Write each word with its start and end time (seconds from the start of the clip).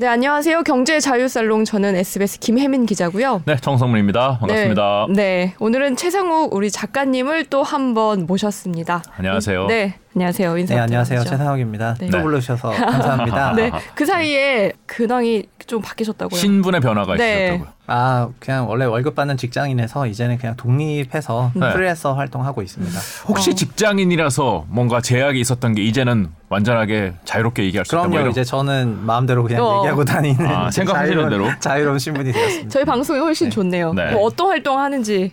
네, 0.00 0.06
안녕하세요. 0.06 0.62
경제 0.62 1.00
자유살롱 1.00 1.64
저는 1.64 1.96
SBS 1.96 2.38
김혜민 2.38 2.86
기자고요. 2.86 3.42
네, 3.46 3.56
정성문입니다. 3.56 4.38
반갑습니다. 4.38 5.06
네, 5.08 5.14
네, 5.14 5.54
오늘은 5.58 5.96
최상욱 5.96 6.54
우리 6.54 6.70
작가님을 6.70 7.46
또 7.46 7.64
한 7.64 7.94
번 7.94 8.24
모셨습니다. 8.26 9.02
안녕하세요. 9.16 9.66
네, 9.66 9.96
안녕하세요. 10.22 10.58
인사 10.58 10.74
네, 10.74 10.80
안녕하세요. 10.80 11.22
최상욱입니다. 11.22 11.94
네. 12.00 12.10
또 12.10 12.20
불러주셔서 12.20 12.70
감사합니다. 12.74 13.52
네, 13.52 13.70
그 13.94 14.04
사이에 14.04 14.72
근황이 14.84 15.44
좀 15.68 15.80
바뀌셨다고요. 15.80 16.36
신분의 16.36 16.80
변화가 16.80 17.14
네. 17.14 17.44
있으셨다고요. 17.44 17.68
아, 17.86 18.28
그냥 18.40 18.68
원래 18.68 18.84
월급 18.84 19.14
받는 19.14 19.36
직장인에서 19.36 20.08
이제는 20.08 20.38
그냥 20.38 20.56
독립해서 20.56 21.52
네. 21.54 21.72
프리랜서 21.72 22.14
활동하고 22.14 22.62
있습니다. 22.62 22.98
혹시 23.28 23.50
어. 23.50 23.54
직장인이라서 23.54 24.66
뭔가 24.68 25.00
제약이 25.00 25.38
있었던 25.38 25.74
게 25.76 25.82
이제는 25.84 26.30
완전하게 26.48 27.12
자유롭게 27.24 27.62
얘기할 27.66 27.84
수 27.86 27.94
있다. 27.94 28.02
뭐 28.02 28.10
그럼요. 28.10 28.30
이제 28.30 28.42
저는 28.42 29.06
마음대로 29.06 29.44
그냥 29.44 29.62
어. 29.64 29.78
얘기하고 29.78 30.04
다니는 30.04 30.46
아, 30.46 30.68
생각하시는 30.72 31.28
자유로운- 31.28 31.30
대로? 31.30 31.48
자유로운 31.60 31.98
신분이 32.00 32.32
되었습니다. 32.32 32.70
저희 32.70 32.84
방송이 32.84 33.20
훨씬 33.20 33.50
네. 33.50 33.54
좋네요. 33.54 33.92
네. 33.94 34.10
뭐 34.10 34.24
어떤 34.24 34.48
활동 34.48 34.80
하는지 34.80 35.32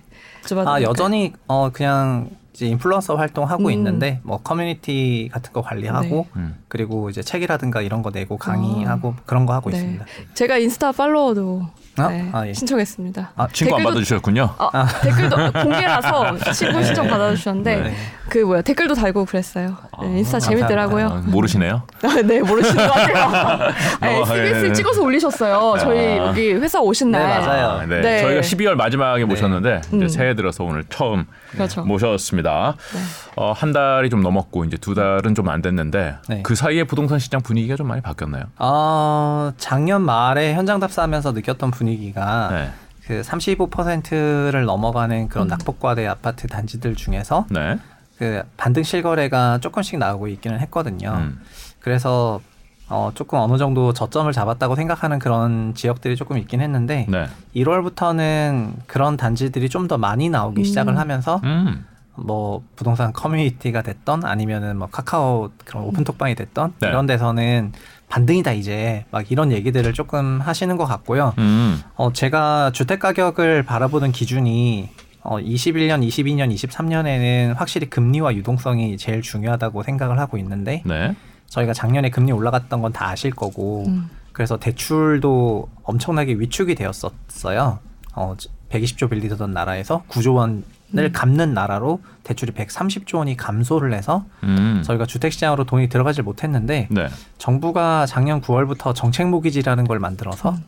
아? 0.67 0.79
여전히 0.83 1.33
어 1.47 1.71
그냥 1.73 2.29
이제 2.55 2.67
인플루언서 2.67 3.17
활동하고 3.17 3.65
음. 3.65 3.71
있는데 3.71 4.21
뭐 4.23 4.37
커뮤니티 4.37 5.29
같은 5.31 5.51
거 5.51 5.61
관리하고 5.61 6.27
네. 6.35 6.41
음. 6.41 6.63
그리고 6.69 7.09
이제 7.09 7.21
책이라든가 7.21 7.81
이런 7.81 8.01
거 8.01 8.11
내고 8.11 8.37
강의하고 8.37 9.15
그런 9.25 9.45
거 9.45 9.53
하고 9.53 9.69
네. 9.69 9.75
있습니다. 9.77 10.05
제가 10.35 10.57
인스타 10.57 10.93
팔로워도 10.93 11.67
아? 11.97 12.07
네, 12.09 12.29
아, 12.33 12.45
예. 12.47 12.53
신청했습니다. 12.53 13.31
아, 13.35 13.47
친구 13.53 13.75
안 13.75 13.81
댓글도- 13.81 13.85
받아주셨군요. 13.85 14.49
아, 14.57 14.87
댓글도 15.01 15.51
공개라서 15.53 16.37
친구 16.53 16.83
신청 16.83 17.07
받아주셨는데 17.07 17.75
네. 17.77 17.93
그 18.29 18.39
뭐야 18.39 18.61
댓글도 18.61 18.93
달고 18.95 19.25
그랬어요. 19.25 19.77
네, 20.01 20.19
인스타 20.19 20.39
재밌더라고요. 20.39 21.07
아, 21.07 21.21
모르시네요. 21.25 21.83
아, 22.03 22.21
네 22.23 22.41
모르시는 22.41 22.75
것 22.87 22.93
같아요. 22.93 23.71
네, 24.01 24.17
어, 24.19 24.21
SBS 24.23 24.65
예, 24.65 24.69
예. 24.69 24.73
찍어서 24.73 25.01
올리셨어요. 25.03 25.75
저희 25.79 26.19
아. 26.19 26.27
여기 26.27 26.53
회사 26.53 26.79
오신 26.81 27.11
네, 27.11 27.19
날. 27.19 27.39
맞아요. 27.39 27.67
아, 27.81 27.85
네. 27.85 28.01
네. 28.01 28.21
저희가 28.21 28.41
12월 28.41 28.73
마지막에 28.75 29.23
모셨는데 29.25 29.81
이제 29.87 29.95
음. 29.95 30.07
새해 30.09 30.35
들어서 30.35 30.63
오늘 30.65 30.83
처음 30.89 31.25
그렇죠. 31.51 31.83
모셨습니다. 31.85 32.75
네. 32.93 32.99
어, 33.37 33.51
한 33.53 33.71
달이 33.71 34.09
좀 34.09 34.21
넘었고 34.21 34.65
이제 34.65 34.75
두 34.77 34.93
달은 34.95 35.33
좀 35.33 35.45
안 35.45 35.61
됐는데 35.61 36.15
네. 36.27 36.41
그 36.41 36.55
사이에 36.55 36.83
부동산 36.85 37.19
시장 37.19 37.39
분위기가 37.39 37.75
좀 37.75 37.87
많이 37.87 38.01
바뀌었나요? 38.01 38.45
어, 38.57 39.51
작년 39.57 40.01
말에 40.01 40.55
현장 40.55 40.79
답사하면서 40.79 41.33
느꼈던 41.33 41.69
분위기 41.69 41.84
가 42.13 42.49
네. 42.51 42.69
그 43.05 43.21
35%를 43.21 44.65
넘어가는 44.65 45.29
그런 45.29 45.47
음. 45.47 45.49
낙폭과대 45.49 46.07
아파트 46.07 46.47
단지들 46.47 46.95
중에서 46.95 47.45
네. 47.49 47.77
그 48.17 48.43
반등 48.57 48.83
실거래가 48.83 49.59
조금씩 49.59 49.99
나오고 49.99 50.27
있기는 50.29 50.59
했거든요. 50.61 51.11
음. 51.17 51.39
그래서 51.79 52.41
어, 52.87 53.11
조금 53.15 53.39
어느 53.39 53.57
정도 53.57 53.93
저점을 53.93 54.31
잡았다고 54.31 54.75
생각하는 54.75 55.19
그런 55.19 55.73
지역들이 55.73 56.15
조금 56.15 56.37
있긴 56.37 56.61
했는데 56.61 57.07
네. 57.09 57.27
1월부터는 57.55 58.73
그런 58.87 59.17
단지들이 59.17 59.69
좀 59.69 59.87
더 59.87 59.97
많이 59.99 60.29
나오기 60.29 60.61
음. 60.61 60.63
시작을 60.63 60.97
하면서 60.97 61.39
음. 61.43 61.85
뭐 62.15 62.63
부동산 62.75 63.13
커뮤니티가 63.13 63.81
됐던 63.83 64.25
아니면은 64.25 64.77
뭐 64.77 64.87
카카오 64.87 65.51
그런 65.63 65.83
오픈톡방이 65.83 66.33
됐던 66.35 66.73
네. 66.79 66.87
이런 66.87 67.05
데서는 67.05 67.73
반등이다 68.09 68.53
이제 68.53 69.05
막 69.11 69.29
이런 69.31 69.51
얘기들을 69.51 69.91
조금 69.93 70.39
하시는 70.41 70.77
것 70.77 70.85
같고요. 70.85 71.33
음. 71.37 71.81
어, 71.95 72.13
제가 72.13 72.71
주택 72.71 72.99
가격을 72.99 73.63
바라보는 73.63 74.11
기준이 74.11 74.89
어, 75.21 75.39
21년, 75.39 76.07
22년, 76.07 76.53
23년에는 76.53 77.55
확실히 77.55 77.89
금리와 77.89 78.35
유동성이 78.35 78.97
제일 78.97 79.21
중요하다고 79.21 79.83
생각을 79.83 80.19
하고 80.19 80.37
있는데 80.37 80.83
네. 80.85 81.15
저희가 81.47 81.73
작년에 81.73 82.09
금리 82.09 82.31
올라갔던 82.31 82.81
건 82.81 82.91
다 82.93 83.09
아실 83.09 83.31
거고 83.31 83.85
음. 83.87 84.09
그래서 84.31 84.57
대출도 84.57 85.69
엄청나게 85.83 86.33
위축이 86.33 86.75
되었었어요. 86.75 87.79
어, 88.13 88.35
120조 88.69 89.09
빌리던 89.09 89.51
나라에서 89.51 90.03
9조 90.09 90.35
원을 90.35 90.63
음. 91.03 91.11
갚는 91.11 91.53
나라로 91.53 92.01
대출이 92.23 92.51
130조 92.53 93.17
원이 93.17 93.37
감소를 93.37 93.93
해서 93.93 94.25
음. 94.43 94.81
저희가 94.85 95.05
주택 95.05 95.33
시장으로 95.33 95.65
돈이 95.65 95.89
들어가질 95.89 96.23
못했는데 96.23 96.87
네. 96.89 97.07
정부가 97.37 98.05
작년 98.05 98.41
9월부터 98.41 98.95
정책 98.95 99.27
모기지라는 99.29 99.85
걸 99.85 99.99
만들어서 99.99 100.51
음. 100.51 100.63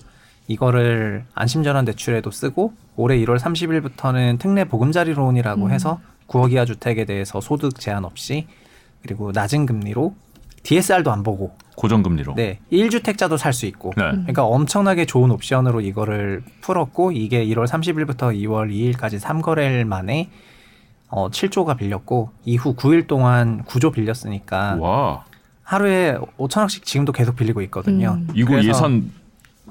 이거를 0.47 1.25
안심전환 1.33 1.85
대출에도 1.85 2.31
쓰고 2.31 2.73
올해 2.95 3.17
1월 3.17 3.37
30일부터는 3.37 4.39
특례 4.39 4.63
보금자리론이라고 4.65 5.65
음. 5.65 5.71
해서 5.71 5.99
9억 6.27 6.51
이하 6.51 6.65
주택에 6.65 7.05
대해서 7.05 7.41
소득 7.41 7.79
제한 7.79 8.05
없이 8.05 8.47
그리고 9.01 9.31
낮은 9.31 9.65
금리로 9.65 10.15
DSR도 10.67 11.11
안 11.11 11.23
보고 11.23 11.55
고정금리로. 11.77 12.33
네 12.35 12.59
1주택자도 12.73 13.37
살 13.37 13.53
수 13.53 13.65
있고 13.67 13.93
네. 13.95 14.03
그러니까 14.11 14.43
엄청나게 14.43 15.05
좋은 15.05 15.31
옵션으로 15.31 15.79
이거를 15.79 16.43
풀었고 16.61 17.13
이게 17.13 17.45
1월 17.45 17.65
30일부터 17.67 18.35
2월 18.35 18.69
2일까지 18.69 19.19
3거래일 19.21 19.85
만에 19.85 20.29
어 21.07 21.29
7조가 21.29 21.77
빌렸고 21.77 22.31
이후 22.43 22.75
9일 22.75 23.07
동안 23.07 23.63
9조 23.63 23.93
빌렸으니까 23.93 24.75
와. 24.81 25.23
하루에 25.63 26.17
5천억씩 26.37 26.83
지금도 26.83 27.13
계속 27.13 27.37
빌리고 27.37 27.61
있거든요. 27.63 28.17
음. 28.19 28.27
이거 28.33 28.61
예산 28.63 29.09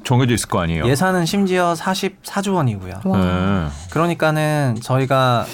정해져 0.04 0.32
있을 0.34 0.48
거 0.48 0.60
아니에요? 0.60 0.86
예산은 0.86 1.26
심지어 1.26 1.74
44조 1.74 2.54
원이고요. 2.54 3.00
와. 3.04 3.18
네. 3.18 3.68
그러니까는 3.90 4.76
저희가 4.82 5.44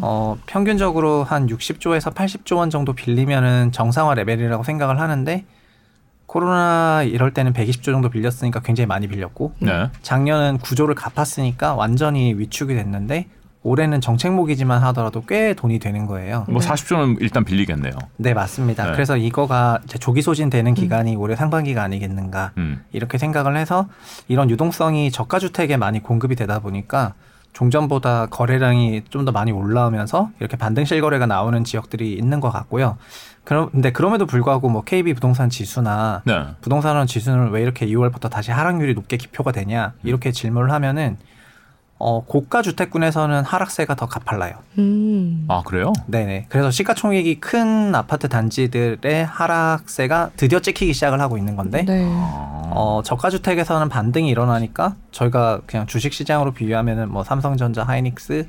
어 0.00 0.38
평균적으로 0.46 1.24
한 1.24 1.46
60조에서 1.46 2.14
80조 2.14 2.56
원 2.56 2.70
정도 2.70 2.92
빌리면은 2.92 3.72
정상화 3.72 4.14
레벨이라고 4.14 4.62
생각을 4.62 5.00
하는데 5.00 5.44
코로나 6.26 7.02
이럴 7.02 7.34
때는 7.34 7.52
120조 7.52 7.84
정도 7.84 8.08
빌렸으니까 8.08 8.60
굉장히 8.60 8.86
많이 8.86 9.06
빌렸고 9.06 9.54
네. 9.58 9.90
작년은 10.00 10.58
9조를 10.58 10.94
갚았으니까 10.94 11.74
완전히 11.74 12.32
위축이 12.32 12.74
됐는데 12.74 13.26
올해는 13.64 14.00
정책 14.00 14.32
모기지만 14.32 14.82
하더라도 14.84 15.22
꽤 15.26 15.54
돈이 15.54 15.78
되는 15.78 16.06
거예요. 16.06 16.46
뭐 16.48 16.60
네. 16.60 16.68
40조는 16.68 17.18
일단 17.20 17.44
빌리겠네요. 17.44 17.92
네 18.16 18.34
맞습니다. 18.34 18.86
네. 18.86 18.92
그래서 18.92 19.16
이거가 19.16 19.80
조기 20.00 20.22
소진되는 20.22 20.74
기간이 20.74 21.16
올해 21.16 21.36
상반기가 21.36 21.82
아니겠는가 21.82 22.52
음. 22.56 22.82
이렇게 22.92 23.18
생각을 23.18 23.56
해서 23.56 23.88
이런 24.26 24.50
유동성이 24.50 25.10
저가 25.10 25.38
주택에 25.38 25.76
많이 25.76 26.02
공급이 26.02 26.34
되다 26.34 26.58
보니까 26.58 27.14
종전보다 27.52 28.26
거래량이 28.26 29.02
좀 29.10 29.24
더 29.24 29.30
많이 29.30 29.52
올라오면서 29.52 30.30
이렇게 30.40 30.56
반등 30.56 30.84
실거래가 30.84 31.26
나오는 31.26 31.62
지역들이 31.62 32.14
있는 32.14 32.40
것 32.40 32.50
같고요. 32.50 32.96
그럼 33.44 33.70
근데 33.70 33.92
그럼에도 33.92 34.26
불구하고 34.26 34.68
뭐 34.68 34.82
KB 34.82 35.14
부동산 35.14 35.48
지수나 35.48 36.22
네. 36.24 36.44
부동산원 36.60 37.06
지수는 37.06 37.50
왜 37.50 37.62
이렇게 37.62 37.86
2월부터 37.86 38.30
다시 38.30 38.50
하락률이 38.50 38.94
높게 38.94 39.16
기표가 39.16 39.52
되냐 39.52 39.92
이렇게 40.02 40.32
질문을 40.32 40.72
하면은 40.72 41.18
어 42.04 42.24
고가 42.24 42.62
주택군에서는 42.62 43.44
하락세가 43.44 43.94
더 43.94 44.06
가팔라요. 44.06 44.54
음. 44.78 45.44
아 45.46 45.62
그래요? 45.64 45.92
네네. 46.08 46.46
그래서 46.48 46.72
시가총액이 46.72 47.38
큰 47.38 47.94
아파트 47.94 48.28
단지들의 48.28 49.24
하락세가 49.24 50.30
드디어 50.36 50.58
찍히기 50.58 50.94
시작을 50.94 51.20
하고 51.20 51.38
있는 51.38 51.54
건데 51.54 51.84
네. 51.84 52.04
아. 52.04 52.62
어, 52.74 53.02
저가 53.04 53.30
주택에서는 53.30 53.88
반등이 53.88 54.28
일어나니까 54.28 54.96
저희가 55.12 55.60
그냥 55.66 55.86
주식 55.86 56.12
시장으로 56.12 56.52
비유하면은 56.52 57.08
뭐 57.08 57.22
삼성전자, 57.22 57.84
하이닉스, 57.84 58.48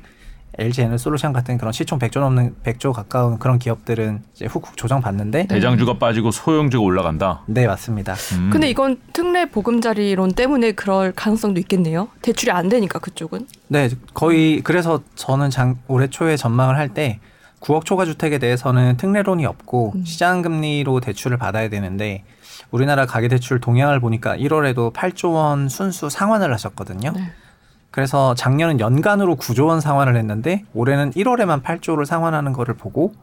LG 0.58 0.82
에너 0.82 0.96
솔루션 0.98 1.32
같은 1.32 1.58
그런 1.58 1.72
시총 1.72 1.98
100조 1.98 2.20
넘는 2.20 2.54
100조 2.64 2.92
가까운 2.92 3.38
그런 3.38 3.58
기업들은 3.58 4.22
이제 4.34 4.46
훅훅 4.46 4.76
조정받는데 4.76 5.46
대장주가 5.48 5.98
빠지고 5.98 6.30
소형주가 6.30 6.82
올라간다. 6.84 7.42
네, 7.46 7.66
맞습니다. 7.66 8.14
음. 8.34 8.50
근데 8.52 8.68
이건 8.68 8.98
특례 9.12 9.46
보금자리론 9.46 10.32
때문에 10.32 10.72
그럴 10.72 11.12
가능성도 11.12 11.60
있겠네요. 11.60 12.08
대출이 12.22 12.50
안 12.52 12.68
되니까 12.68 12.98
그쪽은. 12.98 13.46
네, 13.68 13.88
거의 14.14 14.60
그래서 14.62 15.02
저는 15.14 15.50
장, 15.50 15.78
올해 15.88 16.08
초에 16.08 16.36
전망을 16.36 16.76
할 16.76 16.88
때 16.94 17.18
9억 17.60 17.86
초과 17.86 18.04
주택에 18.04 18.38
대해서는 18.38 18.98
특례론이 18.98 19.46
없고 19.46 19.94
음. 19.96 20.04
시장 20.04 20.42
금리로 20.42 21.00
대출을 21.00 21.38
받아야 21.38 21.70
되는데 21.70 22.22
우리나라 22.70 23.06
가계 23.06 23.28
대출 23.28 23.58
동향을 23.58 24.00
보니까 24.00 24.36
1월에도 24.36 24.92
8조 24.92 25.32
원 25.32 25.68
순수 25.70 26.10
상환을 26.10 26.52
하셨거든요. 26.52 27.12
네. 27.16 27.32
그래서 27.94 28.34
작년은 28.34 28.80
연간으로 28.80 29.36
9조 29.36 29.68
원 29.68 29.80
상환을 29.80 30.16
했는데 30.16 30.64
올해는 30.74 31.12
1월에만 31.12 31.62
8조를 31.62 32.04
상환하는 32.04 32.52
거를 32.52 32.74
보고 32.74 33.14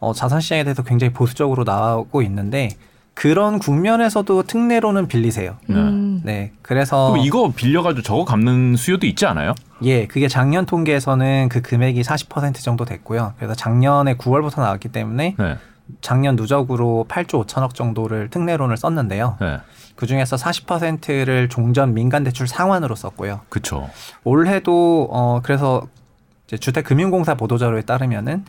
어, 0.00 0.12
자산 0.12 0.40
시장에 0.40 0.64
대해서 0.64 0.82
굉장히 0.82 1.12
보수적으로 1.12 1.62
나오고 1.62 2.22
있는데 2.22 2.70
그런 3.14 3.60
국면에서도 3.60 4.42
특례로는 4.42 5.06
빌리세요. 5.06 5.54
네. 5.68 5.76
음. 5.76 6.20
네, 6.24 6.50
그래서 6.62 7.12
그럼 7.12 7.24
이거 7.24 7.52
빌려가지고 7.54 8.02
저거 8.02 8.24
갚는 8.24 8.74
수요도 8.74 9.06
있지 9.06 9.24
않아요? 9.24 9.54
예, 9.82 10.08
그게 10.08 10.26
작년 10.26 10.66
통계에서는 10.66 11.48
그 11.48 11.62
금액이 11.62 12.02
40% 12.02 12.56
정도 12.56 12.84
됐고요. 12.84 13.34
그래서 13.36 13.54
작년에 13.54 14.16
9월부터 14.16 14.62
나왔기 14.62 14.88
때문에 14.88 15.36
네. 15.38 15.58
작년 16.00 16.34
누적으로 16.34 17.06
8조 17.08 17.46
5천억 17.46 17.74
정도를 17.74 18.30
특례론을 18.30 18.76
썼는데요. 18.76 19.36
네. 19.40 19.58
그 19.96 20.06
중에서 20.06 20.36
40%를 20.36 21.48
종전 21.48 21.94
민간 21.94 22.24
대출 22.24 22.46
상환으로 22.46 22.94
썼고요. 22.94 23.42
그쵸. 23.48 23.88
올해도 24.24 25.08
어 25.10 25.40
그래서 25.42 25.86
이제 26.46 26.56
주택금융공사 26.56 27.34
보도자료에 27.34 27.82
따르면은 27.82 28.44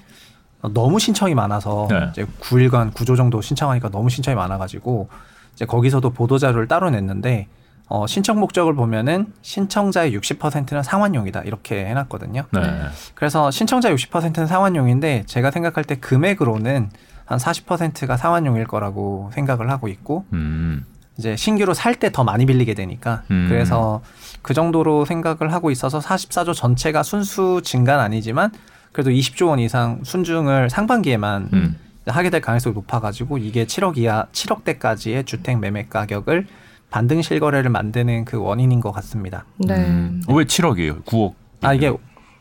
어, 0.61 0.69
너무 0.69 0.99
신청이 0.99 1.35
많아서 1.35 1.87
네. 1.89 2.07
이제 2.11 2.25
9일간 2.41 2.93
9조 2.93 3.17
정도 3.17 3.41
신청하니까 3.41 3.89
너무 3.89 4.09
신청이 4.09 4.35
많아가지고 4.35 5.09
이제 5.53 5.65
거기서도 5.65 6.09
보도 6.11 6.37
자료를 6.37 6.67
따로 6.67 6.89
냈는데 6.89 7.47
어, 7.87 8.07
신청 8.07 8.39
목적을 8.39 8.73
보면은 8.73 9.33
신청자의 9.41 10.17
60%는 10.17 10.81
상환용이다 10.83 11.41
이렇게 11.41 11.85
해놨거든요. 11.85 12.43
네. 12.51 12.59
네. 12.61 12.81
그래서 13.13 13.51
신청자 13.51 13.93
60%는 13.93 14.47
상환용인데 14.47 15.23
제가 15.27 15.51
생각할 15.51 15.83
때 15.83 15.95
금액으로는 15.95 16.89
한 17.25 17.37
40%가 17.37 18.17
상환용일 18.17 18.65
거라고 18.65 19.29
생각을 19.33 19.69
하고 19.69 19.87
있고 19.87 20.25
음. 20.33 20.85
이제 21.17 21.35
신규로 21.35 21.73
살 21.73 21.95
때 21.95 22.09
더 22.09 22.23
많이 22.23 22.45
빌리게 22.45 22.73
되니까 22.73 23.23
음. 23.31 23.47
그래서 23.49 24.01
그 24.41 24.53
정도로 24.53 25.05
생각을 25.05 25.53
하고 25.53 25.69
있어서 25.71 25.99
44조 25.99 26.53
전체가 26.53 27.03
순수 27.03 27.61
증가는 27.63 28.03
아니지만 28.03 28.51
그래도 28.91 29.09
20조 29.11 29.49
원 29.49 29.59
이상 29.59 29.99
순증을 30.03 30.69
상반기에만 30.69 31.49
음. 31.53 31.75
하게 32.07 32.29
될 32.29 32.41
가능성이 32.41 32.73
높아가지고 32.75 33.37
이게 33.37 33.65
7억 33.65 33.97
이하 33.97 34.25
7억대까지의 34.33 35.25
주택 35.25 35.59
매매 35.59 35.85
가격을 35.87 36.47
반등 36.89 37.21
실거래를 37.21 37.69
만드는 37.71 38.25
그 38.25 38.37
원인인 38.37 38.79
것 38.81 38.91
같습니다. 38.91 39.45
네. 39.57 39.75
음. 39.77 40.21
왜 40.27 40.43
7억이에요? 40.43 41.03
9억. 41.05 41.33
아 41.61 41.73
이게 41.73 41.91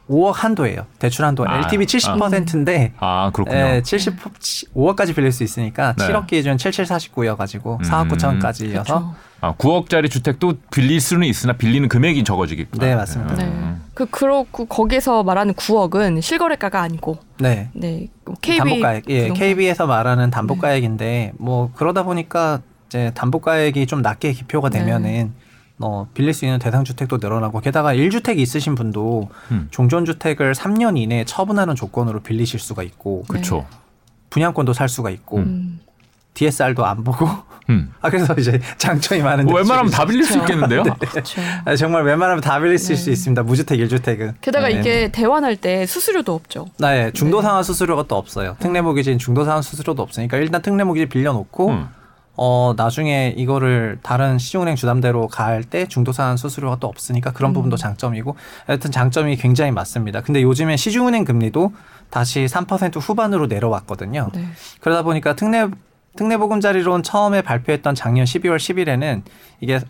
5억 0.08 0.34
한도예요. 0.34 0.86
대출 0.98 1.24
한도 1.24 1.44
아, 1.46 1.58
LTV 1.58 1.86
70%인데 1.86 2.92
아 2.98 3.30
그렇군요. 3.32 3.56
예, 3.56 3.82
70 3.82 4.16
5억까지 4.74 5.14
빌릴 5.14 5.32
수 5.32 5.44
있으니까 5.44 5.94
네. 5.96 6.06
7억 6.06 6.26
기준 6.26 6.56
7749여 6.56 7.36
가지고 7.36 7.78
음. 7.82 7.88
4억 7.88 8.10
9천까지여서 8.10 8.84
그렇죠. 8.84 9.14
아 9.40 9.54
9억짜리 9.54 10.10
주택도 10.10 10.54
빌릴 10.70 11.00
수는 11.00 11.26
있으나 11.26 11.54
빌리는 11.54 11.88
금액이 11.88 12.24
적어지겠구나. 12.24 12.86
네, 12.86 12.94
맞습니다. 12.94 13.34
네. 13.34 13.44
음. 13.44 13.82
그 13.94 14.06
그렇고 14.06 14.64
거기서 14.66 15.22
말하는 15.22 15.54
9억은 15.54 16.22
실거래가가 16.22 16.80
아니고 16.80 17.18
네. 17.38 17.68
네 17.72 18.08
KB 18.40 18.58
담보가액, 18.58 19.04
예, 19.08 19.22
부동산. 19.22 19.48
KB에서 19.48 19.86
말하는 19.86 20.30
담보가액인데 20.30 21.32
뭐 21.38 21.70
그러다 21.74 22.02
보니까 22.04 22.60
이제 22.88 23.10
담보가액이 23.14 23.86
좀 23.86 24.02
낮게 24.02 24.32
기표가 24.32 24.70
네. 24.70 24.80
되면은 24.80 25.32
어, 25.78 26.06
빌릴 26.14 26.32
수 26.32 26.44
있는 26.44 26.58
대상 26.58 26.84
주택도 26.84 27.18
늘어나고 27.18 27.60
게다가 27.60 27.94
1주택 27.94 28.38
있으신 28.38 28.74
분도 28.74 29.30
음. 29.50 29.68
종전 29.70 30.04
주택을 30.04 30.52
3년 30.54 30.96
이내에 30.98 31.24
처분하는 31.24 31.74
조건으로 31.74 32.20
빌리실 32.20 32.60
수가 32.60 32.82
있고 32.82 33.24
그렇죠. 33.28 33.66
분양권도 34.30 34.72
살 34.72 34.88
수가 34.88 35.10
있고 35.10 35.38
음. 35.38 35.80
DSR도 36.34 36.84
안 36.86 37.04
보고 37.04 37.28
음. 37.68 37.92
아 38.00 38.10
그래서 38.10 38.34
이제 38.38 38.60
장점이 38.78 39.22
많은데 39.22 39.50
뭐 39.50 39.60
웬만하면 39.60 39.90
다 39.90 40.04
빌릴 40.06 40.24
수. 40.24 40.38
있겠는데요? 40.38 40.82
그렇죠. 40.98 41.40
아, 41.64 41.76
정말 41.76 42.04
웬만하면 42.04 42.40
다 42.40 42.58
빌릴 42.58 42.78
수 42.78 42.94
네. 42.94 43.12
있습니다. 43.12 43.42
무주택 43.42 43.78
1주택은. 43.78 44.34
게다가 44.40 44.68
이게 44.68 45.12
대환할 45.12 45.56
때 45.56 45.86
수수료도 45.86 46.34
없죠. 46.34 46.68
네, 46.78 47.10
중도상환 47.12 47.62
수수료가 47.62 48.04
또 48.08 48.16
없어요. 48.16 48.56
특례모기지는 48.60 49.18
중도상환 49.18 49.62
수수료도 49.62 50.02
없으니까 50.02 50.38
일단 50.38 50.62
특례모기지 50.62 51.06
빌려놓고 51.06 51.70
음. 51.70 51.88
어 52.36 52.72
나중에 52.76 53.34
이거를 53.36 53.98
다른 54.02 54.38
시중은행 54.38 54.74
주담대로 54.76 55.28
갈 55.28 55.62
때 55.64 55.86
중도상환 55.86 56.36
수수료가 56.38 56.76
또 56.80 56.86
없으니까 56.88 57.32
그런 57.32 57.50
음. 57.50 57.54
부분도 57.54 57.76
장점이고 57.76 58.36
하여튼 58.66 58.90
장점이 58.90 59.36
굉장히 59.36 59.70
많습니다. 59.70 60.22
근데 60.22 60.42
요즘에 60.42 60.76
시중은행 60.76 61.24
금리도 61.24 61.72
다시 62.10 62.44
3% 62.46 62.98
후반으로 63.00 63.46
내려왔거든요. 63.46 64.30
네. 64.34 64.46
그러다 64.80 65.02
보니까 65.02 65.34
특례 65.34 65.68
특례보금자리론 66.16 67.02
처음에 67.02 67.42
발표했던 67.42 67.94
작년 67.94 68.24
12월 68.26 68.56
10일에는 68.56 69.22
이게 69.60 69.80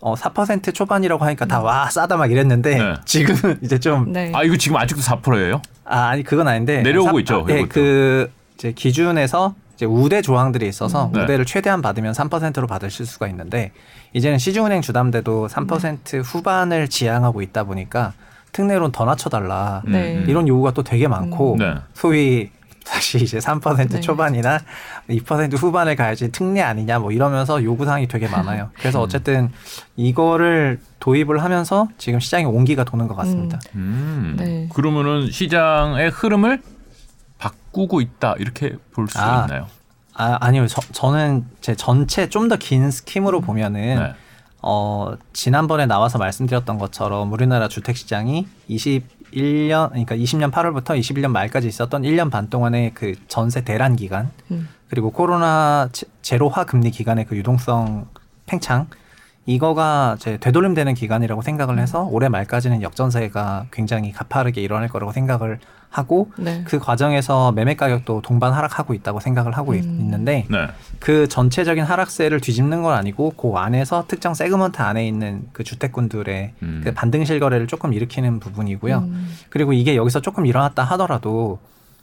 어, 0.00 0.14
4% 0.14 0.72
초반이라고 0.74 1.24
하니까 1.24 1.46
다 1.46 1.60
와 1.60 1.90
싸다 1.90 2.16
막 2.16 2.30
이랬는데 2.30 2.78
네. 2.78 2.94
지금은 3.04 3.58
이제 3.62 3.78
좀 3.78 4.12
네. 4.12 4.30
아 4.34 4.42
이거 4.44 4.56
지금 4.56 4.76
아직도 4.76 5.02
4%예요? 5.02 5.60
아, 5.84 6.08
아니 6.08 6.22
그건 6.22 6.46
아닌데 6.48 6.82
내려오고 6.82 7.18
있죠, 7.20 7.44
예, 7.50 7.54
이것도. 7.60 7.68
그 7.68 8.30
이제 8.54 8.72
기준에서 8.72 9.54
이제 9.78 9.86
우대 9.86 10.22
조항들이 10.22 10.66
있어서 10.66 11.06
음. 11.06 11.12
네. 11.12 11.22
우대를 11.22 11.44
최대한 11.44 11.80
받으면 11.80 12.12
3%로 12.12 12.66
받으실 12.66 13.06
수가 13.06 13.28
있는데 13.28 13.70
이제는 14.12 14.38
시중은행 14.38 14.82
주담대도 14.82 15.46
3% 15.46 16.20
후반을 16.24 16.88
지향하고 16.88 17.42
있다 17.42 17.62
보니까 17.62 18.12
특례론 18.50 18.90
더 18.90 19.04
낮춰달라 19.04 19.82
네. 19.86 20.16
음. 20.16 20.24
이런 20.26 20.48
요구가 20.48 20.72
또 20.72 20.82
되게 20.82 21.06
많고 21.06 21.56
네. 21.60 21.74
소위 21.94 22.50
다시 22.84 23.18
이제 23.18 23.38
3% 23.38 23.88
네. 23.88 24.00
초반이나 24.00 24.58
2% 25.10 25.56
후반을 25.56 25.94
가야지 25.94 26.32
특례 26.32 26.60
아니냐 26.62 26.98
뭐 26.98 27.12
이러면서 27.12 27.62
요구 27.62 27.84
사항이 27.84 28.08
되게 28.08 28.26
많아요. 28.26 28.70
그래서 28.80 29.00
어쨌든 29.00 29.52
이거를 29.94 30.80
도입을 30.98 31.44
하면서 31.44 31.88
지금 31.98 32.18
시장에 32.18 32.46
온기가 32.46 32.82
도는 32.82 33.06
것 33.06 33.14
같습니다. 33.14 33.60
음. 33.76 34.34
네. 34.38 34.68
그러면은 34.74 35.30
시장의 35.30 36.10
흐름을 36.10 36.62
바꾸고 37.38 38.00
있다 38.00 38.34
이렇게 38.38 38.76
볼 38.92 39.08
수 39.08 39.18
아. 39.20 39.44
있나요? 39.48 39.66
아, 40.14 40.36
아니요. 40.40 40.66
저, 40.66 40.80
저는 40.92 41.46
제 41.60 41.74
전체 41.76 42.28
좀 42.28 42.48
더 42.48 42.56
긴 42.56 42.90
스킴으로 42.90 43.40
보면은 43.40 43.80
네. 44.02 44.14
어, 44.62 45.14
지난번에 45.32 45.86
나와서 45.86 46.18
말씀드렸던 46.18 46.78
것처럼 46.78 47.32
우리나라 47.32 47.68
주택 47.68 47.96
시장이 47.96 48.48
21년 48.68 49.90
그러니까 49.90 50.16
20년 50.16 50.50
8월부터 50.50 50.98
21년 50.98 51.28
말까지 51.30 51.68
있었던 51.68 52.02
1년 52.02 52.30
반 52.30 52.50
동안의 52.50 52.92
그 52.94 53.14
전세 53.28 53.62
대란 53.62 53.94
기간 53.96 54.30
음. 54.50 54.68
그리고 54.88 55.10
코로나 55.12 55.88
제- 55.92 56.06
제로화 56.22 56.64
금리 56.64 56.90
기간의 56.90 57.26
그 57.26 57.36
유동성 57.36 58.08
팽창 58.46 58.88
이거가 59.46 60.16
이제 60.18 60.36
되돌림되는 60.38 60.94
기간이라고 60.94 61.42
생각을 61.42 61.78
해서 61.78 62.02
올해 62.10 62.28
말까지는 62.28 62.82
역전세가 62.82 63.66
굉장히 63.70 64.12
가파르게 64.12 64.60
일어날 64.60 64.88
거라고 64.88 65.12
생각을 65.12 65.58
하고 65.90 66.30
네. 66.36 66.62
그 66.66 66.78
과정에서 66.78 67.52
매매 67.52 67.74
가격도 67.74 68.20
동반 68.22 68.52
하락하고 68.52 68.92
있다고 68.94 69.20
생각을 69.20 69.56
하고 69.56 69.74
있- 69.74 69.84
음. 69.84 69.98
있는데 70.00 70.44
네. 70.50 70.68
그 71.00 71.28
전체적인 71.28 71.82
하락세를 71.84 72.40
뒤집는 72.40 72.82
건 72.82 72.94
아니고 72.94 73.30
그 73.36 73.52
안에서 73.56 74.04
특정 74.06 74.34
세그먼트 74.34 74.82
안에 74.82 75.06
있는 75.06 75.44
그 75.52 75.64
주택군들의 75.64 76.52
음. 76.62 76.80
그 76.84 76.92
반등 76.92 77.24
실 77.24 77.40
거래를 77.40 77.66
조금 77.66 77.92
일으키는 77.94 78.38
부분이고요. 78.40 78.98
음. 78.98 79.28
그리고 79.48 79.72
이게 79.72 79.96
여기서 79.96 80.20
조금 80.20 80.44
일어났다 80.46 80.84
하더라도 80.84 81.58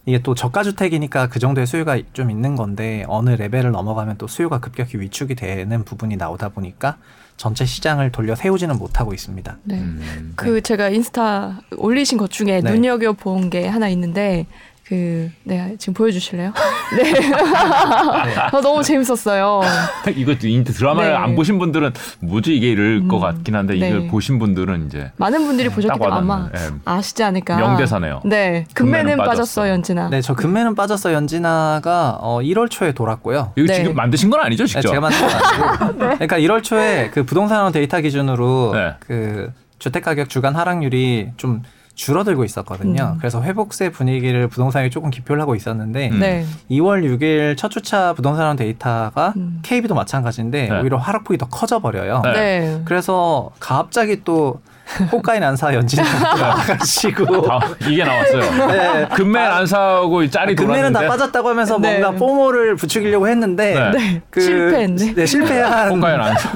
이게 0.08 0.20
또 0.22 0.36
저가 0.36 0.64
주택이니까 0.64 1.30
그 1.30 1.40
정도의 1.40 1.66
수요가 1.66 2.00
좀 2.14 2.30
있는 2.30 2.56
건데 2.56 3.04
어느 3.08 3.32
레벨을 3.32 3.72
넘어가면 3.72 4.18
또 4.18 4.28
수요가 4.28 4.60
급격히 4.60 5.00
위축이 5.00 5.34
되는 5.36 5.84
부분이 5.84 6.16
나오다 6.18 6.50
보니까 6.50 6.98
전체 7.38 7.66
시장을 7.66 8.12
돌려 8.12 8.36
세우지는 8.36 8.78
못하고 8.78 9.14
있습니다. 9.14 9.58
네. 9.64 9.76
음. 9.76 10.34
그 10.36 10.62
제가 10.62 10.90
인스타 10.90 11.62
올리신 11.78 12.18
것 12.18 12.32
중에 12.32 12.62
네. 12.62 12.72
눈여겨 12.72 13.14
본 13.14 13.50
게 13.50 13.68
하나 13.68 13.90
있는데 13.90 14.46
그 14.88 15.32
네, 15.44 15.76
지금 15.80 15.96
보여주실래요? 15.96 16.54
네. 16.96 17.34
아, 17.34 18.52
너무 18.62 18.84
재밌었어요. 18.84 19.62
이거 20.16 20.36
인트 20.44 20.74
드라마를 20.74 21.10
네. 21.10 21.16
안 21.16 21.36
보신 21.36 21.58
분들은 21.58 21.92
뭐지 22.20 22.56
이게 22.56 22.70
이럴 22.70 23.08
것 23.08 23.18
음. 23.18 23.22
같긴 23.22 23.56
한데 23.56 23.74
네. 23.76 23.90
이걸 23.90 24.08
보신 24.08 24.38
분들은 24.38 24.86
이제 24.86 25.12
많은 25.18 25.48
분들이 25.48 25.70
보셨기 25.70 25.88
딱 25.88 25.96
때문에 26.00 26.16
아마 26.16 26.50
예. 26.56 26.70
아시지 26.86 27.24
않을까. 27.24 27.58
명대사네요. 27.58 28.22
네. 28.26 28.66
급매는 28.76 29.18
빠졌어. 29.18 29.32
빠졌어, 29.32 29.70
연진아. 29.70 30.10
네, 30.10 30.22
저 30.22 30.36
급매는 30.36 30.76
빠졌어 30.76 31.14
연진아가 31.14 32.20
어 32.22 32.42
1월 32.42 32.70
초에 32.70 32.92
돌았고요. 32.92 33.54
이거 33.56 33.68
네. 33.68 33.74
지금 33.74 33.96
만드신 33.96 34.30
건 34.30 34.42
아니죠, 34.42 34.66
네, 34.66 34.68
직접? 34.68 34.90
제가 34.90 35.02
만든 35.02 35.20
건 35.20 35.30
아니고. 35.32 35.98
그러니까 35.98 36.38
1월 36.38 36.64
초에 36.64 37.10
그 37.12 37.24
부동산원 37.24 37.72
데이터 37.72 38.00
기준으로 38.02 38.74
네. 38.76 38.94
그 39.00 39.52
주택 39.80 40.04
가격 40.04 40.30
주간 40.30 40.56
하락률이 40.56 41.32
좀 41.38 41.64
줄어들고 41.96 42.44
있었거든요. 42.44 43.14
음. 43.14 43.18
그래서 43.20 43.42
회복세 43.42 43.90
분위기를 43.90 44.48
부동산이 44.48 44.90
조금 44.90 45.10
기표를 45.10 45.42
하고 45.42 45.56
있었는데 45.56 46.10
음. 46.10 46.20
네. 46.20 46.46
2월 46.70 47.04
6일 47.04 47.58
첫 47.58 47.72
주차 47.72 48.14
부동산원 48.14 48.58
데이터가 48.58 49.34
음. 49.38 49.60
KB도 49.64 49.96
마찬가지인데 49.96 50.68
네. 50.70 50.80
오히려 50.82 50.98
하락폭이 50.98 51.38
더 51.38 51.48
커져 51.48 51.80
버려요. 51.80 52.22
네. 52.24 52.34
네. 52.34 52.82
그래서 52.86 53.50
갑자기 53.60 54.24
또 54.24 54.60
호가인 55.12 55.42
안사 55.42 55.74
연진아가 55.74 56.36
나가시고 56.36 57.52
아, 57.52 57.60
이게 57.90 58.04
나왔어요. 58.04 58.68
네. 58.68 59.08
금매 59.16 59.40
안 59.40 59.66
사고 59.66 60.30
짤이 60.30 60.54
금매는 60.56 60.94
다 60.94 61.08
빠졌다고 61.08 61.50
하면서 61.50 61.80
네. 61.80 61.98
뭔가 61.98 62.12
포모를 62.20 62.76
부추기려고 62.76 63.28
했는데 63.28 63.74
네. 63.74 63.92
네. 63.98 64.22
그- 64.30 64.42
실패했네. 64.42 65.14
네, 65.16 65.26
실패한 65.26 65.90
홍가연 65.90 66.22
안 66.22 66.38
사. 66.38 66.52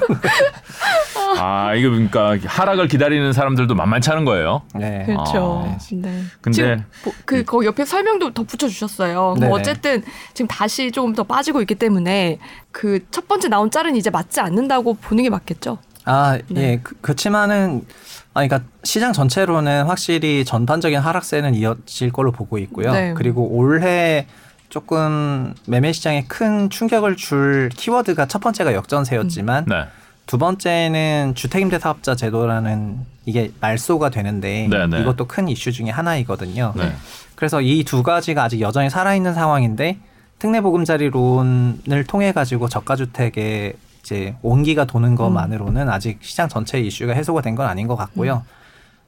아 1.40 1.74
이거 1.76 1.90
그러니까 1.90 2.38
하락을 2.46 2.88
기다리는 2.88 3.32
사람들도 3.34 3.74
만만치 3.76 4.10
않은 4.12 4.26
거예요. 4.26 4.62
네. 4.76 5.04
그렇죠. 5.06 5.66
아, 5.68 5.78
네. 5.92 6.24
근데- 6.42 6.56
지금 6.56 6.86
보- 7.04 7.14
그 7.26 7.44
거기 7.44 7.66
옆에 7.68 7.86
설명도 7.86 8.34
덧붙여 8.34 8.68
주셨어요. 8.68 9.36
어쨌든 9.52 10.04
지금 10.34 10.48
다시 10.48 10.92
조금 10.92 11.14
더 11.14 11.24
빠지고 11.24 11.62
있기 11.62 11.76
때문에 11.76 12.40
그 12.72 13.00
첫 13.12 13.28
번째 13.28 13.48
나온 13.48 13.72
짤은 13.72 13.96
이제 13.96 14.10
맞지 14.10 14.40
않는다고 14.40 14.94
보는 14.96 15.24
게 15.24 15.30
맞겠죠. 15.30 15.78
아, 16.06 16.38
네. 16.50 16.62
예. 16.74 16.80
그, 16.82 16.96
그렇지만은 17.02 17.86
아 18.34 18.46
그러니까 18.46 18.62
시장 18.84 19.12
전체로는 19.14 19.86
확실히 19.86 20.46
전반적인 20.46 21.00
하락세는 21.00 21.56
이어질 21.56 22.12
걸로 22.12 22.32
보고 22.32 22.58
있고요. 22.58 22.92
네. 22.92 23.14
그리고 23.16 23.44
올해 23.48 24.28
조금 24.70 25.54
매매 25.66 25.92
시장에 25.92 26.26
큰 26.28 26.70
충격을 26.70 27.16
줄 27.16 27.70
키워드가 27.76 28.28
첫 28.28 28.40
번째가 28.40 28.74
역전세였지만 28.74 29.66
네. 29.68 29.86
두 30.30 30.38
번째는 30.38 31.34
주택임대 31.34 31.80
사업자 31.80 32.14
제도라는 32.14 33.00
이게 33.26 33.52
말소가 33.62 34.12
되는데 34.12 34.68
네, 34.70 34.86
네. 34.86 35.02
이것도 35.02 35.26
큰 35.26 35.48
이슈 35.50 35.72
중에 35.72 35.90
하나이거든요. 35.90 36.74
네. 36.78 36.94
그래서 37.34 37.62
이 37.62 37.84
두 37.84 38.04
가지가 38.04 38.44
아직 38.44 38.62
여전히 38.62 38.92
살아있는 38.92 39.34
상황인데 39.34 39.98
특례보금자리론을 40.38 42.04
통해 42.08 42.32
가지고 42.32 42.70
저가주택의 42.70 43.74
이제 44.02 44.36
온기가 44.44 44.86
도는 44.86 45.16
것만으로는 45.16 45.90
아직 45.90 46.20
시장 46.22 46.48
전체 46.48 46.80
이슈가 46.80 47.14
해소가 47.14 47.42
된 47.42 47.56
건 47.56 47.66
아닌 47.66 47.88
것 47.88 47.96
같고요. 47.96 48.44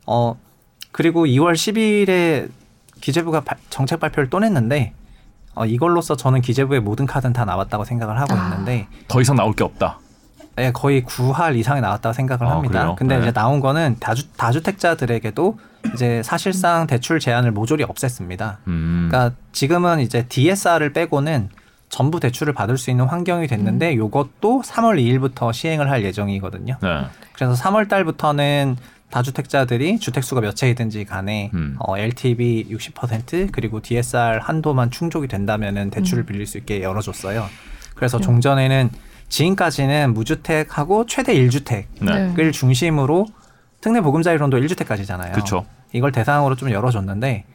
어 0.08 0.36
그리고 0.92 1.28
2월 1.28 1.54
10일에 1.54 2.50
기재부가 3.00 3.42
발- 3.42 3.60
정책 3.70 4.00
발표를 4.00 4.32
또 4.32 4.40
냈는데 4.40 4.94
어, 5.54 5.68
이걸로써 5.68 6.16
저는 6.16 6.42
기재부의 6.42 6.80
모든 6.80 7.06
카드는 7.06 7.32
다 7.34 7.46
나왔다고 7.46 7.86
생각을 7.86 8.20
하고 8.20 8.34
아. 8.34 8.50
있는데 8.50 8.88
더 9.08 9.22
이상 9.22 9.36
나올 9.36 9.54
게 9.54 9.64
없다. 9.64 10.00
예, 10.58 10.72
거의 10.72 11.04
9할 11.04 11.56
이상이 11.56 11.82
나왔다고 11.82 12.14
생각을 12.14 12.46
아, 12.48 12.56
합니다. 12.56 12.80
그래요? 12.80 12.96
근데 12.98 13.16
네. 13.16 13.22
이제 13.22 13.32
나온 13.32 13.60
거는 13.60 13.98
다주, 14.00 14.28
다주택자들에게도 14.34 15.58
이제 15.94 16.22
사실상 16.24 16.88
대출 16.88 17.20
제한을 17.20 17.52
모조리 17.52 17.84
없앴습니다. 17.86 18.58
음. 18.68 19.08
그러니까 19.10 19.36
지금은 19.54 20.00
이제 20.00 20.26
DSR을 20.28 20.94
빼고는 20.94 21.50
전부 21.90 22.20
대출을 22.20 22.54
받을 22.54 22.78
수 22.78 22.90
있는 22.90 23.06
환경이 23.06 23.48
됐는데 23.48 23.96
요것도 23.98 24.64
3월 24.66 24.98
2일부터 25.02 25.52
시행을 25.52 25.90
할 25.90 26.04
예정이거든요. 26.04 26.78
네. 26.82 27.06
그래서 27.34 27.54
3월 27.54 27.90
달부터는 27.90 28.78
다주택자들이 29.10 30.00
주택수가 30.00 30.42
몇 30.42 30.56
채이든지 30.56 31.04
간에 31.06 31.52
음. 31.54 31.76
어, 31.80 31.98
LTV 31.98 32.68
60% 32.72 33.50
그리고 33.52 33.82
DSR 33.82 34.40
한도만 34.42 34.90
충족이 34.90 35.28
된다면은 35.28 35.90
대출을 35.90 36.26
빌릴 36.26 36.48
수 36.48 36.58
있게 36.58 36.82
열어줬어요. 36.82 37.46
그래서 37.94 38.18
음. 38.18 38.22
종전에는 38.22 38.90
지금까지는 39.32 40.14
무주택하고 40.14 41.06
최대 41.06 41.34
1주택을 41.34 42.36
네. 42.36 42.52
중심으로 42.52 43.26
특례 43.80 44.02
보금자리 44.02 44.38
론도 44.38 44.60
1주택까지잖아요. 44.60 45.32
그렇죠. 45.32 45.66
이걸 45.94 46.12
대상으로 46.12 46.56
좀 46.56 46.70
열어줬는데 46.70 47.46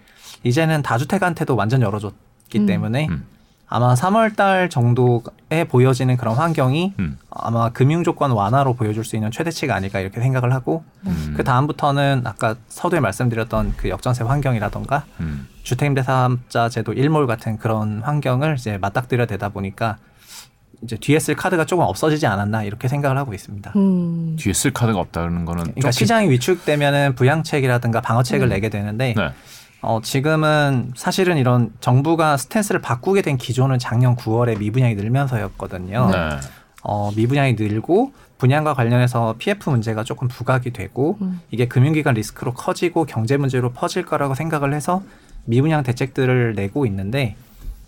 이제는 0.43 0.83
다주택한테도 0.83 1.55
완전 1.55 1.83
열어줬기 1.83 2.61
음. 2.61 2.67
때문에 2.67 3.07
음. 3.09 3.27
아마 3.69 3.95
3월 3.95 4.37
달 4.37 4.71
정도에 4.71 5.65
보여지는 5.69 6.17
그런 6.17 6.37
환경이 6.37 6.95
음. 6.99 7.19
아마 7.31 7.71
금융 7.71 8.05
조건 8.05 8.31
완화로 8.31 8.75
보여줄 8.75 9.05
수 9.05 9.17
있는 9.17 9.31
최대치가 9.31 9.75
아닐까 9.75 10.01
이렇게 10.01 10.21
생각을 10.21 10.55
하고 10.55 10.85
음. 11.05 11.35
그 11.37 11.45
다음부터는 11.45 12.23
아까 12.25 12.55
서두에 12.69 13.01
말씀드렸던 13.01 13.75
그 13.77 13.89
역전세 13.89 14.25
환경이라던가 14.25 15.05
음. 15.21 15.49
주택임대사업자 15.63 16.69
제도 16.69 16.93
일몰 16.93 17.27
같은 17.27 17.59
그런 17.59 18.03
환경을 18.03 18.55
이제 18.59 18.79
맞닥뜨려 18.79 19.27
대다 19.27 19.51
보니까 19.51 19.99
이제 20.83 20.97
뒤에 20.97 21.19
쓸 21.19 21.35
카드가 21.35 21.65
조금 21.65 21.85
없어지지 21.85 22.27
않았나 22.27 22.63
이렇게 22.65 22.89
생각을 22.89 23.17
하고 23.17 23.35
있습니다. 23.35 23.73
음. 23.77 24.37
뒤에 24.39 24.53
쓸 24.53 24.73
카드가 24.73 24.99
없다는 24.99 25.45
거는 25.45 25.63
그러니까 25.65 25.91
좀 25.91 25.93
시장이 25.93 26.31
위축되면은 26.31 27.15
부양책이라든가 27.15 28.01
방어책을 28.01 28.47
음. 28.47 28.51
내게 28.51 28.69
되는데 28.69 29.15
네. 29.17 29.29
어, 29.83 30.01
지금은 30.03 30.93
사실은 30.97 31.37
이런 31.37 31.71
정부가 31.81 32.37
스탠스를 32.37 32.81
바꾸게 32.81 33.23
된 33.23 33.37
기조는 33.37 33.79
작년 33.79 34.17
9월에 34.17 34.59
미분양이 34.59 34.95
늘면서였거든요. 34.95 36.11
네. 36.11 36.19
어, 36.83 37.11
미분양이 37.17 37.55
늘고 37.55 38.13
분양과 38.39 38.75
관련해서 38.75 39.35
PF 39.39 39.71
문제가 39.71 40.05
조금 40.05 40.29
부각이 40.29 40.73
되고 40.73 41.19
음. 41.21 41.41
이게 41.51 41.67
금융기관 41.67 42.15
리스크로 42.15 42.53
커지고 42.55 43.05
경제 43.05 43.37
문제로 43.37 43.73
퍼질 43.73 44.05
거라고 44.05 44.35
생각을 44.35 44.75
해서 44.75 45.03
미분양 45.45 45.83
대책들을 45.83 46.55
내고 46.55 46.87
있는데 46.87 47.37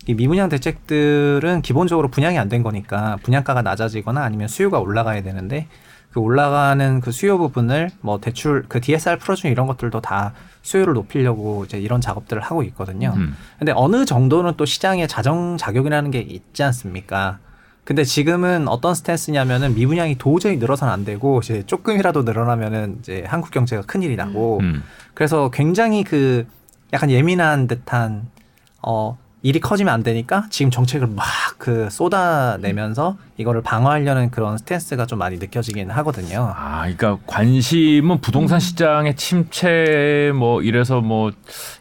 이 0.09 0.15
미분양 0.15 0.49
대책들은 0.49 1.61
기본적으로 1.61 2.07
분양이 2.07 2.39
안 2.39 2.49
된 2.49 2.63
거니까 2.63 3.17
분양가가 3.21 3.61
낮아지거나 3.61 4.23
아니면 4.23 4.47
수요가 4.47 4.79
올라가야 4.79 5.21
되는데 5.21 5.67
그 6.11 6.19
올라가는 6.19 6.99
그 6.99 7.11
수요 7.11 7.37
부분을 7.37 7.91
뭐 8.01 8.19
대출 8.19 8.65
그 8.67 8.81
DSR 8.81 9.19
풀어주는 9.19 9.51
이런 9.51 9.67
것들도 9.67 10.01
다 10.01 10.33
수요를 10.63 10.95
높이려고 10.95 11.63
이제 11.63 11.79
이런 11.79 12.01
작업들을 12.01 12.41
하고 12.41 12.63
있거든요. 12.63 13.13
음. 13.17 13.35
근데 13.59 13.71
어느 13.75 14.05
정도는 14.05 14.53
또 14.57 14.65
시장에 14.65 15.05
자정 15.05 15.57
작용이라는 15.57 16.09
게 16.09 16.21
있지 16.21 16.63
않습니까? 16.63 17.37
근데 17.83 18.03
지금은 18.03 18.67
어떤 18.67 18.95
스탠스냐면은 18.95 19.75
미분양이 19.75 20.17
도저히 20.17 20.57
늘어서는 20.57 20.91
안 20.91 21.05
되고 21.05 21.39
이제 21.43 21.61
조금이라도 21.67 22.23
늘어나면은 22.23 22.97
이제 22.99 23.23
한국 23.27 23.51
경제가 23.51 23.83
큰일이 23.83 24.15
나고 24.15 24.57
음. 24.63 24.81
그래서 25.13 25.51
굉장히 25.51 26.03
그 26.03 26.47
약간 26.93 27.11
예민한 27.11 27.67
듯한 27.67 28.27
어 28.81 29.19
일이 29.41 29.59
커지면 29.59 29.93
안 29.93 30.03
되니까 30.03 30.47
지금 30.49 30.71
정책을 30.71 31.07
막 31.07 31.49
그 31.59 31.89
쏟아내면서 31.91 33.17
이거를 33.37 33.61
방어하려는 33.61 34.31
그런 34.31 34.57
스탠스가 34.57 35.05
좀 35.05 35.19
많이 35.19 35.37
느껴지긴 35.37 35.89
하거든요. 35.91 36.53
아, 36.55 36.79
그러니까 36.81 37.17
관심은 37.27 38.15
음. 38.15 38.21
부동산 38.21 38.61
시장의 38.61 39.17
침체 39.17 40.31
뭐 40.33 40.61
이래서 40.61 41.01
뭐 41.01 41.31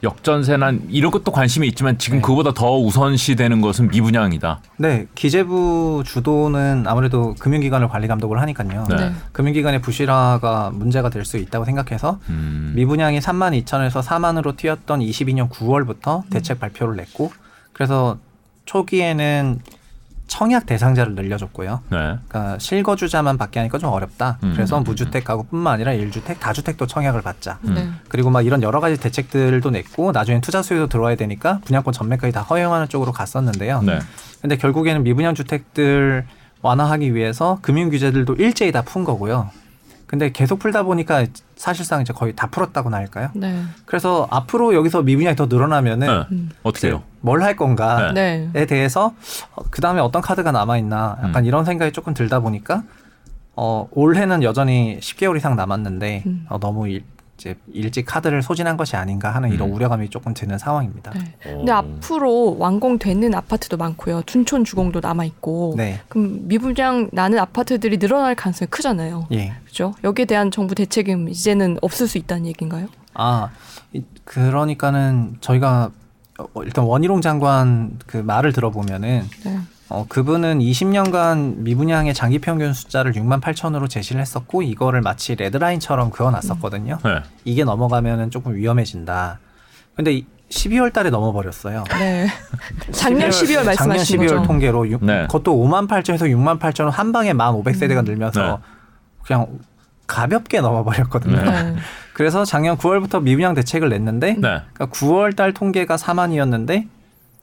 역전세나 0.03 0.73
이런 0.89 1.13
것도 1.13 1.31
관심이 1.31 1.67
있지만 1.69 1.97
지금 1.97 2.19
네. 2.19 2.23
그보다 2.23 2.53
더 2.53 2.77
우선시되는 2.77 3.61
것은 3.61 3.89
미분양이다. 3.89 4.61
네, 4.79 5.07
기재부 5.15 6.03
주도는 6.05 6.85
아무래도 6.87 7.35
금융기관을 7.39 7.89
관리 7.89 8.09
감독을 8.09 8.41
하니까요. 8.41 8.87
네. 8.91 8.97
네. 8.97 9.13
금융기관의 9.33 9.81
부실화가 9.81 10.71
문제가 10.75 11.09
될 11.09 11.29
수 11.29 11.37
있다고 11.37 11.67
생각해서 11.67 12.19
음. 12.31 12.73
미분양이 12.75 13.19
3만 13.19 13.63
2천에서 13.63 14.03
4만으로 14.03 14.57
튀었던 14.57 15.01
22년 15.01 15.51
9월부터 15.51 16.23
대책 16.31 16.59
발표를 16.59 16.97
냈고 16.97 17.31
그래서 17.79 18.19
초기에는 18.65 19.61
청약 20.27 20.67
대상자를 20.67 21.15
늘려줬고요. 21.15 21.81
네. 21.91 21.97
그러니까 22.29 22.59
실거주자만 22.59 23.39
받게 23.39 23.61
하니까 23.61 23.79
좀 23.79 23.91
어렵다. 23.91 24.39
음. 24.43 24.53
그래서 24.55 24.79
무주택 24.81 25.25
가구뿐만 25.25 25.75
아니라 25.75 25.93
1주택, 25.93 26.39
다주택도 26.41 26.87
청약을 26.87 27.23
받자. 27.23 27.61
음. 27.65 27.75
네. 27.75 27.89
그리고 28.09 28.29
막 28.29 28.45
이런 28.45 28.63
여러 28.63 28.81
가지 28.81 28.99
대책들도 29.01 29.71
냈고 29.71 30.11
나중엔 30.13 30.41
투자 30.43 30.61
수요도 30.61 30.89
들어와야 30.89 31.15
되니까 31.15 31.61
분양권 31.65 31.95
전매까지 31.95 32.33
다 32.33 32.43
허용하는 32.43 32.89
쪽으로 32.89 33.13
갔었는데요. 33.13 33.81
네. 33.83 34.01
근데 34.43 34.57
결국에는 34.59 35.03
미분양 35.05 35.35
주택들 35.35 36.27
완화하기 36.61 37.15
위해서 37.15 37.59
금융 37.63 37.89
규제들도 37.89 38.35
일제히 38.35 38.73
다 38.73 38.83
푼 38.83 39.05
거고요. 39.05 39.51
근데 40.09 40.33
계속 40.33 40.59
풀다 40.59 40.85
보니까 40.85 41.27
사실상 41.55 42.01
이제 42.01 42.15
거의 42.15 42.35
다 42.35 42.47
풀었다고나 42.49 42.97
할까요? 42.97 43.29
네. 43.35 43.63
그래서 43.85 44.27
앞으로 44.31 44.75
여기서 44.75 45.03
미분양이 45.03 45.37
더 45.37 45.47
늘어나면은 45.47 46.07
네. 46.07 46.27
음. 46.33 46.51
어떻게 46.63 46.89
해요? 46.89 47.03
뭘 47.21 47.43
할 47.43 47.55
건가에 47.57 48.13
네. 48.15 48.67
대해서 48.67 49.13
그 49.71 49.81
다음에 49.83 50.01
어떤 50.01 50.23
카드가 50.23 50.51
남아 50.51 50.79
있나 50.79 51.19
약간 51.23 51.45
음. 51.45 51.45
이런 51.45 51.65
생각이 51.67 51.93
조금 51.93 52.15
들다 52.15 52.41
보니까 52.41 52.85
어 53.55 53.87
올해는 53.93 54.43
여전히 54.43 54.99
10개월 55.01 55.37
이상 55.37 55.57
남았는데 55.57 56.23
음. 56.27 56.47
어, 56.49 56.59
너무 56.59 56.89
일, 56.89 57.05
이제 57.39 57.55
일찍 57.73 58.05
카드를 58.05 58.43
소진한 58.43 58.77
것이 58.77 58.97
아닌가 58.97 59.31
하는 59.33 59.53
이런 59.53 59.69
음. 59.71 59.75
우려감이 59.75 60.11
조금 60.11 60.35
드는 60.35 60.59
상황입니다. 60.59 61.13
네. 61.13 61.21
근데 61.41 61.71
앞으로 61.71 62.57
완공되는 62.59 63.33
아파트도 63.33 63.77
많고요. 63.77 64.23
춘촌 64.27 64.65
주공도 64.65 64.99
남아 65.01 65.25
있고. 65.25 65.75
네, 65.77 66.01
그럼 66.09 66.49
미분양 66.49 67.09
나는 67.13 67.39
아파트들이 67.39 67.99
늘어날 67.99 68.35
가능성이 68.35 68.69
크잖아요. 68.71 69.29
예. 69.33 69.53
그죠? 69.65 69.95
여기에 70.03 70.25
대한 70.25 70.51
정부 70.51 70.75
대책은 70.75 71.29
이제는 71.29 71.79
없을 71.81 72.09
수 72.09 72.19
있다는 72.19 72.47
얘기인가요? 72.47 72.89
아, 73.15 73.51
이- 73.93 74.03
그러니까는 74.25 75.37
저희가 75.41 75.93
어, 76.39 76.63
일단 76.65 76.85
원희룡 76.85 77.21
장관 77.21 77.99
그 78.07 78.17
말을 78.17 78.53
들어보면은 78.53 79.23
네. 79.45 79.59
어, 79.91 80.05
그분은 80.09 80.59
20년간 80.59 81.59
미분양의 81.59 82.13
장기 82.15 82.39
평균 82.39 82.73
숫자를 82.75 83.13
6만 83.13 83.41
8천으로 83.41 83.89
제시를 83.89 84.21
했었고 84.21 84.63
이거를 84.63 85.01
마치 85.01 85.35
레드라인처럼 85.35 86.11
그어놨었거든요. 86.11 86.99
네. 87.05 87.23
이게 87.45 87.65
넘어가면은 87.65 88.31
조금 88.31 88.55
위험해진다. 88.55 89.39
근데 89.97 90.13
이- 90.13 90.27
12월 90.51 90.93
달에 90.93 91.11
넘어버렸어요. 91.11 91.85
네. 91.99 92.27
작년 92.91 93.29
12월 93.31 93.65
말씀하신 93.67 93.77
작년 94.19 94.27
12월 94.27 94.37
거죠? 94.39 94.47
통계로 94.47 94.89
육- 94.91 95.05
네. 95.05 95.23
그것도 95.23 95.55
5만 95.57 95.87
8천에서 95.89 96.23
6만 96.23 96.59
8천 96.59 96.91
한 96.91 97.13
방에 97.13 97.33
1,500세대가 97.35 98.03
늘면서 98.05 98.43
네. 98.43 98.57
그냥 99.27 99.47
가볍게 100.07 100.61
넘어버렸거든요. 100.63 101.37
네. 101.37 101.77
그래서 102.15 102.45
작년 102.47 102.77
9월부터 102.79 103.23
미분양 103.23 103.55
대책을 103.55 103.91
냈는데 103.91 104.33
네. 104.35 104.41
그러니까 104.41 104.87
9월 104.87 105.37
달 105.37 105.53
통계가 105.53 105.97
4만이었는데 105.97 106.89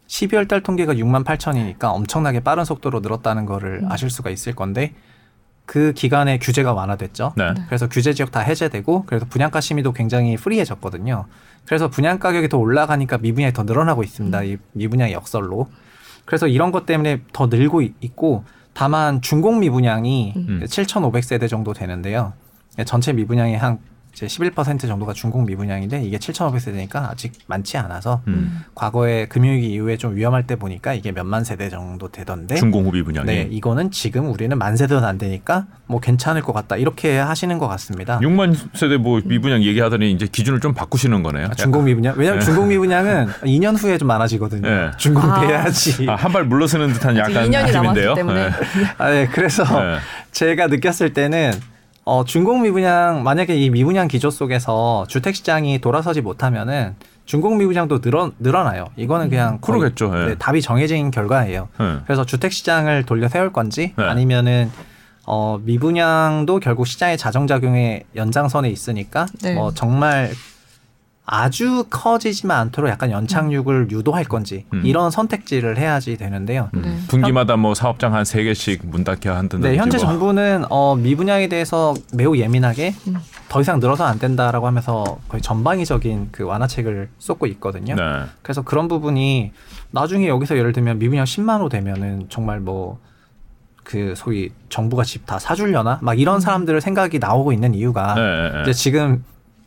12월 0.08 0.48
달 0.48 0.62
통계가 0.62 0.94
6만 0.94 1.24
8천이니까 1.24 1.86
엄청나게 1.86 2.42
빠른 2.42 2.64
속도로 2.66 3.00
늘었다는 3.00 3.46
거를 3.46 3.82
음. 3.84 3.92
아실 3.92 4.10
수가 4.10 4.30
있을 4.30 4.54
건데 4.56 4.94
그 5.66 5.94
기간에 5.94 6.38
규제가 6.38 6.74
완화됐죠. 6.74 7.34
네. 7.38 7.54
그래서 7.68 7.90
규제 7.90 8.14
지역 8.14 8.30
다 8.32 8.40
해제되고 8.40 9.06
그래서 9.08 9.26
분양가 9.28 9.62
심의도 9.62 9.94
굉장히 9.94 10.38
프리해졌거든요. 10.38 11.26
그래서 11.66 11.90
분양 11.90 12.20
가격이 12.20 12.50
더 12.50 12.58
올라가니까 12.60 13.18
미분양이 13.18 13.52
더 13.52 13.64
늘어나고 13.64 14.04
있습니다. 14.04 14.44
이 14.44 14.58
미분양의 14.74 15.14
역설로. 15.14 15.68
그래서 16.26 16.48
이런 16.48 16.72
것 16.72 16.86
때문에 16.86 17.22
더 17.34 17.48
늘고 17.48 17.82
있- 17.82 17.96
있고 18.02 18.44
다만 18.74 19.22
중공 19.22 19.60
미분양이 19.62 20.34
음. 20.36 20.62
7,500세대 20.66 21.50
정도 21.50 21.74
되는데요. 21.74 22.34
전체 22.86 23.14
미분양의 23.14 23.58
한 23.58 23.80
이제 24.16 24.28
11% 24.28 24.88
정도가 24.88 25.12
중공 25.12 25.46
미분양인데 25.46 26.02
이게 26.04 26.18
7,500 26.18 26.62
세대니까 26.62 27.10
아직 27.12 27.34
많지 27.48 27.78
않아서 27.78 28.22
음. 28.28 28.62
과거에 28.74 29.28
금융위기 29.28 29.74
이후에 29.74 29.98
좀 29.98 30.16
위험할 30.16 30.48
때 30.48 30.56
보니까 30.56 30.94
이게 30.94 31.12
몇만 31.12 31.44
세대 31.44 31.70
정도 31.70 32.10
되던데 32.10 32.56
중공 32.56 32.86
후비 32.86 33.04
분양이 33.04 33.26
네, 33.26 33.48
이거는 33.52 33.92
지금 33.92 34.32
우리는 34.32 34.58
만 34.58 34.78
세대는 34.78 35.04
안 35.04 35.18
되니까 35.18 35.66
뭐 35.86 36.00
괜찮을 36.00 36.42
것 36.44 36.54
같다 36.54 36.78
이렇게 36.78 37.18
하시는 37.18 37.58
것 37.58 37.68
같습니다. 37.68 38.20
6만 38.20 38.56
세대 38.74 38.96
뭐 38.96 39.20
미분양 39.26 39.62
얘기하더니 39.64 40.14
이제 40.14 40.28
기준을 40.28 40.62
좀 40.62 40.74
바꾸시는 40.74 41.22
거네요. 41.22 41.48
아, 41.48 41.54
중공 41.54 41.84
미분양 41.84 42.16
왜냐하면 42.18 42.40
네. 42.40 42.46
중공 42.46 42.70
미분양은 42.70 43.28
2년 43.44 43.78
후에 43.78 43.98
좀 43.98 44.08
많아지거든요. 44.08 44.62
네. 44.70 44.92
중공 44.98 45.30
아. 45.30 45.46
돼야지. 45.46 46.06
한발 46.06 46.46
물러서는 46.46 46.94
듯한 46.94 47.18
약간 47.18 47.50
2년이 47.50 47.66
느낌인데요. 47.68 48.14
남았기 48.14 48.16
때문에. 48.16 48.46
네. 48.46 48.52
아, 48.98 49.10
네, 49.10 49.28
그래서 49.28 49.64
네. 49.66 49.98
제가 50.32 50.68
느꼈을 50.68 51.14
때는 51.14 51.52
어, 52.06 52.24
중공 52.24 52.62
미분양 52.62 53.24
만약에 53.24 53.56
이 53.56 53.72
미분양 53.72 54.08
기조 54.08 54.30
속에서 54.30 55.06
주택 55.08 55.36
시장이 55.36 55.80
돌아서지 55.80 56.22
못하면은 56.22 56.96
중공 57.26 57.58
미분양도 57.58 58.02
늘어 58.02 58.32
늘어 58.38 58.64
나요. 58.64 58.86
이거는 58.96 59.30
그냥 59.30 59.58
거의 59.60 59.80
그러겠죠, 59.80 60.14
예. 60.16 60.26
네, 60.28 60.36
답이 60.36 60.62
정해진 60.62 61.10
결과예요. 61.10 61.68
네. 61.80 61.98
그래서 62.06 62.24
주택 62.24 62.54
시장을 62.54 63.08
돌려 63.08 63.28
세울 63.28 63.52
건지 63.52 63.94
네. 63.98 64.04
아니면은 64.04 64.72
어, 65.26 65.60
미분양도 65.64 66.60
결국 66.60 66.86
시장의 66.86 67.18
자정작용의 67.18 68.04
연장선에 68.16 68.70
있으니까 68.70 69.26
네. 69.42 69.56
뭐 69.56 69.74
정말 69.74 70.30
아주 71.28 71.86
커지지만 71.90 72.60
않도록 72.60 72.90
약간 72.90 73.10
연착륙을 73.10 73.90
유도할 73.90 74.26
건지 74.26 74.66
음. 74.74 74.82
이런 74.86 75.10
선택지를 75.10 75.78
해야지 75.78 76.18
되는데요. 76.18 76.70
음. 76.76 76.82
네. 76.84 76.98
분기마다 77.08 77.56
뭐 77.56 77.74
사업장 77.74 78.14
한 78.14 78.26
세 78.26 78.44
개씩 78.44 78.82
문 78.88 79.04
닫게 79.04 79.30
한다든지 79.30 79.70
네, 79.70 79.78
현재 79.78 79.98
뭐. 79.98 80.06
정부는 80.08 80.66
어, 80.70 80.96
미분양에 80.96 81.48
대해서 81.48 81.94
매우 82.14 82.36
예민하게 82.38 82.94
음. 83.08 83.16
더 83.50 83.62
이상 83.62 83.80
늘어서 83.80 84.04
안 84.06 84.20
된다라고 84.20 84.68
하면서 84.68 85.20
거의 85.30 85.42
전방위적인 85.42 86.30
그 86.32 86.44
완화책을 86.44 87.10
쏟고 87.18 87.48
있거든요. 87.48 87.96
네. 87.96 88.02
그래서 88.42 88.62
그런 88.62 88.88
부분이 88.88 89.52
나중에 89.92 90.28
여기서 90.28 90.58
예를 90.58 90.74
들면 90.74 91.00
미분양 91.00 91.26
10만 91.26 91.62
호 91.62 91.70
되면은 91.70 92.28
정말 92.30 92.60
뭐 92.60 93.00
그 93.86 94.16
소위 94.18 94.50
정부가 94.70 95.04
집 95.04 95.28
다 95.28 95.38
사주려나 95.38 96.00
막 96.02 96.20
이런 96.20 96.40
사람들을 96.42 96.82
생각이 96.82 97.20
나오고 97.20 97.52
있는 97.54 97.76
이유가 97.76 98.16
네, 98.16 98.22
네, 98.22 98.52
네. 98.52 98.62
이제 98.64 98.74
지금 98.74 99.24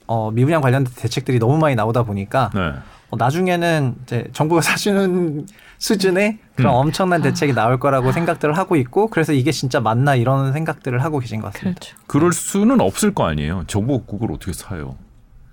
어, 0.09 0.31
미분양 0.33 0.61
관련된 0.61 0.93
대책들이 0.97 1.39
너무 1.39 1.59
많이 1.59 1.77
나오다 1.77 2.03
보니까 2.03 2.51
네. 2.55 2.73
어, 3.11 3.17
나중에는 3.17 3.95
이제 4.03 4.25
정부가 4.33 4.61
사주는 4.63 5.47
수준의 5.79 6.39
그런 6.57 6.73
음. 6.73 6.77
엄청난 6.77 7.23
대책이 7.23 7.55
나올 7.55 7.79
거라고 7.79 8.11
생각들을 8.11 8.57
하고 8.57 8.75
있고 8.77 9.09
그래서 9.09 9.33
이게 9.33 9.53
진짜 9.53 9.81
맞나 9.81 10.17
이런 10.17 10.53
생각들을 10.53 11.05
하고 11.05 11.21
계신 11.21 11.41
것 11.41 11.53
같습니다. 11.53 11.79
그렇죠. 11.79 11.97
그럴 12.09 12.33
수는 12.33 12.81
없을 12.81 13.15
거 13.15 13.27
아니에요. 13.27 13.65
정부가 13.69 14.05
그걸 14.11 14.33
어떻게 14.33 14.53
사요? 14.53 14.97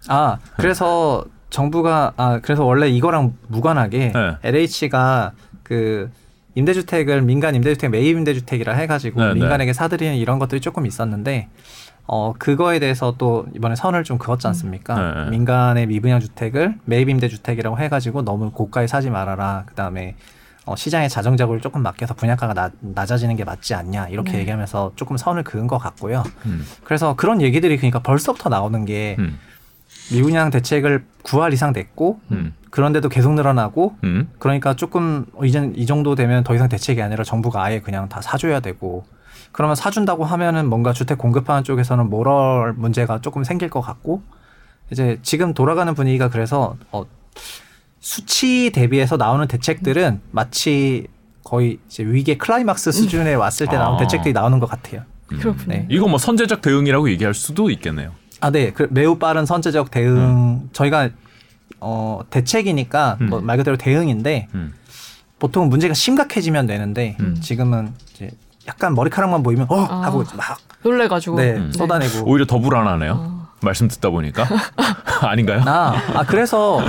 아 0.08 0.38
그래서 0.58 1.26
정부가 1.50 2.14
아 2.18 2.40
그래서 2.42 2.64
원래 2.64 2.88
이거랑 2.88 3.36
무관하게 3.48 4.14
네. 4.14 4.38
LH가 4.44 5.34
그 5.64 6.10
임대주택을 6.56 7.22
민간 7.22 7.54
임대주택 7.56 7.92
매입 7.92 8.18
임대주택이라 8.18 8.74
해가지고 8.74 9.22
네, 9.22 9.28
네. 9.28 9.34
민간에게 9.36 9.74
사들이는 9.74 10.16
이런 10.16 10.40
것들이 10.40 10.62
조금 10.62 10.86
있었는데 10.86 11.50
어 12.08 12.34
그거에 12.38 12.80
대해서 12.80 13.16
또 13.18 13.46
이번에 13.56 13.76
선을 13.76 14.04
좀 14.04 14.18
그었지 14.18 14.46
않습니까? 14.48 14.96
네, 14.96 15.24
네. 15.24 15.30
민간의 15.32 15.88
미분양 15.88 16.20
주택을 16.20 16.76
매입 16.86 17.10
임대 17.10 17.28
주택이라고 17.28 17.80
해가지고 17.80 18.24
너무 18.24 18.52
고가에 18.52 18.88
사지 18.88 19.10
말아라. 19.10 19.64
그 19.66 19.74
다음에 19.74 20.16
어, 20.66 20.76
시장의 20.76 21.10
자정작용을 21.10 21.62
조금 21.62 21.84
맡겨서 21.84 22.16
분양가가 22.16 22.54
낮, 22.54 22.74
낮아지는 22.80 23.36
게 23.36 23.44
맞지 23.44 23.76
않냐 23.76 24.08
이렇게 24.10 24.34
네. 24.34 24.40
얘기하면서 24.40 24.94
조금 24.96 25.16
선을 25.16 25.44
그은 25.44 25.68
것 25.68 25.78
같고요. 25.78 26.24
음. 26.46 26.66
그래서 26.84 27.16
그런 27.16 27.42
얘기들이 27.42 27.78
그러니까 27.78 28.00
벌써부터 28.00 28.50
나오는 28.50 28.84
게 28.86 29.16
음. 29.20 29.38
미분양 30.12 30.50
대책을 30.50 31.06
9할 31.24 31.54
이상 31.54 31.72
냈고 31.72 32.20
음. 32.32 32.54
그런데도 32.72 33.10
계속 33.10 33.34
늘어나고 33.34 33.96
음. 34.04 34.30
그러니까 34.40 34.76
조금 34.76 35.26
이제 35.44 35.72
이 35.76 35.86
정도 35.86 36.16
되면 36.16 36.44
더 36.44 36.56
이상 36.56 36.68
대책이 36.68 37.02
아니라 37.02 37.24
정부가 37.24 37.64
아예 37.64 37.80
그냥 37.80 38.10
다 38.10 38.22
사줘야 38.22 38.60
되고 38.60 39.06
그러면 39.56 39.78
사준다고 39.78 40.26
하면은 40.26 40.68
뭔가 40.68 40.92
주택 40.92 41.18
공급하는 41.18 41.64
쪽에서는 41.64 42.10
모럴 42.10 42.74
문제가 42.74 43.22
조금 43.22 43.46
생길 43.46 43.70
것 43.70 43.80
같고 43.80 44.22
이제 44.92 45.18
지금 45.24 45.54
돌아가는 45.54 45.94
분위기가 45.96 46.30
그래서 46.30 46.76
어 46.92 47.06
수치 48.02 48.70
대비해서 48.76 49.16
나오는 49.16 49.48
대책들은 49.48 50.20
마치 50.32 51.08
거의 51.46 51.80
이제 51.88 52.04
위기 52.04 52.38
클라이막스 52.38 52.92
수준에 52.92 53.34
왔을 53.34 53.68
때 53.68 53.78
나온 53.78 53.96
아. 53.96 53.98
대책들이 54.00 54.34
나오는 54.34 54.60
것 54.60 54.70
같아요. 54.70 55.04
음. 55.32 55.40
그렇군요. 55.40 55.68
네. 55.68 55.88
이거 55.90 56.06
뭐 56.10 56.18
선제적 56.18 56.62
대응이라고 56.62 57.10
얘기할 57.12 57.34
수도 57.34 57.70
있겠네요. 57.70 58.12
아, 58.42 58.52
네. 58.52 58.74
그 58.74 58.90
매우 58.92 59.18
빠른 59.18 59.46
선제적 59.46 59.90
대응 59.90 60.70
저희가 60.74 61.12
어 61.80 62.20
대책이니까 62.30 63.20
뭐 63.22 63.40
음. 63.40 63.46
말 63.46 63.56
그대로 63.56 63.78
대응인데 63.78 64.50
음. 64.54 64.74
보통 65.40 65.70
문제가 65.70 65.94
심각해지면 65.94 66.68
되는데 66.68 67.16
음. 67.22 67.38
지금은 67.40 67.94
이제 68.12 68.32
약간 68.68 68.96
머리카락만 68.96 69.44
보이면 69.44 69.68
어 69.70 69.80
아. 69.90 70.02
하고 70.04 70.24
막 70.36 70.58
놀래가지고. 70.84 71.38
네, 71.38 71.54
음. 71.56 71.72
쏟아내고 71.72 72.26
오히려 72.26 72.46
더 72.46 72.60
불안하네요. 72.60 73.14
어. 73.14 73.46
말씀 73.62 73.88
듣다 73.88 74.10
보니까 74.10 74.46
아닌가요? 75.22 75.62
아, 75.66 75.96
아 76.14 76.24
그래서 76.24 76.82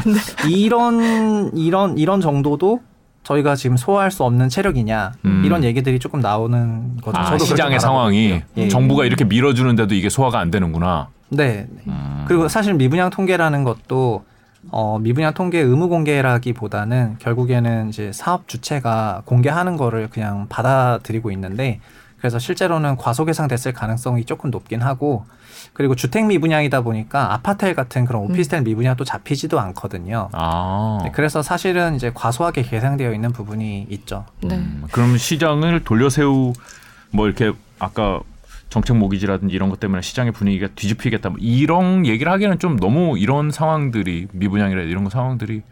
이런 0.48 1.50
이런 1.56 1.96
이런 1.96 2.20
정도도 2.20 2.80
저희가 3.22 3.56
지금 3.56 3.76
소화할 3.76 4.10
수 4.10 4.22
없는 4.24 4.48
체력이냐 4.48 5.12
음. 5.24 5.42
이런 5.44 5.64
얘기들이 5.64 5.98
조금 5.98 6.20
나오는 6.20 6.96
거죠. 6.98 7.18
아, 7.18 7.36
시장의. 7.38 7.80
상황이 7.80 8.40
예. 8.56 8.68
정부가 8.68 9.04
이렇게 9.04 9.24
밀어주는데도 9.24 9.94
이게 9.94 10.08
소화가 10.08 10.38
안 10.38 10.50
되는구나. 10.50 11.08
네. 11.30 11.66
네. 11.68 11.82
음. 11.88 12.24
그리고 12.28 12.46
사실 12.48 12.74
미분양 12.74 13.10
통계라는 13.10 13.64
것도 13.64 14.24
어, 14.70 14.98
미분양 14.98 15.32
통계 15.34 15.60
의무 15.60 15.88
공개라기보다는 15.88 17.16
결국에는 17.18 17.88
이제 17.88 18.12
사업 18.12 18.48
주체가 18.48 19.22
공개하는 19.24 19.76
거를 19.76 20.08
그냥 20.10 20.46
받아들이고 20.48 21.30
있는데 21.32 21.80
그래서 22.18 22.38
실제로는 22.38 22.96
과소 22.96 23.24
계상 23.24 23.46
됐을 23.48 23.72
가능성이 23.72 24.24
조금 24.24 24.50
높긴 24.50 24.82
하고 24.82 25.26
그리고 25.72 25.94
주택 25.94 26.26
미분양이다 26.26 26.80
보니까 26.80 27.34
아파트일 27.34 27.74
같은 27.74 28.04
그런 28.04 28.22
오피스텔 28.22 28.62
미분양도 28.62 29.04
잡히지도 29.04 29.60
않거든요. 29.60 30.30
아. 30.32 31.00
네, 31.04 31.10
그래서 31.12 31.42
사실은 31.42 31.94
이제 31.94 32.10
과소하게 32.14 32.62
계상되어 32.62 33.12
있는 33.12 33.32
부분이 33.32 33.86
있죠. 33.90 34.24
네. 34.42 34.56
음, 34.56 34.84
그럼 34.90 35.18
시장을 35.18 35.84
돌려세우 35.84 36.54
뭐 37.10 37.26
이렇게 37.26 37.52
아까 37.78 38.20
정책 38.68 38.96
모기지라든지 38.96 39.54
이런 39.54 39.70
것 39.70 39.80
때문에 39.80 40.02
시장의 40.02 40.32
분위기가 40.32 40.68
뒤집히겠다 40.74 41.30
뭐 41.30 41.38
이런 41.40 42.04
얘기를 42.04 42.30
하기에는 42.32 42.58
좀 42.58 42.78
너무 42.78 43.18
이런 43.18 43.50
상황들이 43.50 44.28
미분양이라 44.32 44.82
이런 44.82 45.04
거 45.04 45.10
상황들이 45.10 45.62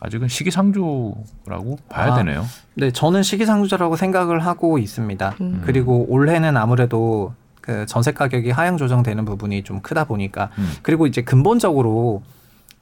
아직은 0.00 0.28
시기상조라고 0.28 1.78
봐야 1.88 2.12
아. 2.12 2.16
되네요. 2.16 2.46
네, 2.74 2.90
저는 2.90 3.22
시기상조라고 3.22 3.96
생각을 3.96 4.40
하고 4.40 4.78
있습니다. 4.78 5.36
음. 5.42 5.62
그리고 5.64 6.06
올해는 6.08 6.56
아무래도 6.56 7.34
그 7.60 7.84
전세 7.86 8.12
가격이 8.12 8.50
하향 8.50 8.78
조정되는 8.78 9.24
부분이 9.26 9.62
좀 9.62 9.80
크다 9.80 10.04
보니까 10.04 10.50
음. 10.58 10.72
그리고 10.82 11.06
이제 11.06 11.22
근본적으로 11.22 12.22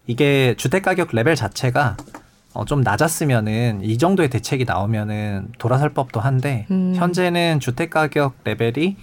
이게 0.06 0.54
주택 0.56 0.82
가격 0.82 1.08
레벨 1.12 1.34
자체가 1.34 1.96
어, 2.54 2.64
좀 2.64 2.80
낮았으면은 2.80 3.80
이 3.82 3.98
정도의 3.98 4.30
대책이 4.30 4.64
나오면은 4.64 5.48
돌아설 5.58 5.90
법도 5.90 6.20
한데 6.20 6.66
음. 6.70 6.94
현재는 6.96 7.60
주택 7.60 7.90
가격 7.90 8.34
레벨이 8.44 8.96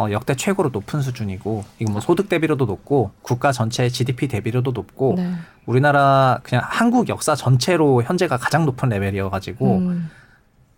어, 0.00 0.10
역대 0.12 0.34
최고로 0.34 0.70
높은 0.72 1.02
수준이고 1.02 1.62
이거 1.78 1.92
뭐 1.92 2.00
소득 2.00 2.30
대비로도 2.30 2.64
높고 2.64 3.10
국가 3.20 3.52
전체 3.52 3.86
GDP 3.90 4.28
대비로도 4.28 4.70
높고 4.70 5.14
네. 5.18 5.30
우리나라 5.66 6.40
그냥 6.42 6.64
한국 6.66 7.10
역사 7.10 7.34
전체로 7.34 8.02
현재가 8.02 8.38
가장 8.38 8.64
높은 8.64 8.88
레벨이어가지고 8.88 9.76
음. 9.76 10.10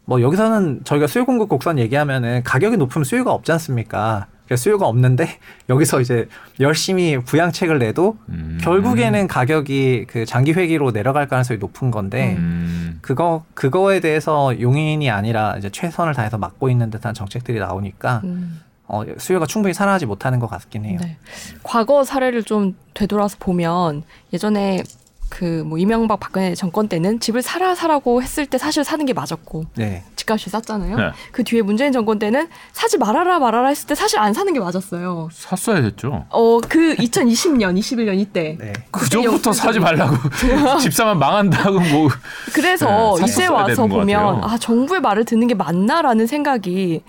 뭐 0.07 0.21
여기서는 0.21 0.81
저희가 0.83 1.07
수요 1.07 1.25
공급 1.25 1.49
곡선 1.49 1.79
얘기하면은 1.79 2.43
가격이 2.43 2.77
높으면 2.79 3.05
수요가 3.05 3.33
없지 3.33 3.53
않습니까? 3.53 4.27
그러니까 4.45 4.57
수요가 4.57 4.89
없는데 4.89 5.29
여기서 5.71 6.01
이제 6.01 6.29
열심히 6.59 7.17
부양책을 7.19 7.79
내도 7.79 8.17
음. 8.29 8.59
결국에는 8.61 9.29
가격이 9.29 10.07
그 10.09 10.27
장기 10.27 10.53
회기로 10.53 10.91
내려갈 10.91 11.29
가능성이 11.29 11.59
높은 11.61 11.93
건데 11.93 12.35
음. 12.39 12.99
그거 13.03 13.45
그거에 13.55 14.01
대해서 14.01 14.61
용인이 14.61 15.09
아니라 15.11 15.55
이제 15.59 15.71
최선을 15.71 16.15
다해서 16.15 16.39
막고 16.39 16.69
있는 16.69 16.91
듯한 16.91 17.15
정책들이 17.15 17.61
나오니까 17.61 18.23
음. 18.25 18.61
어, 18.93 19.05
수요가 19.19 19.47
충분히 19.47 19.73
살아나지 19.73 20.05
못하는 20.05 20.39
것 20.39 20.49
같긴 20.49 20.85
해요. 20.85 20.99
네. 21.03 21.17
과거 21.63 22.05
사례를 22.05 22.45
좀 22.45 22.77
되돌아서 22.93 23.37
보면 23.41 24.03
예전에 24.35 24.83
그뭐 25.31 25.79
이명박 25.79 26.21
박근혜 26.21 26.55
정권 26.55 26.89
때는 26.89 27.19
집을 27.19 27.41
사라 27.41 27.75
사라고 27.75 28.23
했을 28.23 28.45
때 28.45 28.59
사실 28.59 28.85
사는 28.85 29.05
게 29.07 29.15
맞았고 29.15 29.65
네. 29.77 30.05
집값이 30.15 30.51
쌌잖아요. 30.51 30.97
네. 30.97 31.11
그 31.33 31.43
뒤에 31.43 31.63
문재인 31.63 31.91
정권 31.91 32.19
때는 32.19 32.49
사지 32.73 32.99
말아라 32.99 33.39
말아라 33.39 33.69
했을 33.69 33.87
때 33.87 33.95
사실 33.95 34.19
안 34.19 34.35
사는 34.35 34.53
게 34.53 34.61
맞았어요. 34.61 35.31
샀어야 35.33 35.81
됐죠. 35.81 36.27
어그 36.29 36.97
2020년, 36.97 37.79
21년 37.79 38.19
이때. 38.19 38.59
네. 38.61 38.75
그 38.91 39.09
전부터 39.09 39.55
사지 39.55 39.81
말라고 39.81 40.17
집 40.83 40.93
사면 40.93 41.19
망한다고 41.19 41.81
뭐 41.81 42.11
그래서 42.53 43.17
네, 43.19 43.25
이제 43.25 43.47
와서 43.47 43.87
보면. 43.87 44.45
아 44.45 44.59
정부의 44.59 45.01
말을 45.01 45.25
듣는 45.25 45.47
게 45.47 45.55
맞나라는 45.55 46.27
생각이 46.27 47.03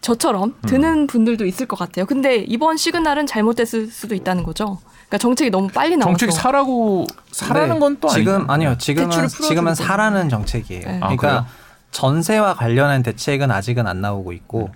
저처럼 0.00 0.54
음. 0.62 0.68
드는 0.68 1.06
분들도 1.06 1.44
있을 1.46 1.66
것 1.66 1.78
같아요. 1.78 2.06
근데 2.06 2.36
이번 2.36 2.76
시그널은 2.76 3.26
잘못됐을 3.26 3.88
수도 3.88 4.14
있다는 4.14 4.42
거죠. 4.42 4.78
그러니까 5.08 5.18
정책이 5.18 5.50
너무 5.50 5.68
빨리 5.68 5.96
나와서 5.96 6.16
정책이 6.16 6.32
사라고 6.32 7.06
사라는 7.32 7.74
네, 7.74 7.80
건또 7.80 8.08
지금. 8.08 8.48
아니요 8.48 8.76
지금은 8.78 9.28
지금은. 9.28 9.74
사라는 9.74 10.28
정책이에요. 10.28 10.82
네. 10.86 10.94
아? 11.02 11.08
그러니까 11.14 11.46
전세와 11.90 12.54
관련한 12.54 13.02
대책은 13.02 13.50
아직은 13.50 13.86
안 13.86 14.00
나오고 14.00 14.32
있고 14.32 14.70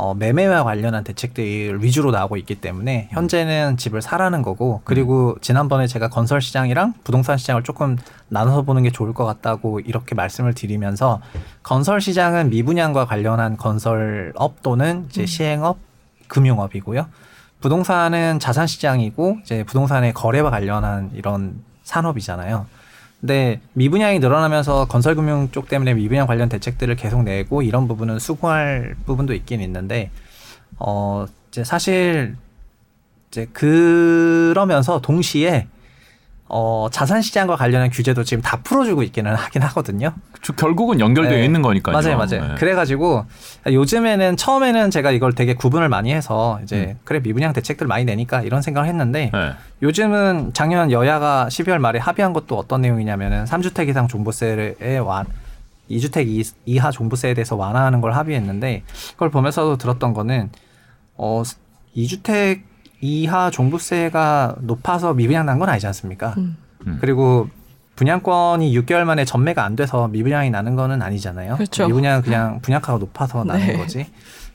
어, 0.00 0.14
매매와 0.14 0.64
관련한 0.64 1.04
대책들이 1.04 1.74
위주로 1.82 2.10
나오고 2.10 2.38
있기 2.38 2.54
때문에 2.54 3.08
현재는 3.10 3.76
집을 3.76 4.00
사라는 4.00 4.40
거고 4.40 4.80
그리고 4.84 5.36
지난번에 5.42 5.86
제가 5.86 6.08
건설 6.08 6.40
시장이랑 6.40 6.94
부동산 7.04 7.36
시장을 7.36 7.64
조금 7.64 7.98
나눠서 8.28 8.62
보는 8.62 8.82
게 8.82 8.90
좋을 8.90 9.12
것 9.12 9.26
같다고 9.26 9.78
이렇게 9.80 10.14
말씀을 10.14 10.54
드리면서 10.54 11.20
건설 11.62 12.00
시장은 12.00 12.48
미분양과 12.48 13.04
관련한 13.04 13.58
건설업 13.58 14.62
또는 14.62 15.04
이제 15.10 15.26
시행업, 15.26 15.76
금융업이고요. 16.28 17.06
부동산은 17.60 18.38
자산 18.38 18.66
시장이고 18.66 19.40
이제 19.42 19.64
부동산의 19.64 20.14
거래와 20.14 20.50
관련한 20.50 21.10
이런 21.12 21.62
산업이잖아요. 21.82 22.64
근데 23.20 23.60
미분양이 23.74 24.18
늘어나면서 24.18 24.86
건설금융 24.86 25.50
쪽 25.52 25.68
때문에 25.68 25.94
미분양 25.94 26.26
관련 26.26 26.48
대책들을 26.48 26.96
계속 26.96 27.22
내고 27.22 27.62
이런 27.62 27.86
부분은 27.86 28.18
수긍할 28.18 28.94
부분도 29.04 29.34
있긴 29.34 29.60
있는데 29.60 30.10
어 30.78 31.26
이제 31.48 31.62
사실 31.62 32.36
이제 33.30 33.46
그러면서 33.52 35.00
동시에 35.00 35.66
어 36.52 36.88
자산 36.90 37.22
시장과 37.22 37.54
관련한 37.54 37.90
규제도 37.90 38.24
지금 38.24 38.42
다 38.42 38.58
풀어주고 38.64 39.04
있기는 39.04 39.32
하긴 39.32 39.62
하거든요. 39.62 40.12
저 40.42 40.52
결국은 40.54 40.98
연결되어 40.98 41.38
네. 41.38 41.44
있는 41.44 41.62
거니까요. 41.62 41.94
맞아요, 41.96 42.16
맞아요. 42.16 42.48
네. 42.48 42.54
그래가지고 42.58 43.24
요즘에는 43.68 44.36
처음에는 44.36 44.90
제가 44.90 45.12
이걸 45.12 45.32
되게 45.32 45.54
구분을 45.54 45.88
많이 45.88 46.12
해서 46.12 46.58
이제 46.64 46.96
그래 47.04 47.20
미분양 47.20 47.52
대책들 47.52 47.86
많이 47.86 48.04
내니까 48.04 48.42
이런 48.42 48.62
생각을 48.62 48.88
했는데 48.88 49.30
네. 49.32 49.52
요즘은 49.82 50.50
작년 50.52 50.90
여야가 50.90 51.46
12월 51.50 51.78
말에 51.78 52.00
합의한 52.00 52.32
것도 52.32 52.58
어떤 52.58 52.80
내용이냐면은 52.82 53.44
3주택 53.44 53.88
이상 53.88 54.08
종부세에 54.08 54.98
완 55.04 55.26
2주택 55.88 56.26
이- 56.26 56.42
이하 56.66 56.90
종부세에 56.90 57.34
대해서 57.34 57.54
완화하는 57.54 58.00
걸 58.00 58.12
합의했는데 58.14 58.82
그걸 59.12 59.30
보면서도 59.30 59.76
들었던 59.76 60.14
거는 60.14 60.50
어 61.16 61.42
2주택 61.96 62.62
이하 63.00 63.50
종부세가 63.50 64.56
높아서 64.60 65.14
미분양 65.14 65.46
난 65.46 65.58
건 65.58 65.68
아니지 65.68 65.86
않습니까? 65.86 66.34
음. 66.38 66.56
음. 66.86 66.98
그리고 67.00 67.48
분양권이 67.96 68.74
6개월 68.78 69.04
만에 69.04 69.24
전매가 69.26 69.62
안 69.62 69.76
돼서 69.76 70.08
미분양이 70.08 70.48
나는 70.50 70.74
거는 70.74 71.02
아니잖아요. 71.02 71.56
그렇죠. 71.56 71.86
미분양은 71.86 72.22
그냥 72.22 72.60
분양가가 72.62 72.98
높아서 72.98 73.44
나는 73.44 73.66
네. 73.66 73.76
거지. 73.76 74.06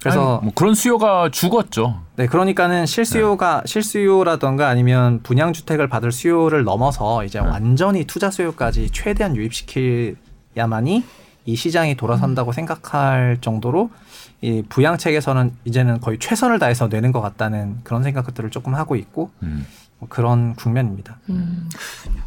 그래서 0.02 0.38
아니, 0.38 0.46
뭐 0.46 0.54
그런 0.56 0.74
수요가 0.74 1.30
죽었죠. 1.30 2.02
네, 2.16 2.26
그러니까는 2.28 2.86
실수요가 2.88 3.62
네. 3.62 3.68
실수요라던가 3.68 4.68
아니면 4.68 5.20
분양 5.22 5.54
주택을 5.54 5.88
받을 5.90 6.12
수요를 6.12 6.64
넘어서 6.64 7.24
이제 7.24 7.40
네. 7.40 7.46
완전히 7.48 8.06
투자 8.06 8.32
수요까지 8.32 8.90
최대한 8.92 9.36
유입시켜야만이 9.36 11.04
이 11.48 11.56
시장이 11.56 11.96
돌아선다고 11.96 12.52
생각할 12.52 13.38
정도로 13.42 13.92
이 14.42 14.64
부양 14.68 14.98
책에서는 14.98 15.52
이제는 15.66 16.02
거의 16.02 16.20
최선을 16.20 16.60
다해서 16.60 16.88
내는 16.88 17.12
것 17.12 17.22
같다는 17.22 17.80
그런 17.84 18.04
생각들을 18.04 18.50
조금 18.50 18.76
하고 18.76 18.96
있고 18.96 19.32
음. 19.44 19.66
뭐 20.00 20.10
그런 20.10 20.56
국면입니다. 20.56 21.18
음. 21.30 21.70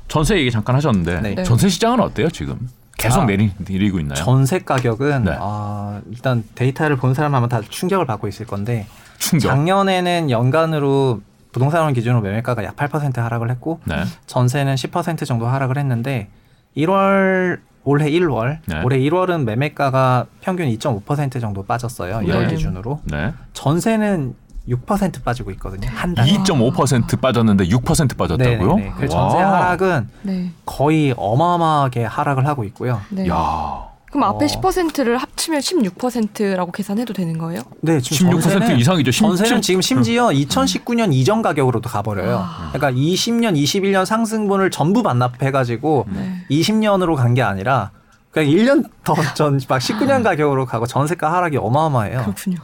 전세 0.08 0.36
얘기 0.38 0.50
잠깐 0.50 0.74
하셨는데 0.76 1.20
네. 1.20 1.34
네. 1.34 1.42
전세 1.44 1.68
시장은 1.68 2.00
어때요 2.00 2.30
지금? 2.30 2.68
계속 2.96 3.20
아. 3.20 3.26
내리고 3.26 4.00
있나요? 4.00 4.16
전세 4.16 4.58
가격은 4.58 5.24
네. 5.24 5.36
아, 5.38 6.00
일단 6.10 6.42
데이터를 6.54 6.96
본 6.96 7.14
사람 7.14 7.34
아마 7.34 7.46
다 7.48 7.60
충격을 7.60 8.06
받고 8.06 8.26
있을 8.26 8.46
건데 8.46 8.86
충격. 9.18 9.48
작년에는 9.48 10.30
연간으로 10.30 11.20
부동산원 11.52 11.92
기준으로 11.94 12.20
매매가가 12.22 12.64
약 12.64 12.76
8% 12.76 13.16
하락을 13.16 13.50
했고 13.50 13.80
네. 13.84 14.02
전세는 14.26 14.74
10% 14.74 15.26
정도 15.26 15.46
하락을 15.46 15.78
했는데 15.78 16.28
1월 16.76 17.60
올해 17.88 18.10
1월 18.10 18.58
네. 18.66 18.82
올해 18.84 18.98
1월은 18.98 19.44
매매가가 19.44 20.26
평균 20.42 20.68
2.5% 20.68 21.40
정도 21.40 21.64
빠졌어요. 21.64 22.18
1월 22.18 22.42
네. 22.42 22.48
기준으로 22.48 23.00
네. 23.04 23.32
전세는 23.54 24.34
6% 24.68 25.24
빠지고 25.24 25.50
있거든요. 25.52 25.88
한 25.90 26.14
달. 26.14 26.26
2.5% 26.26 27.18
빠졌는데 27.18 27.64
6% 27.68 28.18
빠졌다고요? 28.18 28.76
네네네. 28.76 28.94
그 28.98 29.08
전세 29.08 29.38
와. 29.38 29.54
하락은 29.54 30.08
네. 30.20 30.50
거의 30.66 31.14
어마어마하게 31.16 32.04
하락을 32.04 32.46
하고 32.46 32.64
있고요. 32.64 33.00
네. 33.08 33.26
야. 33.28 33.88
그럼 34.10 34.24
앞에 34.24 34.44
어. 34.44 34.48
10%를 34.48 35.18
합치면 35.18 35.60
16%라고 35.60 36.72
계산해도 36.72 37.12
되는 37.12 37.36
거예요? 37.38 37.62
네, 37.82 38.00
지금 38.00 38.30
16% 38.30 38.42
전세는 38.42 38.78
이상이죠. 38.78 39.10
심- 39.10 39.26
전세는 39.26 39.48
심- 39.56 39.60
지금 39.60 39.80
심지어 39.82 40.28
2019년 40.28 41.12
이전 41.12 41.42
가격으로도 41.42 41.88
가버려요. 41.90 42.38
아. 42.38 42.70
그러니까 42.72 42.90
20년, 42.98 43.54
21년 43.54 44.04
상승분을 44.06 44.70
전부 44.70 45.02
반납해가지고 45.02 46.06
네. 46.10 46.44
20년으로 46.50 47.16
간 47.16 47.34
게 47.34 47.42
아니라 47.42 47.90
그냥 48.30 48.50
1년 48.50 48.84
더 49.04 49.14
전 49.34 49.60
막 49.68 49.78
19년 49.80 50.22
가격으로 50.22 50.64
가고 50.64 50.86
전세가 50.86 51.30
하락이 51.32 51.58
어마어마해요. 51.58 52.20
그렇군요. 52.22 52.56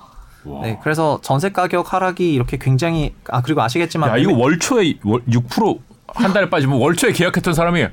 와. 0.47 0.63
네, 0.63 0.79
그래서 0.83 1.19
전세 1.23 1.51
가격 1.51 1.93
하락이 1.93 2.33
이렇게 2.33 2.57
굉장히 2.59 3.15
아 3.29 3.41
그리고 3.43 3.63
아시겠지만 3.63 4.11
야, 4.11 4.17
이거 4.17 4.33
월초에 4.33 4.95
월, 5.05 5.23
6%한 5.29 6.33
달에 6.33 6.49
빠지면 6.51 6.79
월초에 6.81 7.13
계약했던 7.13 7.53
사람이 7.55 7.87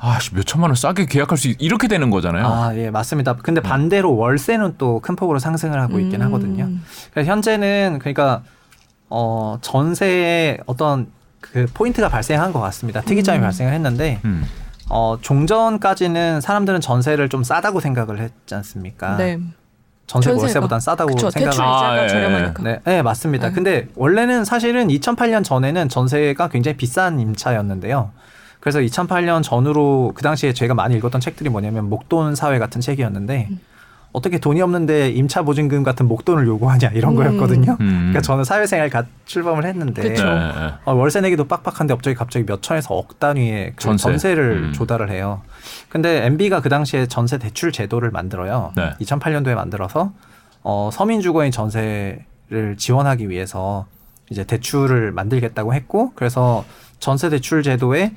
아씨 0.00 0.32
몇 0.34 0.46
천만 0.46 0.70
원 0.70 0.76
싸게 0.76 1.06
계약할 1.06 1.36
수 1.36 1.48
있, 1.48 1.56
이렇게 1.60 1.88
되는 1.88 2.10
거잖아요. 2.10 2.46
아, 2.46 2.76
예, 2.76 2.88
맞습니다. 2.90 3.34
근데 3.34 3.60
반대로 3.60 4.16
월세는 4.16 4.76
또 4.78 5.00
큰 5.00 5.16
폭으로 5.16 5.38
상승을 5.38 5.80
하고 5.80 5.98
있긴 5.98 6.20
음. 6.20 6.26
하거든요. 6.26 6.68
그래서 7.12 7.30
현재는 7.30 7.98
그러니까 8.00 8.42
어 9.10 9.58
전세에 9.60 10.58
어떤 10.66 11.08
그 11.40 11.66
포인트가 11.74 12.08
발생한 12.08 12.52
것 12.52 12.60
같습니다. 12.60 13.00
특이점이 13.00 13.38
음. 13.38 13.42
발생을 13.42 13.72
했는데 13.72 14.20
음. 14.24 14.44
어 14.88 15.18
종전까지는 15.20 16.40
사람들은 16.40 16.80
전세를 16.80 17.28
좀 17.28 17.42
싸다고 17.42 17.80
생각을 17.80 18.20
했지 18.20 18.54
않습니까? 18.54 19.16
네. 19.16 19.38
전세. 20.06 20.30
월세보단 20.30 20.80
싸다고 20.80 21.08
그렇죠. 21.08 21.30
생각을 21.30 21.50
대출 21.50 21.64
아, 21.64 21.76
이자가 21.76 22.04
예, 22.04 22.08
저렴하니까. 22.08 22.62
네, 22.62 22.80
네, 22.84 23.02
맞습니다. 23.02 23.48
네. 23.48 23.54
근데 23.54 23.88
원래는 23.94 24.44
사실은 24.46 24.88
2008년 24.88 25.44
전에는 25.44 25.88
전세가 25.90 26.48
굉장히 26.48 26.76
비싼 26.78 27.20
임차였는데요. 27.20 28.10
그래서 28.60 28.80
2008년 28.80 29.42
전후로 29.42 30.12
그 30.14 30.22
당시에 30.22 30.52
제가 30.52 30.74
많이 30.74 30.96
읽었던 30.96 31.20
책들이 31.20 31.48
뭐냐면 31.48 31.88
목돈 31.88 32.34
사회 32.34 32.58
같은 32.58 32.80
책이었는데 32.80 33.48
음. 33.50 33.60
어떻게 34.12 34.38
돈이 34.38 34.60
없는데 34.62 35.10
임차 35.10 35.42
보증금 35.42 35.82
같은 35.82 36.08
목돈을 36.08 36.46
요구하냐 36.46 36.88
이런 36.94 37.12
음. 37.12 37.16
거였거든요. 37.16 37.76
음. 37.80 37.96
그러니까 38.08 38.20
저는 38.22 38.44
사회생활 38.44 38.88
가 38.90 39.04
출범을 39.26 39.64
했는데. 39.66 40.02
네, 40.02 40.14
네. 40.14 40.74
어, 40.84 40.94
월세 40.94 41.20
내기도 41.20 41.44
빡빡한데 41.44 41.94
갑자기 41.94 42.16
갑자기 42.16 42.46
몇 42.46 42.62
천에서 42.62 42.94
억 42.94 43.20
단위의 43.20 43.74
그 43.76 43.82
전세. 43.82 44.02
전세. 44.02 44.34
를 44.34 44.68
음. 44.68 44.72
조달을 44.72 45.10
해요. 45.10 45.42
근데 45.88 46.24
MB가 46.26 46.60
그 46.60 46.68
당시에 46.68 47.06
전세 47.06 47.38
대출 47.38 47.70
제도를 47.70 48.10
만들어요. 48.10 48.72
네. 48.76 48.90
2008년도에 49.00 49.54
만들어서 49.54 50.12
어, 50.62 50.90
서민 50.92 51.20
주거인 51.20 51.50
전세를 51.52 52.76
지원하기 52.76 53.28
위해서 53.28 53.86
이제 54.30 54.44
대출을 54.44 55.12
만들겠다고 55.12 55.74
했고 55.74 56.12
그래서 56.14 56.64
전세 56.98 57.28
대출 57.28 57.62
제도에 57.62 58.12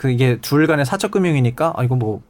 그 0.00 0.10
이게 0.10 0.38
둘 0.40 0.66
간의 0.66 0.86
사적 0.86 1.10
금융이니까 1.10 1.74
아 1.76 1.84
이거 1.84 1.94
뭐 1.94 2.22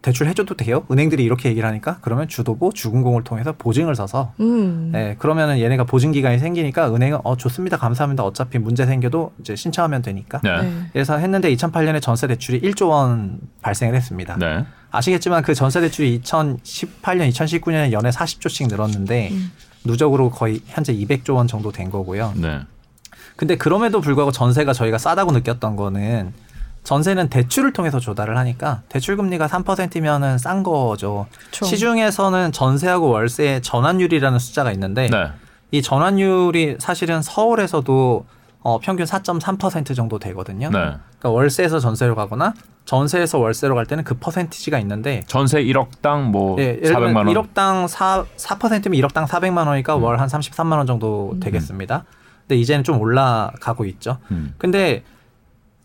대출 0.00 0.28
해줘도 0.28 0.56
돼요? 0.56 0.86
은행들이 0.90 1.22
이렇게 1.22 1.50
얘기를 1.50 1.68
하니까 1.68 1.98
그러면 2.00 2.26
주도보 2.26 2.72
주금공을 2.72 3.22
통해서 3.22 3.52
보증을 3.52 3.94
서서 3.94 4.32
음. 4.40 4.92
네, 4.94 5.14
그러면은 5.18 5.60
얘네가 5.60 5.84
보증 5.84 6.10
기간이 6.10 6.38
생기니까 6.38 6.94
은행은 6.94 7.18
어 7.22 7.36
좋습니다 7.36 7.76
감사합니다 7.76 8.24
어차피 8.24 8.58
문제 8.58 8.86
생겨도 8.86 9.34
이제 9.40 9.54
신청하면 9.54 10.00
되니까 10.00 10.40
네. 10.42 10.62
네. 10.62 10.72
그래서 10.94 11.18
했는데 11.18 11.54
2008년에 11.54 12.00
전세 12.00 12.26
대출이 12.28 12.62
1조 12.62 12.88
원 12.88 13.40
발생을 13.60 13.94
했습니다. 13.94 14.38
네. 14.38 14.64
아시겠지만 14.90 15.42
그 15.42 15.52
전세 15.52 15.82
대출이 15.82 16.22
2018년, 16.22 17.28
2019년에 17.28 17.92
연에 17.92 18.08
40조씩 18.08 18.70
늘었는데 18.70 19.28
음. 19.32 19.52
누적으로 19.84 20.30
거의 20.30 20.62
현재 20.64 20.94
200조 20.94 21.34
원 21.34 21.46
정도 21.46 21.70
된 21.70 21.90
거고요. 21.90 22.32
네. 22.36 22.60
근데 23.36 23.56
그럼에도 23.56 24.00
불구하고 24.00 24.32
전세가 24.32 24.72
저희가 24.72 24.96
싸다고 24.96 25.32
느꼈던 25.32 25.76
거는 25.76 26.32
전세는 26.86 27.30
대출을 27.30 27.72
통해서 27.72 27.98
조달을 27.98 28.36
하니까 28.38 28.82
대출 28.88 29.16
금리가 29.16 29.48
3%면은 29.48 30.38
싼 30.38 30.62
거죠. 30.62 31.26
그쵸. 31.50 31.66
시중에서는 31.66 32.52
전세하고 32.52 33.08
월세의 33.08 33.62
전환율이라는 33.62 34.38
숫자가 34.38 34.70
있는데 34.70 35.10
네. 35.10 35.32
이 35.72 35.82
전환율이 35.82 36.76
사실은 36.78 37.22
서울에서도 37.22 38.24
어, 38.60 38.78
평균 38.78 39.04
4.3% 39.04 39.96
정도 39.96 40.20
되거든요. 40.20 40.70
네. 40.70 40.78
그러니까 40.78 41.30
월세에서 41.30 41.80
전세로 41.80 42.14
가거나 42.14 42.54
전세에서 42.84 43.38
월세로 43.40 43.74
갈 43.74 43.86
때는 43.86 44.04
그 44.04 44.14
퍼센티지가 44.14 44.78
있는데 44.78 45.24
전세 45.26 45.64
1억당 45.64 46.30
뭐 46.30 46.56
예, 46.60 46.78
예를 46.80 46.94
400만 46.94 47.00
들면 47.00 47.16
원. 47.16 47.26
1억당 47.26 47.88
4, 47.88 48.24
4%면 48.36 48.80
1억당 48.92 49.26
400만 49.26 49.66
원이니까 49.66 49.96
월한 49.96 50.28
33만 50.28 50.76
원 50.76 50.86
정도 50.86 51.32
음. 51.34 51.40
되겠습니다. 51.40 52.04
근데 52.42 52.60
이제는 52.60 52.84
좀 52.84 53.00
올라가고 53.00 53.86
있죠. 53.86 54.18
음. 54.30 54.54
근데 54.56 55.02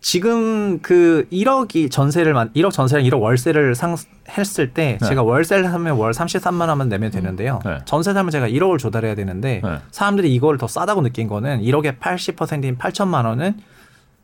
지금 0.01 0.79
그 0.81 1.27
1억이 1.31 1.91
전세를 1.91 2.33
만 2.33 2.51
1억 2.53 2.71
전세랑 2.71 3.05
1억 3.05 3.21
월세를 3.21 3.75
상 3.75 3.95
했을 4.29 4.73
때 4.73 4.97
네. 4.99 5.07
제가 5.07 5.21
월세를 5.21 5.63
사면 5.65 5.95
월 5.95 6.11
33만 6.11 6.67
원만 6.69 6.89
내면 6.89 7.11
되는데요. 7.11 7.59
네. 7.63 7.77
전세 7.85 8.11
사면 8.13 8.31
제가 8.31 8.47
1억을 8.49 8.79
조달해야 8.79 9.13
되는데 9.13 9.61
네. 9.63 9.77
사람들이 9.91 10.33
이걸 10.33 10.57
더 10.57 10.67
싸다고 10.67 11.01
느낀 11.01 11.27
거는 11.27 11.61
1억의 11.61 11.99
80%인 11.99 12.77
8천만 12.79 13.25
원은 13.25 13.59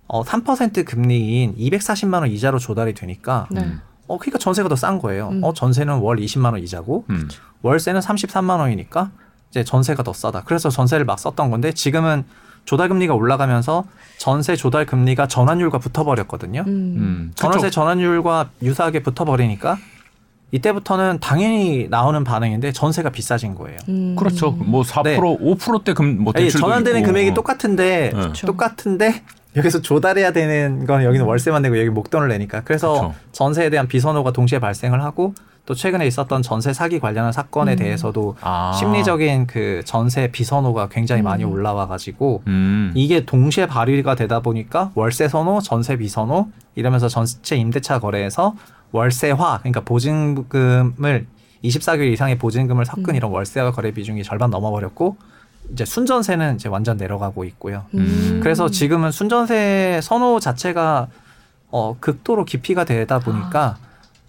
어, 0.08 0.24
3% 0.24 0.84
금리인 0.86 1.56
240만 1.56 2.22
원 2.22 2.28
이자로 2.32 2.58
조달이 2.58 2.94
되니까 2.96 3.48
네. 3.52 3.62
음. 3.62 3.82
어 4.08 4.18
그러니까 4.18 4.40
전세가 4.40 4.70
더 4.70 4.76
싼 4.76 4.98
거예요. 5.00 5.30
음. 5.30 5.44
어 5.44 5.54
전세는 5.54 6.00
월 6.00 6.18
20만 6.18 6.54
원 6.54 6.60
이자고 6.64 7.06
음. 7.12 7.28
월세는 7.62 8.02
33만 8.02 8.58
원이니까 8.60 9.12
이제 9.52 9.64
전세가 9.64 10.02
더 10.02 10.12
싸다. 10.12 10.42
그래서 10.46 10.70
전세를 10.70 11.06
막 11.06 11.20
썼던 11.20 11.52
건데 11.52 11.72
지금은 11.72 12.24
조달 12.68 12.90
금리가 12.90 13.16
올라가면서 13.16 13.86
전세 14.18 14.56
조달 14.56 14.86
금리가 14.86 15.28
전환율과 15.28 15.80
붙어버렸거든요. 15.80 16.62
음. 16.68 16.68
음. 16.68 17.32
전월세 17.34 17.68
그쵸. 17.68 17.72
전환율과 17.72 18.50
유사하게 18.62 19.04
붙어버리니까 19.04 19.78
이때부터는 20.52 21.20
당연히 21.22 21.88
나오는 21.90 22.24
반응인데 22.24 22.74
전세가 22.74 23.10
비싸진 23.10 23.56
거예요. 23.56 23.78
음. 23.88 24.16
그렇죠. 24.18 24.52
뭐 24.52 24.84
4% 24.84 25.04
네. 25.04 25.18
5%대 25.18 25.94
금뭐 25.94 26.34
대출도 26.34 26.68
전환되는 26.68 27.00
있고. 27.00 27.08
금액이 27.08 27.34
똑같은데 27.34 28.12
네. 28.14 28.20
그렇죠. 28.20 28.46
똑같은데 28.48 29.24
여기서 29.56 29.82
조달해야 29.82 30.34
되는 30.34 30.86
건 30.86 31.04
여기는 31.04 31.26
월세만 31.26 31.62
내고 31.62 31.80
여기 31.80 31.90
목돈을 31.90 32.28
내니까 32.28 32.62
그래서 32.66 32.94
그렇죠. 33.00 33.16
전세에 33.32 33.70
대한 33.70 33.88
비선호가 33.88 34.32
동시에 34.32 34.60
발생을 34.60 35.02
하고 35.04 35.34
또 35.68 35.76
최근에 35.76 36.08
있었던 36.08 36.42
전세 36.44 36.72
사기 36.72 36.98
관련한 36.98 37.34
사건에 37.34 37.74
음. 37.74 37.76
대해서도 37.76 38.38
아. 38.40 38.72
심리적인 38.80 39.48
그 39.48 39.82
전세 39.84 40.32
비선호가 40.32 40.88
굉장히 40.88 41.22
음. 41.22 41.26
많이 41.26 41.44
올라와 41.44 41.88
가지고 41.88 42.42
음. 42.48 42.94
이게 42.96 43.26
동시에 43.26 43.68
발휘가 43.68 44.16
되다 44.16 44.40
보니까 44.40 44.92
월세 44.96 45.28
선호, 45.28 45.60
전세 45.60 45.98
비선호 45.98 46.48
이러면서 46.76 47.10
전체 47.10 47.58
임대차 47.58 48.00
거래에서 48.00 48.56
월세화 48.94 49.60
그러니까 49.60 49.82
보증금을 49.82 51.28
24개월 51.66 52.14
이상의 52.14 52.38
보증금을 52.38 52.86
섞은 52.86 53.10
음. 53.10 53.16
이런 53.16 53.32
월세화 53.32 53.72
거래 53.72 53.92
비중이 53.92 54.24
절반 54.24 54.50
넘어버렸고 54.50 55.18
이제 55.74 55.84
순전세는 55.84 56.56
이제 56.56 56.70
완전 56.70 56.96
내려가고 56.96 57.44
있고요. 57.44 57.84
음. 57.94 58.40
그래서 58.42 58.70
지금은 58.70 59.12
순전세 59.12 60.00
선호 60.02 60.40
자체가 60.40 61.10
어, 61.72 61.98
극도로 62.00 62.46
깊이가 62.46 62.86
되다 62.86 63.20
보니까 63.20 63.76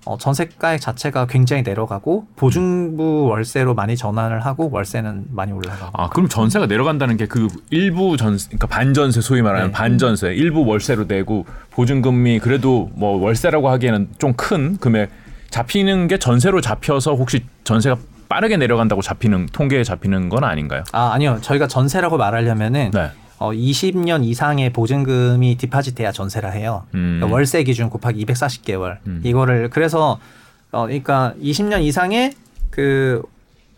어, 0.09 0.17
전세가액 0.19 0.81
자체가 0.81 1.27
굉장히 1.27 1.63
내려가고 1.63 2.27
보증부 2.37 3.27
월세로 3.27 3.75
많이 3.75 3.95
전환을 3.97 4.41
하고 4.41 4.71
월세는 4.73 5.27
많이 5.31 5.53
올라가고 5.53 5.91
아 5.95 6.09
그럼 6.09 6.29
전세가 6.29 6.67
내려간다는 6.67 7.17
게 7.17 7.27
그 7.29 7.47
일부 7.71 8.17
전 8.17 8.39
그러니까 8.39 8.67
반전세 8.69 9.21
소위 9.21 9.43
말하는 9.43 9.67
네. 9.67 9.73
반전세 9.73 10.35
일부 10.35 10.65
월세로 10.65 11.05
내고 11.05 11.45
보증금이 11.73 12.39
그래도 12.41 12.91
뭐 12.95 13.21
월세라고 13.23 13.69
하기에는 13.69 14.09
좀 14.19 14.33
큰 14.35 14.79
금액 14.79 15.11
잡히는 15.51 16.09
게 16.09 16.19
전세로 16.19 16.61
잡혀서 16.63 17.15
혹시 17.17 17.45
전세가 17.65 17.97
빠르게 18.29 18.57
내려간다고 18.57 19.03
잡히는 19.03 19.47
통계에 19.53 19.85
잡히는 19.85 20.29
건 20.31 20.45
아닌가요? 20.45 20.85
아 20.93 21.11
아니요 21.13 21.39
저희가 21.43 21.67
전세라고 21.67 22.17
말하려면은 22.17 22.91
네. 22.93 23.11
어, 23.39 23.53
20년 23.53 24.25
이상의 24.25 24.73
보증금이 24.73 25.57
디파짓돼야 25.57 26.13
전세라 26.13 26.51
해요. 26.51 26.85
음. 26.95 27.19
그러니까 27.19 27.35
월세 27.35 27.63
기준 27.63 27.89
곱하기 27.89 28.25
240개월. 28.27 28.99
음. 29.07 29.21
이거를 29.25 29.71
그래서 29.71 30.19
어 30.71 30.87
그러니까 30.87 31.35
20년 31.41 31.83
이상의 31.83 32.33
그 32.71 33.23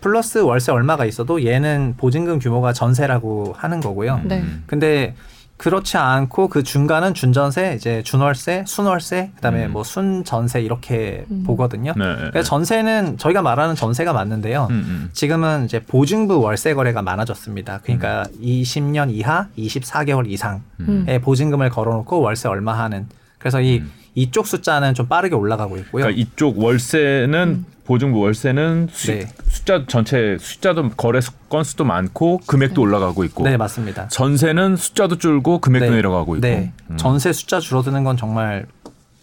플러스 0.00 0.38
월세 0.38 0.72
얼마가 0.72 1.04
있어도 1.04 1.44
얘는 1.44 1.94
보증금 1.98 2.38
규모가 2.38 2.72
전세라고 2.72 3.54
하는 3.56 3.80
거고요. 3.80 4.22
네. 4.24 4.40
음. 4.40 4.64
근데 4.66 5.14
그렇지 5.60 5.98
않고 5.98 6.48
그 6.48 6.62
중간은 6.62 7.12
준전세, 7.12 7.74
이제 7.76 8.02
준월세, 8.02 8.64
순월세, 8.66 9.32
그다음에 9.34 9.66
음. 9.66 9.72
뭐 9.72 9.84
순전세 9.84 10.62
이렇게 10.62 11.26
음. 11.30 11.44
보거든요. 11.46 11.92
네. 11.98 12.16
네. 12.16 12.30
그래서 12.30 12.48
전세는 12.48 13.18
저희가 13.18 13.42
말하는 13.42 13.74
전세가 13.74 14.14
맞는데요. 14.14 14.68
음, 14.70 14.74
음. 14.74 15.10
지금은 15.12 15.66
이제 15.66 15.80
보증부 15.80 16.40
월세 16.40 16.72
거래가 16.72 17.02
많아졌습니다. 17.02 17.80
그러니까 17.82 18.24
20년 18.42 19.10
이하, 19.10 19.48
24개월 19.58 20.30
이상의 20.30 20.62
음. 20.80 21.06
보증금을 21.22 21.68
걸어놓고 21.68 22.22
월세 22.22 22.48
얼마 22.48 22.78
하는. 22.78 23.06
그래서 23.36 23.60
이 23.60 23.80
음. 23.80 23.92
이쪽 24.14 24.46
숫자는 24.46 24.94
좀 24.94 25.06
빠르게 25.06 25.34
올라가고 25.34 25.76
있고요. 25.78 26.04
그러니까 26.04 26.20
이쪽 26.20 26.58
월세는 26.58 27.64
보증부 27.84 28.20
월세는 28.20 28.88
수, 28.92 29.08
네. 29.12 29.28
숫자 29.48 29.84
전체 29.86 30.36
숫자도 30.38 30.90
거래 30.90 31.20
수- 31.20 31.32
건수도 31.48 31.84
많고 31.84 32.38
금액도 32.46 32.80
올라가고 32.80 33.24
있고 33.24 33.44
네 33.44 33.56
맞습니다. 33.56 34.08
전세는 34.08 34.76
숫자도 34.76 35.18
줄고 35.18 35.58
금액도 35.60 35.90
네. 35.90 35.96
내려가고 35.96 36.36
있고 36.36 36.46
네, 36.46 36.72
음. 36.90 36.96
전세 36.96 37.32
숫자 37.32 37.58
줄어드는 37.60 38.04
건 38.04 38.16
정말 38.16 38.66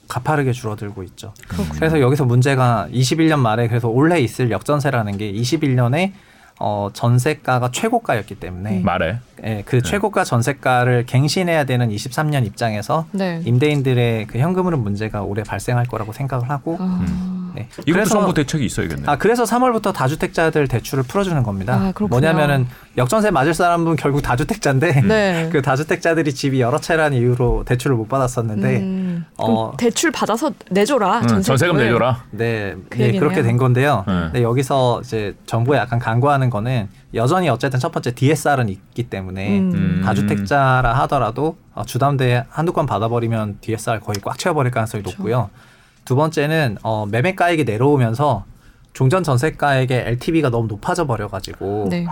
가파르게 0.10 0.52
줄어들고 0.54 1.04
있죠. 1.04 1.34
그렇군요. 1.48 1.74
그래서 1.80 2.00
여기서 2.02 2.26
문제가 2.26 2.88
21년 2.94 3.40
말에 3.40 3.68
그래서 3.68 3.88
올해 3.90 4.20
있을 4.22 4.52
역전세라는 4.52 5.18
게 5.18 5.32
21년에 5.34 6.14
어, 6.60 6.90
전세가가 6.94 7.70
최고가였기 7.72 8.36
때문에 8.36 8.82
말해 8.84 9.20
예, 9.44 9.64
그 9.66 9.82
최고가 9.82 10.24
전세가를 10.24 11.06
갱신해야 11.06 11.66
되는 11.66 11.90
23년 11.90 12.46
입장에서 12.46 13.06
네. 13.12 13.42
임대인들의 13.46 14.28
그 14.28 14.40
현금 14.40 14.66
흐름 14.66 14.80
문제가 14.80 15.22
올해 15.22 15.44
발생할 15.44 15.86
거라고 15.86 16.14
생각을 16.14 16.50
하고 16.50 16.78
아. 16.80 17.48
네. 17.56 17.68
이것도 17.86 18.06
정부 18.06 18.34
대책이 18.34 18.66
있어야겠네. 18.66 19.04
아 19.08 19.18
그래서 19.18 19.44
3월부터 19.44 19.94
다주택자들 19.94 20.68
대출을 20.68 21.04
풀어주는 21.04 21.42
겁니다. 21.44 21.74
아, 21.74 21.92
그렇군요. 21.92 22.10
뭐냐면은 22.10 22.68
역전세 22.98 23.32
맞을 23.32 23.54
사람은 23.54 23.96
결국 23.96 24.22
다주택자인데 24.22 25.02
네. 25.02 25.50
그 25.54 25.62
다주택자들이 25.62 26.34
집이 26.34 26.62
여러 26.62 26.80
채라는 26.80 27.18
이유로 27.18 27.64
대출을 27.66 27.96
못 27.96 28.08
받았었는데 28.10 28.78
음. 28.78 29.26
그럼 29.36 29.52
어. 29.56 29.74
대출 29.78 30.12
받아서 30.12 30.52
내줘라. 30.70 31.22
응, 31.22 31.28
전세금을. 31.28 31.44
전세금 31.44 31.78
내줘라. 31.78 32.24
네, 32.32 32.76
그 32.90 33.00
예, 33.00 33.04
얘기네요. 33.06 33.20
그렇게 33.20 33.42
된 33.42 33.58
건데요. 33.58 34.04
네. 34.08 34.14
근데 34.14 34.44
여기서 34.44 35.02
이제 35.04 35.36
정부에 35.46 35.78
약간 35.78 36.00
강구하는 36.00 36.47
거는 36.50 36.90
여전히 37.14 37.50
어쨌든 37.50 37.80
첫 37.80 37.92
번째 37.92 38.14
DSR은 38.14 38.70
있기 38.70 39.04
때문에 39.04 39.60
음. 39.60 39.72
음. 39.74 40.02
다주택자라 40.04 40.94
하더라도 41.02 41.58
어, 41.74 41.84
주담대 41.86 42.46
한두 42.50 42.74
건 42.74 42.86
받아버리면 42.86 43.60
DSR 43.62 44.00
거의 44.00 44.16
꽉 44.24 44.38
채워버릴 44.38 44.72
가능성이 44.72 45.04
그렇죠. 45.04 45.18
높고요. 45.18 45.50
두 46.06 46.16
번째는 46.16 46.78
어, 46.84 47.06
매매가액이 47.06 47.66
내려오면서 47.66 48.46
종전 48.94 49.24
전세가액의 49.24 50.06
LTV가 50.08 50.50
너무 50.50 50.68
높아져 50.68 51.06
버려가지고 51.06 51.88
네. 51.90 52.06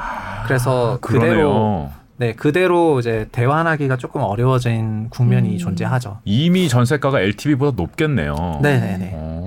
그래서 0.45 0.99
그대로 1.01 1.25
그러네요. 1.25 1.91
네 2.17 2.33
그대로 2.33 2.99
이제 2.99 3.27
대환하기가 3.31 3.97
조금 3.97 4.21
어려워진 4.21 5.09
국면이 5.09 5.53
음. 5.53 5.57
존재하죠. 5.57 6.19
이미 6.25 6.69
전세가가 6.69 7.21
LTV보다 7.21 7.75
높겠네요. 7.75 8.59
네네네. 8.61 9.11
어. 9.13 9.45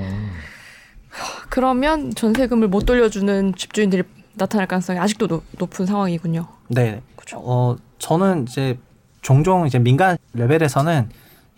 그러면 1.48 2.12
전세금을 2.14 2.68
못 2.68 2.86
돌려주는 2.86 3.54
집주인들이 3.54 4.02
나타날 4.38 4.66
가능성이 4.66 4.98
아직도 4.98 5.26
노- 5.26 5.42
높은 5.58 5.84
상황이군요. 5.86 6.46
네. 6.68 7.00
그렇죠. 7.16 7.38
어, 7.44 7.76
저는 7.98 8.46
이제 8.48 8.78
종종 9.20 9.66
이제 9.66 9.78
민간 9.78 10.16
레벨에서는 10.32 11.08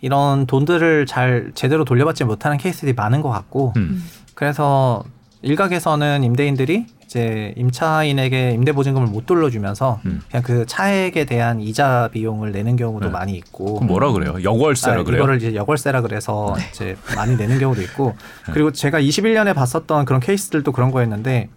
이런 0.01 0.47
돈들을 0.47 1.05
잘 1.05 1.51
제대로 1.53 1.85
돌려받지 1.85 2.23
못하는 2.23 2.57
케이스들이 2.57 2.93
많은 2.93 3.21
것 3.21 3.29
같고, 3.29 3.73
음. 3.77 4.03
그래서 4.33 5.03
일각에서는 5.43 6.23
임대인들이 6.23 6.85
이제 7.05 7.53
임차인에게 7.57 8.51
임대 8.51 8.71
보증금을 8.71 9.07
못 9.07 9.25
돌려주면서 9.25 9.99
음. 10.05 10.21
그냥 10.29 10.43
그 10.43 10.65
차액에 10.65 11.25
대한 11.25 11.59
이자 11.61 12.09
비용을 12.13 12.51
내는 12.51 12.77
경우도 12.77 13.07
네. 13.07 13.11
많이 13.11 13.33
있고, 13.33 13.75
그럼 13.75 13.87
뭐라 13.87 14.11
그래요? 14.11 14.35
역월세라 14.43 15.01
아, 15.01 15.03
그래요? 15.03 15.19
이거를 15.19 15.37
이제 15.37 15.53
역월세라 15.53 16.01
그래서 16.01 16.55
네. 16.57 16.63
이제 16.71 16.97
많이 17.15 17.35
내는 17.35 17.59
경우도 17.59 17.81
있고 17.81 18.15
네. 18.47 18.53
그리고 18.53 18.71
제가 18.71 18.99
21년에 19.01 19.53
봤었던 19.53 20.05
그런 20.05 20.19
케이스들도 20.21 20.71
그런 20.71 20.89
거였는데 20.91 21.49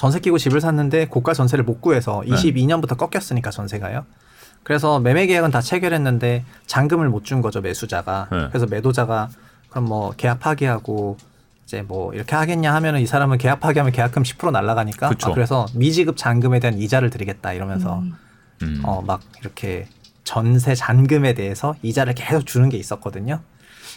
전세 0.00 0.18
끼고 0.18 0.38
집을 0.38 0.62
샀는데 0.62 1.08
고가 1.08 1.34
전세를 1.34 1.62
못 1.62 1.82
구해서 1.82 2.22
네. 2.26 2.34
22년부터 2.34 2.96
꺾였으니까 2.96 3.50
전세가요. 3.50 4.06
그래서 4.62 4.98
매매 4.98 5.26
계약은 5.26 5.50
다 5.50 5.60
체결했는데 5.60 6.42
잔금을 6.64 7.10
못 7.10 7.24
준 7.24 7.42
거죠 7.42 7.60
매수자가. 7.60 8.28
네. 8.32 8.48
그래서 8.48 8.64
매도자가 8.64 9.28
그럼 9.68 9.84
뭐 9.84 10.14
계약 10.16 10.40
파기하고 10.40 11.18
이제 11.66 11.82
뭐 11.82 12.14
이렇게 12.14 12.34
하겠냐 12.34 12.74
하면은 12.76 13.00
이 13.00 13.06
사람은 13.06 13.36
계약 13.36 13.60
파기하면 13.60 13.92
계약금 13.92 14.22
10% 14.22 14.50
날라가니까. 14.50 15.08
아, 15.08 15.34
그래서 15.34 15.66
미지급 15.74 16.16
잔금에 16.16 16.60
대한 16.60 16.78
이자를 16.78 17.10
드리겠다 17.10 17.52
이러면서 17.52 17.98
음. 17.98 18.16
음. 18.62 18.80
어, 18.86 19.02
막 19.06 19.20
이렇게 19.42 19.86
전세 20.24 20.74
잔금에 20.74 21.34
대해서 21.34 21.74
이자를 21.82 22.14
계속 22.14 22.46
주는 22.46 22.70
게 22.70 22.78
있었거든요. 22.78 23.40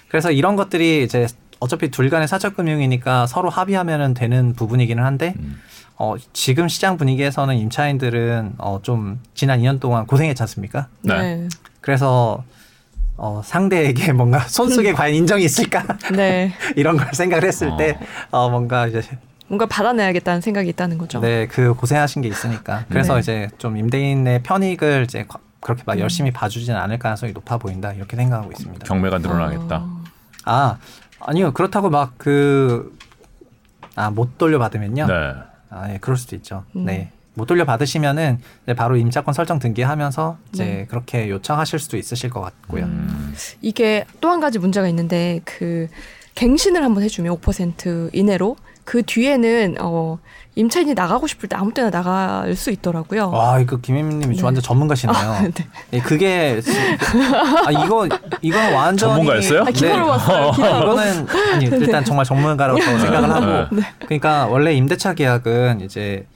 그래서 0.10 0.32
이런 0.32 0.58
것들이 0.58 1.06
이제 1.06 1.28
어차피 1.62 1.90
둘 1.90 2.10
간의 2.10 2.28
사적 2.28 2.58
금융이니까 2.58 3.26
서로 3.26 3.50
합의하면은 3.50 4.14
되는 4.14 4.52
부분이기는 4.54 5.02
한데 5.02 5.36
음. 5.40 5.62
어, 5.98 6.16
지금 6.34 6.68
시장 6.68 6.98
분위기에서는 6.98 7.56
임차인들은 7.56 8.56
어, 8.58 8.80
좀 8.82 9.20
지난 9.36 9.60
2년 9.60 9.80
동안 9.80 10.06
고생했지 10.08 10.42
않습니까? 10.44 10.88
네. 11.02 11.14
네. 11.36 11.48
그래서 11.82 12.44
어, 13.16 13.42
상대에게 13.46 14.12
뭔가 14.14 14.40
손속에 14.40 14.94
과연 14.94 15.14
인정이 15.16 15.44
있을까 15.46 15.84
네. 16.14 16.52
이런 16.76 16.98
걸 16.98 17.14
생각을 17.14 17.44
했을 17.48 17.70
어. 17.70 17.78
때 17.78 17.98
어, 18.32 18.50
뭔가 18.50 18.88
이제 18.88 19.02
뭔가 19.48 19.66
받아내야겠다는 19.68 20.42
생각이 20.42 20.70
있다는 20.70 20.98
거죠. 20.98 21.20
네, 21.20 21.48
그 21.48 21.74
고생하신 21.76 22.24
게 22.24 22.28
있으니까. 22.30 22.86
그래서 22.90 23.16
네. 23.16 23.20
이제 23.20 23.50
좀 23.60 23.78
임대인의 23.78 24.42
편익을 24.42 25.04
이제 25.04 25.26
과- 25.28 25.40
그렇게 25.60 25.84
음. 25.84 25.86
막 25.86 26.00
열심히 26.00 26.32
봐주지는 26.32 26.78
않을 26.80 26.98
가능성이 26.98 27.34
높아 27.34 27.58
보인다 27.58 27.94
이렇게 27.94 28.16
생각하고 28.18 28.52
있습니다. 28.52 28.86
경매가 28.86 29.20
늘어나겠다. 29.20 29.78
어. 29.78 30.04
아 30.46 30.78
아니요 31.20 31.54
그렇다고 31.54 31.90
막 31.90 32.18
그 32.18 32.92
아 33.96 34.10
못 34.10 34.40
돌려받으면요. 34.40 35.06
네. 35.06 35.34
아 35.74 35.92
예, 35.94 35.98
그럴 36.00 36.18
수도 36.18 36.36
있죠. 36.36 36.64
음. 36.76 36.86
네. 36.86 37.12
못 37.36 37.48
돌려 37.48 37.66
받으시면은 37.66 38.38
이제 38.64 38.76
바로 38.76 38.96
임차권 38.96 39.34
설정 39.34 39.58
등기하면서 39.58 40.38
이제 40.54 40.64
네. 40.66 40.86
그렇게 40.88 41.30
요청하실 41.30 41.80
수도 41.80 41.98
있으실 41.98 42.30
것 42.30 42.42
같고요. 42.42 42.86
음. 42.86 43.34
이게 43.62 44.06
또 44.22 44.30
한 44.30 44.40
가지 44.40 44.60
문제가 44.60 44.88
있는데 44.90 45.42
그 45.44 45.88
갱신을 46.36 46.84
한번 46.84 47.04
해주면 47.04 47.36
5% 47.38 48.12
이내로 48.14 48.56
그 48.84 49.02
뒤에는 49.04 49.78
어 49.80 50.18
임차인이 50.56 50.94
나가고 50.94 51.26
싶을 51.26 51.50
때 51.50 51.56
아무 51.56 51.74
때나 51.74 51.90
나갈 51.90 52.56
수 52.56 52.70
있더라고요. 52.70 53.30
와 53.32 53.60
이거 53.60 53.78
김혜민님이 53.78 54.36
네. 54.38 54.44
완전 54.44 54.62
전문가시네요. 54.62 55.16
아, 55.18 55.42
네. 55.42 55.52
예, 55.94 56.00
그게 56.00 56.62
지- 56.62 56.72
아 57.66 57.72
이거 57.72 58.08
이건 58.42 58.74
완전히 58.74 59.14
전문가였어요? 59.14 59.62
아, 59.62 59.66
기사로 59.66 60.06
봤어요. 60.08 60.52
기사로. 60.52 60.84
이거는 60.94 61.28
아니 61.54 61.66
일단 61.66 62.06
정말 62.06 62.26
전문가라고 62.26 62.80
저는 62.80 63.00
생각을 63.00 63.30
하고 63.32 63.76
네. 63.76 63.82
그러니까 64.06 64.46
원래 64.48 64.74
임대차 64.74 65.14
계약은 65.16 65.82
이제 65.82 66.28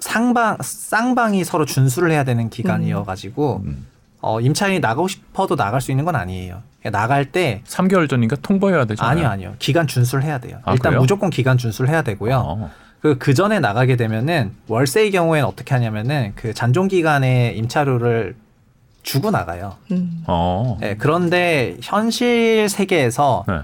상방 0.00 0.58
쌍방이 0.60 1.42
서로 1.44 1.64
준수를 1.64 2.10
해야 2.10 2.24
되는 2.24 2.50
기간이어 2.50 3.04
가지고 3.04 3.62
음. 3.64 3.86
어, 4.26 4.40
임차인이 4.40 4.80
나가고 4.80 5.06
싶어도 5.06 5.54
나갈 5.54 5.80
수 5.80 5.92
있는 5.92 6.04
건 6.04 6.16
아니에요. 6.16 6.60
그러니까 6.80 6.98
나갈 6.98 7.26
때 7.26 7.62
3개월 7.64 8.08
전인가 8.08 8.34
통보해야 8.34 8.84
되잖아요. 8.84 9.10
아니요 9.10 9.28
아니요 9.28 9.54
기간 9.60 9.86
준수를 9.86 10.24
해야 10.24 10.38
돼요. 10.38 10.58
아, 10.64 10.72
일단 10.72 10.90
그래요? 10.90 11.00
무조건 11.00 11.30
기간 11.30 11.56
준수를 11.58 11.88
해야 11.88 12.02
되고요. 12.02 12.36
어. 12.44 12.70
그, 13.00 13.18
그 13.18 13.34
전에 13.34 13.60
나가게 13.60 13.94
되면은 13.94 14.52
월세의 14.66 15.12
경우에는 15.12 15.46
어떻게 15.46 15.74
하냐면은 15.74 16.32
그 16.34 16.52
잔존 16.52 16.88
기간에 16.88 17.52
임차료를 17.52 18.34
주고 19.04 19.30
나가요. 19.30 19.76
음. 19.92 20.24
어. 20.26 20.76
예, 20.82 20.96
그런데 20.96 21.76
현실 21.80 22.68
세계에서 22.68 23.44
네. 23.46 23.60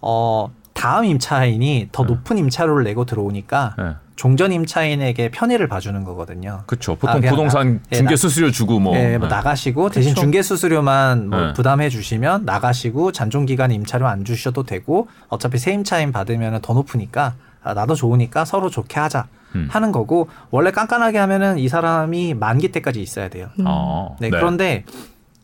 어, 0.00 0.50
다음 0.72 1.04
임차인이 1.04 1.90
더 1.92 2.04
네. 2.04 2.14
높은 2.14 2.38
임차료를 2.38 2.84
내고 2.84 3.04
들어오니까 3.04 3.74
네. 3.76 3.92
종전 4.18 4.50
임차인에게 4.52 5.30
편의를 5.30 5.68
봐주는 5.68 6.02
거거든요. 6.02 6.64
그렇죠. 6.66 6.92
아, 6.92 6.96
보통 6.96 7.20
그냥 7.20 7.30
부동산 7.36 7.74
나- 7.74 7.80
예, 7.92 7.96
중개 7.98 8.10
나- 8.10 8.16
수수료 8.16 8.50
주고 8.50 8.80
뭐. 8.80 8.96
예, 8.96 9.16
뭐 9.16 9.28
네. 9.28 9.34
나가시고 9.34 9.90
대신 9.90 10.10
그쵸. 10.12 10.22
중개 10.22 10.42
수수료만 10.42 11.30
뭐 11.30 11.40
네. 11.40 11.52
부담해 11.52 11.88
주시면 11.88 12.44
나가시고 12.44 13.12
잔존 13.12 13.46
기간 13.46 13.70
임차료 13.70 14.08
안 14.08 14.24
주셔도 14.24 14.64
되고 14.64 15.06
어차피 15.28 15.58
새 15.58 15.72
임차인 15.72 16.10
받으면 16.10 16.60
더 16.62 16.74
높으니까 16.74 17.34
아, 17.62 17.74
나도 17.74 17.94
좋으니까 17.94 18.44
서로 18.44 18.70
좋게 18.70 18.98
하자 18.98 19.28
음. 19.54 19.68
하는 19.70 19.92
거고 19.92 20.28
원래 20.50 20.72
깐깐하게 20.72 21.16
하면은 21.18 21.56
이 21.58 21.68
사람이 21.68 22.34
만기 22.34 22.72
때까지 22.72 23.00
있어야 23.00 23.28
돼요. 23.28 23.50
음. 23.60 23.64
어. 23.68 24.16
네, 24.18 24.30
그런데 24.30 24.84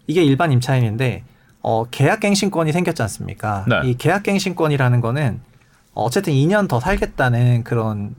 이게 0.09 0.25
일반 0.25 0.51
임차인인데 0.51 1.23
어, 1.63 1.85
계약갱신권이 1.93 2.73
생겼지 2.73 3.01
않습니까? 3.03 3.65
네. 3.69 3.89
이 3.89 3.97
계약갱신권이라는 3.97 5.01
거는 5.01 5.41
어쨌든 5.95 6.33
2년 6.33 6.67
더 6.69 6.81
살겠다는 6.81 7.63
그런 7.63 8.17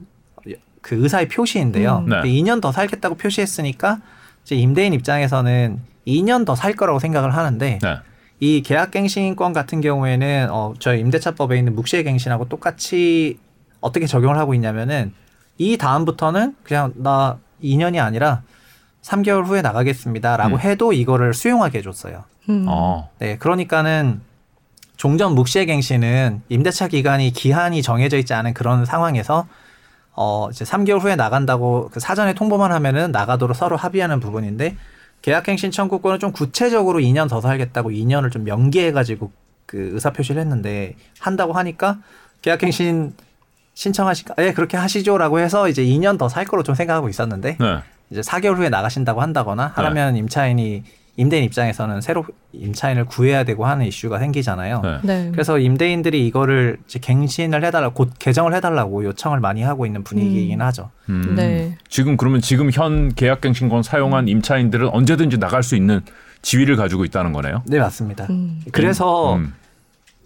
그 0.86 0.94
의사의 1.02 1.26
표시인데요. 1.26 2.04
음. 2.06 2.08
네. 2.08 2.20
그 2.22 2.28
2년 2.28 2.62
더 2.62 2.70
살겠다고 2.70 3.16
표시했으니까 3.16 3.98
이제 4.44 4.54
임대인 4.54 4.92
입장에서는 4.92 5.80
2년 6.06 6.46
더 6.46 6.54
살 6.54 6.74
거라고 6.74 7.00
생각을 7.00 7.34
하는데 7.34 7.80
네. 7.82 7.96
이 8.38 8.62
계약갱신권 8.62 9.52
같은 9.52 9.80
경우에는 9.80 10.48
어, 10.52 10.74
저희 10.78 11.00
임대차법에 11.00 11.58
있는 11.58 11.74
묵시의갱신하고 11.74 12.48
똑같이 12.48 13.36
어떻게 13.80 14.06
적용을 14.06 14.38
하고 14.38 14.54
있냐면은 14.54 15.12
이 15.58 15.76
다음부터는 15.76 16.54
그냥 16.62 16.92
나 16.94 17.38
2년이 17.64 18.00
아니라 18.00 18.42
3개월 19.02 19.44
후에 19.44 19.62
나가겠습니다라고 19.62 20.54
음. 20.54 20.60
해도 20.60 20.92
이거를 20.92 21.34
수용하게 21.34 21.78
해줬어요. 21.78 22.22
음. 22.48 22.66
어. 22.68 23.10
네, 23.18 23.38
그러니까는 23.38 24.20
종전 24.96 25.34
묵시의갱신은 25.34 26.42
임대차 26.48 26.86
기간이 26.86 27.32
기한이 27.32 27.82
정해져 27.82 28.18
있지 28.18 28.34
않은 28.34 28.54
그런 28.54 28.84
상황에서 28.84 29.48
어 30.16 30.48
이제 30.50 30.64
3개월 30.64 31.00
후에 31.00 31.14
나간다고 31.14 31.90
그 31.92 32.00
사전에 32.00 32.32
통보만 32.34 32.72
하면은 32.72 33.12
나가도록 33.12 33.54
서로 33.56 33.76
합의하는 33.76 34.18
부분인데 34.20 34.76
계약갱신 35.22 35.70
청구권은 35.70 36.18
좀 36.18 36.32
구체적으로 36.32 37.00
2년 37.00 37.28
더 37.28 37.40
살겠다고 37.40 37.90
2년을 37.90 38.30
좀 38.32 38.44
명기해가지고 38.44 39.30
그 39.66 39.90
의사 39.92 40.10
표시를 40.10 40.40
했는데 40.40 40.94
한다고 41.18 41.52
하니까 41.52 41.98
계약갱신 42.42 43.14
신청하시까 43.74 44.34
예 44.38 44.52
그렇게 44.52 44.76
하시죠라고 44.76 45.38
해서 45.38 45.68
이제 45.68 45.84
2년 45.84 46.18
더 46.18 46.28
살 46.28 46.44
거로 46.46 46.62
좀 46.62 46.74
생각하고 46.74 47.08
있었는데 47.08 47.58
네. 47.60 47.78
이제 48.10 48.20
4개월 48.22 48.56
후에 48.56 48.68
나가신다고 48.70 49.20
한다거나 49.20 49.72
하면 49.74 50.16
임차인이 50.16 50.84
임대인 51.16 51.44
입장에서는 51.44 52.00
새로 52.02 52.24
임차인을 52.52 53.06
구해야 53.06 53.44
되고 53.44 53.64
하는 53.66 53.86
이슈가 53.86 54.18
생기잖아요. 54.18 54.82
네. 54.82 54.98
네. 55.02 55.28
그래서 55.32 55.58
임대인들이 55.58 56.26
이거를 56.26 56.76
이제 56.86 56.98
갱신을 56.98 57.64
해달라, 57.64 57.88
곧 57.88 58.12
개정을 58.18 58.54
해달라고 58.54 59.04
요청을 59.04 59.40
많이 59.40 59.62
하고 59.62 59.86
있는 59.86 60.04
분위기이긴 60.04 60.60
음. 60.60 60.66
하죠. 60.66 60.90
음. 61.08 61.34
네. 61.34 61.78
지금 61.88 62.16
그러면 62.16 62.40
지금 62.40 62.70
현 62.70 63.14
계약갱신권 63.14 63.82
사용한 63.82 64.28
임차인들은 64.28 64.88
언제든지 64.88 65.38
나갈 65.38 65.62
수 65.62 65.74
있는 65.74 66.02
지위를 66.42 66.76
가지고 66.76 67.04
있다는 67.04 67.32
거네요. 67.32 67.62
네 67.66 67.78
맞습니다. 67.78 68.26
음. 68.28 68.60
그래서 68.72 69.36
음. 69.36 69.54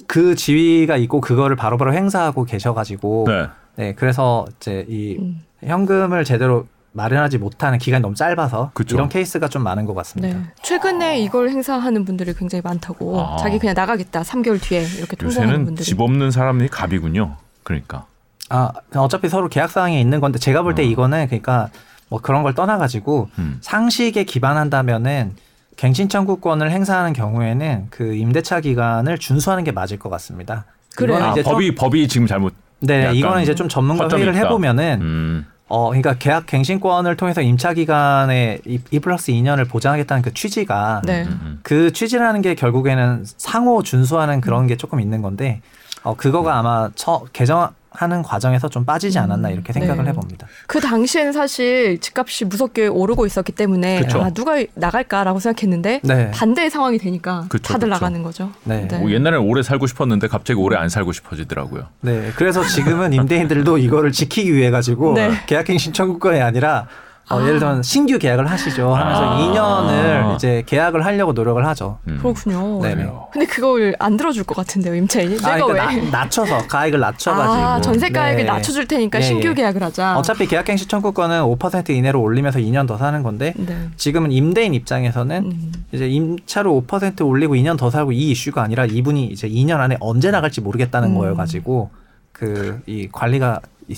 그 0.08 0.34
지위가 0.34 0.96
있고 0.96 1.20
그거를 1.20 1.54
바로바로 1.54 1.94
행사하고 1.94 2.44
계셔가지고 2.44 3.26
네. 3.28 3.46
네 3.76 3.94
그래서 3.94 4.44
이제 4.56 4.84
이 4.88 5.16
음. 5.20 5.40
현금을 5.64 6.24
제대로 6.24 6.66
마련하지 6.92 7.38
못하는 7.38 7.78
기간이 7.78 8.02
너무 8.02 8.14
짧아서 8.14 8.72
그쵸. 8.74 8.96
이런 8.96 9.08
케이스가 9.08 9.48
좀 9.48 9.62
많은 9.62 9.84
것 9.84 9.94
같습니다. 9.94 10.36
네. 10.36 10.44
최근에 10.62 11.20
이걸 11.20 11.48
행사하는 11.48 12.04
분들이 12.04 12.34
굉장히 12.34 12.62
많다고 12.62 13.20
아. 13.20 13.36
자기 13.36 13.58
그냥 13.58 13.74
나가겠다 13.74 14.22
3개월 14.22 14.60
뒤에 14.60 14.82
이렇게 14.98 15.16
통보하는 15.16 15.48
요새는 15.48 15.64
분들이 15.66 15.84
집 15.84 16.00
없는 16.00 16.30
사람이 16.30 16.68
갑이군요. 16.68 17.36
그러니까. 17.62 18.06
아 18.48 18.72
어차피 18.96 19.28
서로 19.28 19.48
계약 19.48 19.70
사항에 19.70 20.00
있는 20.00 20.18
건데 20.20 20.38
제가 20.40 20.62
볼때 20.62 20.82
어. 20.82 20.84
이거는 20.84 21.26
그러니까 21.28 21.68
뭐 22.08 22.20
그런 22.20 22.42
걸 22.42 22.54
떠나가지고 22.54 23.28
음. 23.38 23.58
상식에 23.60 24.24
기반한다면은 24.24 25.36
갱신 25.76 26.08
청구권을 26.08 26.70
행사하는 26.72 27.12
경우에는 27.12 27.86
그 27.90 28.14
임대차 28.14 28.60
기간을 28.60 29.18
준수하는 29.18 29.64
게 29.64 29.70
맞을 29.70 29.98
것 29.98 30.10
같습니다. 30.10 30.64
이거는 30.92 31.22
아, 31.22 31.34
법이 31.34 31.74
법이 31.76 32.08
지금 32.08 32.26
잘못. 32.26 32.52
네, 32.80 33.12
이거는 33.14 33.42
이제 33.42 33.54
좀 33.54 33.68
전문가 33.68 34.08
회의를 34.08 34.34
있다. 34.34 34.44
해보면은 34.44 35.00
음. 35.00 35.46
어 35.70 35.86
그러니까 35.86 36.14
계약 36.14 36.46
갱신권을 36.46 37.16
통해서 37.16 37.40
임차 37.40 37.74
기간에 37.74 38.58
이, 38.66 38.80
이 38.90 38.98
플러스 38.98 39.30
2년을 39.30 39.68
보장하겠다는 39.68 40.22
그 40.22 40.34
취지가 40.34 41.02
네. 41.04 41.22
음, 41.22 41.40
음. 41.42 41.60
그 41.62 41.92
취지라는 41.92 42.42
게 42.42 42.56
결국에는 42.56 43.24
상호 43.24 43.80
준수하는 43.84 44.40
그런 44.40 44.66
게 44.66 44.76
조금 44.76 45.00
있는 45.00 45.22
건데 45.22 45.62
어 46.02 46.16
그거가 46.16 46.58
아마 46.58 46.90
처, 46.96 47.24
개정 47.32 47.72
하는 47.90 48.22
과정에서 48.22 48.68
좀 48.68 48.84
빠지지 48.84 49.18
않았나 49.18 49.50
이렇게 49.50 49.72
생각을 49.72 50.04
네. 50.04 50.10
해봅니다. 50.10 50.46
그 50.66 50.80
당시에는 50.80 51.32
사실 51.32 51.98
집값이 52.00 52.44
무섭게 52.44 52.86
오르고 52.86 53.26
있었기 53.26 53.52
때문에 53.52 54.02
그쵸. 54.02 54.22
아, 54.22 54.30
누가 54.30 54.62
나갈까라고 54.74 55.40
생각했는데 55.40 56.00
네, 56.04 56.30
반대의 56.30 56.70
상황이 56.70 56.98
되니까 56.98 57.46
그쵸, 57.48 57.72
다들 57.72 57.88
그쵸. 57.88 57.94
나가는 57.94 58.22
거죠. 58.22 58.52
네. 58.64 58.86
뭐 58.92 59.10
옛날에는 59.10 59.44
오래 59.44 59.62
살고 59.62 59.86
싶었는데 59.88 60.28
갑자기 60.28 60.60
오래 60.60 60.76
안 60.76 60.88
살고 60.88 61.12
싶어지더라고요. 61.12 61.86
네. 62.02 62.30
그래서 62.36 62.64
지금은 62.64 63.12
임대인들도 63.12 63.78
이거를 63.78 64.12
지키기 64.12 64.54
위해 64.54 64.70
가지고 64.70 65.14
네. 65.14 65.32
계약갱신 65.46 65.92
청구권이 65.92 66.40
아니라 66.40 66.86
어, 67.30 67.38
아. 67.38 67.46
예를 67.46 67.58
들면 67.60 67.82
신규 67.82 68.18
계약을 68.18 68.50
하시죠 68.50 68.92
하면서 68.92 69.30
아. 69.30 69.38
2년을 69.38 70.34
이제 70.34 70.62
계약을 70.66 71.04
하려고 71.04 71.32
노력을 71.32 71.64
하죠. 71.66 71.98
음. 72.08 72.18
그렇군요. 72.20 72.80
네네. 72.82 73.08
근데 73.32 73.46
그걸 73.46 73.94
안 73.98 74.16
들어줄 74.16 74.44
것 74.44 74.56
같은데요, 74.56 74.94
임차인이? 74.96 75.36
아, 75.44 75.54
내가 75.54 75.66
그러니까 75.66 75.94
왜? 75.94 76.10
나, 76.10 76.18
낮춰서 76.18 76.66
가액을 76.66 76.98
낮춰가지고 76.98 77.54
아, 77.54 77.80
전세 77.80 78.10
가액을 78.10 78.44
네. 78.44 78.50
낮춰줄 78.50 78.86
테니까 78.88 79.18
예, 79.18 79.22
신규 79.22 79.48
예. 79.48 79.54
계약을 79.54 79.82
하자. 79.82 80.18
어차피 80.18 80.46
계약갱신 80.46 80.88
청구권은 80.88 81.42
5% 81.42 81.90
이내로 81.90 82.20
올리면서 82.20 82.58
2년 82.58 82.88
더 82.88 82.98
사는 82.98 83.22
건데 83.22 83.54
네. 83.56 83.88
지금은 83.96 84.32
임대인 84.32 84.74
입장에서는 84.74 85.44
음. 85.44 85.72
이제 85.92 86.08
임차료 86.08 86.82
5% 86.82 87.26
올리고 87.26 87.54
2년 87.54 87.78
더 87.78 87.90
살고 87.90 88.12
이 88.12 88.30
이슈가 88.30 88.62
아니라 88.62 88.86
이분이 88.86 89.26
이제 89.26 89.48
2년 89.48 89.78
안에 89.78 89.96
언제 90.00 90.30
나갈지 90.30 90.60
모르겠다는 90.60 91.10
음. 91.10 91.18
거여 91.18 91.34
가지고 91.34 91.90
그 92.32 92.80
이 92.86 93.08
관리가 93.10 93.60
있, 93.90 93.96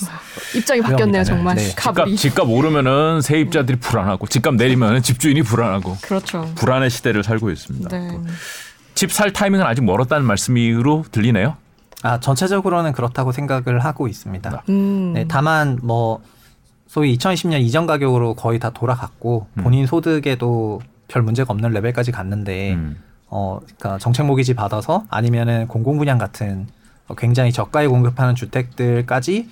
입장이 0.57 0.81
바뀌었네요, 0.81 1.23
위험합니다. 1.23 1.25
정말. 1.25 1.57
네. 1.57 1.63
집값. 1.63 2.09
집값 2.17 2.49
오르면은 2.49 3.21
세입자들이 3.21 3.79
불안하고 3.79 4.27
집값 4.27 4.55
내리면은 4.55 5.03
집주인이 5.03 5.43
불안하고 5.43 5.99
그렇죠. 6.01 6.51
불안의 6.55 6.91
시대를 6.91 7.23
살고 7.23 7.51
있습니다. 7.51 7.89
네. 7.89 8.21
집살 8.95 9.33
타이밍은 9.33 9.65
아직 9.65 9.85
멀었다는 9.85 10.27
말씀으로 10.27 11.05
들리네요. 11.11 11.57
아 12.03 12.19
전체적으로는 12.19 12.93
그렇다고 12.93 13.33
생각을 13.33 13.85
하고 13.85 14.09
있습니다. 14.09 14.65
음. 14.69 15.13
네, 15.15 15.25
다만 15.29 15.79
뭐 15.83 16.21
소위 16.89 17.17
2020년 17.17 17.61
이전 17.61 17.87
가격으로 17.87 18.35
거의 18.35 18.59
다 18.59 18.71
돌아갔고 18.71 19.47
음. 19.55 19.63
본인 19.63 19.87
소득에도 19.87 20.81
별 21.09 21.23
문제가 21.23 21.53
없는 21.53 21.71
레벨까지 21.71 22.11
갔는데 22.11 22.75
음. 22.75 23.03
어 23.29 23.61
그러니까 23.63 23.99
정책 23.99 24.27
모기지 24.27 24.55
받아서 24.55 25.05
아니면은 25.09 25.69
공공 25.69 25.97
분양 25.99 26.19
같은 26.19 26.67
어, 27.09 27.15
굉장히 27.15 27.53
저가에 27.53 27.87
공급하는 27.87 28.35
주택들까지 28.35 29.49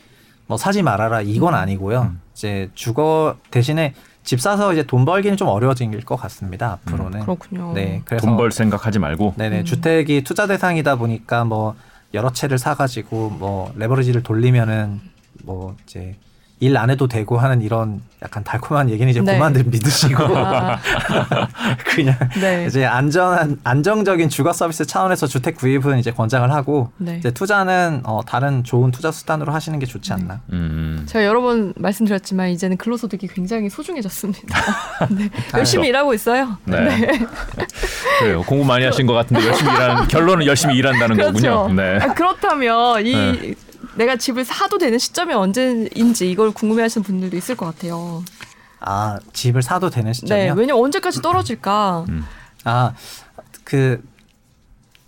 뭐 0.51 0.59
사지 0.59 0.83
말아라 0.83 1.21
이건 1.21 1.55
아니고요. 1.55 2.03
음. 2.11 2.21
이제 2.33 2.71
주거 2.75 3.37
대신에 3.53 3.95
집 4.25 4.41
사서 4.41 4.73
이제 4.73 4.83
돈 4.83 5.05
벌기는 5.05 5.37
좀 5.37 5.47
어려워질 5.47 6.05
것 6.05 6.17
같습니다. 6.17 6.73
앞으로는. 6.73 7.21
그렇군요. 7.21 7.73
네, 7.73 8.03
그래서 8.05 8.27
돈 8.27 8.37
벌 8.37 8.51
생각하지 8.51 8.99
말고 8.99 9.35
네네 9.37 9.61
음. 9.61 9.65
주택이 9.65 10.25
투자 10.25 10.49
대상이다 10.49 10.97
보니까 10.97 11.45
뭐 11.45 11.77
여러 12.15 12.33
채를 12.33 12.59
사가지고 12.59 13.31
뭐 13.39 13.73
레버리지를 13.77 14.25
돌리면은 14.25 15.01
뭐 15.45 15.77
이제 15.85 16.17
일 16.61 16.77
안 16.77 16.91
해도 16.91 17.09
되고 17.09 17.39
하는 17.39 17.63
이런 17.63 18.03
약간 18.23 18.45
달콤한 18.45 18.91
얘기는 18.91 19.11
이제 19.11 19.21
네. 19.23 19.33
그만들 19.33 19.65
믿으시고 19.65 20.37
아, 20.37 20.79
그냥 21.87 22.15
네. 22.39 22.67
이제 22.67 22.85
안전한 22.85 23.59
안정적인 23.65 24.29
주거 24.29 24.53
서비스 24.53 24.85
차원에서 24.85 25.27
주택 25.27 25.57
구입은 25.57 25.99
이제 25.99 26.11
권장을 26.11 26.51
하고 26.53 26.91
네. 26.99 27.17
이제 27.17 27.31
투자는 27.31 28.03
어, 28.05 28.21
다른 28.27 28.63
좋은 28.63 28.91
투자 28.91 29.11
수단으로 29.11 29.53
하시는 29.53 29.79
게 29.79 29.87
좋지 29.87 30.13
않나. 30.13 30.41
음. 30.53 31.05
제가 31.07 31.25
여러 31.25 31.41
번 31.41 31.73
말씀드렸지만 31.77 32.51
이제는 32.51 32.77
근로소득이 32.77 33.27
굉장히 33.29 33.71
소중해졌습니다. 33.71 34.59
네. 35.11 35.31
열심히 35.55 35.89
일하고 35.89 36.13
있어요. 36.13 36.59
네. 36.65 37.09
그래요. 38.19 38.43
공부 38.43 38.67
많이 38.67 38.85
하신 38.85 39.07
것 39.07 39.15
같은데 39.15 39.47
열심히 39.47 39.73
일하는 39.73 40.09
결론은 40.09 40.47
열심히 40.47 40.77
일한다는 40.77 41.17
그렇죠. 41.17 41.33
거군요. 41.33 41.75
네. 41.75 41.99
아, 42.03 42.13
그렇다면 42.13 43.07
이 43.07 43.13
네. 43.15 43.55
내가 43.97 44.17
집을 44.17 44.45
사도 44.45 44.79
되는 44.79 44.99
시점이 44.99 45.35
언제인지 45.35 46.31
이걸 46.31 46.53
궁금해하시는 46.53 47.05
분들도 47.05 47.37
있을 47.37 47.57
것 47.57 47.67
같아요. 47.67 48.23
아 48.81 49.19
집을 49.33 49.63
사도 49.63 49.91
되는 49.91 50.09
네, 50.09 50.13
시점이요? 50.13 50.55
왜냐면 50.55 50.83
언제까지 50.83 51.23
떨어질까? 51.23 52.07
음. 52.09 52.25
아, 52.65 52.93
그 53.65 54.03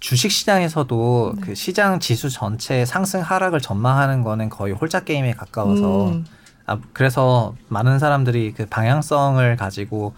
주식 0.01 0.31
시장에서도 0.31 1.33
네. 1.37 1.41
그 1.43 1.55
시장 1.55 2.01
지수 2.01 2.29
전체 2.29 2.85
상승 2.85 3.21
하락을 3.21 3.61
전망하는 3.61 4.23
거는 4.23 4.51
거의 4.51 4.75
홀짝 4.75 5.05
게임에 5.05 5.33
가까워서 5.33 6.09
음. 6.09 6.27
아, 6.67 6.79
그래서 6.93 7.55
많은 7.69 7.99
사람들이 7.99 8.53
그 8.53 8.67
방향성을 8.67 9.57
가지고 9.57 10.15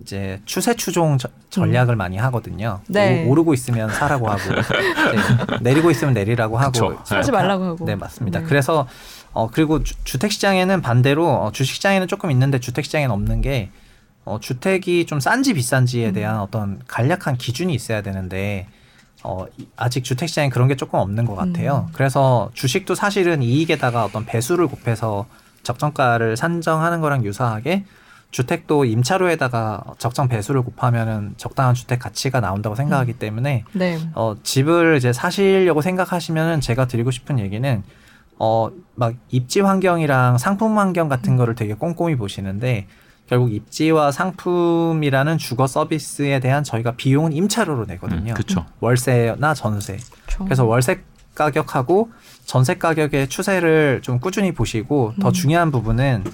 이제 0.00 0.40
추세 0.44 0.74
추종 0.74 1.18
저- 1.18 1.28
전략을 1.50 1.96
많이 1.96 2.16
하거든요. 2.18 2.80
음. 2.88 2.92
네. 2.92 3.24
오, 3.26 3.30
오르고 3.30 3.52
있으면 3.54 3.90
사라고 3.90 4.28
하고 4.28 4.40
네, 4.54 5.58
내리고 5.60 5.90
있으면 5.90 6.14
내리라고 6.14 6.56
하고. 6.58 6.78
이렇게 6.92 7.14
하지 7.14 7.32
말라고 7.32 7.64
하고. 7.64 7.84
네 7.84 7.96
맞습니다. 7.96 8.40
네. 8.40 8.44
그래서 8.46 8.86
어 9.32 9.48
그리고 9.50 9.82
주, 9.82 9.94
주택 10.04 10.30
시장에는 10.32 10.80
반대로 10.82 11.28
어, 11.28 11.52
주식 11.52 11.74
시장에는 11.74 12.06
조금 12.08 12.30
있는데 12.30 12.60
주택 12.60 12.84
시장에는 12.84 13.12
없는 13.12 13.40
게 13.40 13.70
어, 14.24 14.38
주택이 14.40 15.06
좀 15.06 15.20
싼지 15.20 15.54
비싼지에 15.54 16.12
대한 16.12 16.36
음. 16.36 16.40
어떤 16.42 16.80
간략한 16.86 17.36
기준이 17.36 17.74
있어야 17.74 18.02
되는데 18.02 18.68
어, 19.24 19.46
이- 19.58 19.66
아직 19.76 20.04
주택 20.04 20.28
시장에 20.28 20.48
그런 20.48 20.68
게 20.68 20.76
조금 20.76 21.00
없는 21.00 21.24
것 21.24 21.34
같아요. 21.34 21.86
음. 21.88 21.92
그래서 21.92 22.50
주식도 22.54 22.94
사실은 22.94 23.42
이익에다가 23.42 24.04
어떤 24.04 24.24
배수를 24.24 24.68
곱해서 24.68 25.26
적정가를 25.64 26.36
산정하는 26.36 27.00
거랑 27.00 27.24
유사하게 27.24 27.84
주택도 28.30 28.84
임차료에다가 28.84 29.84
적정 29.98 30.28
배수를 30.28 30.62
곱하면은 30.62 31.34
적당한 31.36 31.74
주택 31.74 31.98
가치가 31.98 32.40
나온다고 32.40 32.74
생각하기 32.76 33.12
음. 33.12 33.18
때문에 33.18 33.64
네. 33.72 33.98
어, 34.14 34.36
집을 34.42 34.96
이제 34.98 35.12
사시려고 35.12 35.80
생각하시면은 35.80 36.60
제가 36.60 36.86
드리고 36.86 37.10
싶은 37.10 37.38
얘기는 37.38 37.82
어, 38.38 38.70
막 38.94 39.14
입지 39.30 39.60
환경이랑 39.60 40.38
상품 40.38 40.78
환경 40.78 41.08
같은 41.08 41.36
거를 41.36 41.54
되게 41.54 41.74
꼼꼼히 41.74 42.16
보시는데 42.16 42.86
결국 43.28 43.52
입지와 43.52 44.10
상품이라는 44.12 45.38
주거 45.38 45.66
서비스에 45.66 46.40
대한 46.40 46.64
저희가 46.64 46.92
비용은 46.92 47.32
임차료로 47.32 47.84
내거든요. 47.86 48.32
음, 48.32 48.34
그렇죠. 48.34 48.64
월세나 48.80 49.54
전세. 49.54 49.98
그렇죠. 50.26 50.44
그래서 50.44 50.64
월세 50.64 51.02
가격하고 51.34 52.10
전세 52.46 52.74
가격의 52.74 53.28
추세를 53.28 54.00
좀 54.02 54.18
꾸준히 54.18 54.52
보시고 54.52 55.14
더 55.20 55.28
음. 55.28 55.32
중요한 55.32 55.70
부분은 55.70 56.24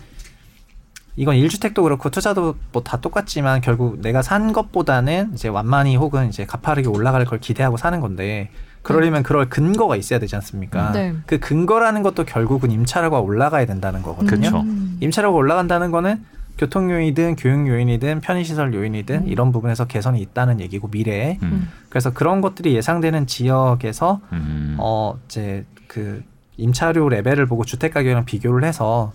이건 1.16 1.36
일주택도 1.36 1.82
그렇고 1.82 2.10
투자도 2.10 2.56
뭐 2.72 2.82
다 2.84 2.98
똑같지만 3.00 3.60
결국 3.60 4.00
내가 4.00 4.20
산 4.22 4.52
것보다는 4.52 5.30
이제 5.34 5.48
완만히 5.48 5.96
혹은 5.96 6.28
이제 6.28 6.44
가파르게 6.44 6.88
올라갈 6.88 7.24
걸 7.24 7.40
기대하고 7.40 7.76
사는 7.76 7.98
건데 8.00 8.50
그러려면 8.82 9.22
그럴 9.22 9.48
근거가 9.48 9.96
있어야 9.96 10.18
되지 10.18 10.36
않습니까? 10.36 10.92
네. 10.92 11.14
그 11.26 11.38
근거라는 11.38 12.02
것도 12.02 12.24
결국은 12.24 12.70
임차료가 12.70 13.20
올라가야 13.20 13.64
된다는 13.64 14.02
거거든요. 14.02 14.42
그쵸. 14.42 14.60
음. 14.60 14.98
임차료가 15.00 15.36
올라간다는 15.36 15.90
거는 15.90 16.22
교통 16.58 16.90
요인이든 16.90 17.36
교육 17.36 17.66
요인이든 17.66 18.20
편의시설 18.20 18.74
요인이든 18.74 19.22
음. 19.22 19.28
이런 19.28 19.50
부분에서 19.52 19.86
개선이 19.86 20.20
있다는 20.20 20.60
얘기고 20.60 20.88
미래에 20.88 21.38
음. 21.42 21.68
그래서 21.88 22.12
그런 22.12 22.42
것들이 22.42 22.74
예상되는 22.76 23.26
지역에서 23.26 24.20
음. 24.32 24.76
어 24.78 25.18
이제 25.26 25.64
그 25.88 26.22
임차료 26.58 27.08
레벨을 27.08 27.46
보고 27.46 27.64
주택 27.64 27.94
가격이랑 27.94 28.26
비교를 28.26 28.64
해서 28.64 29.12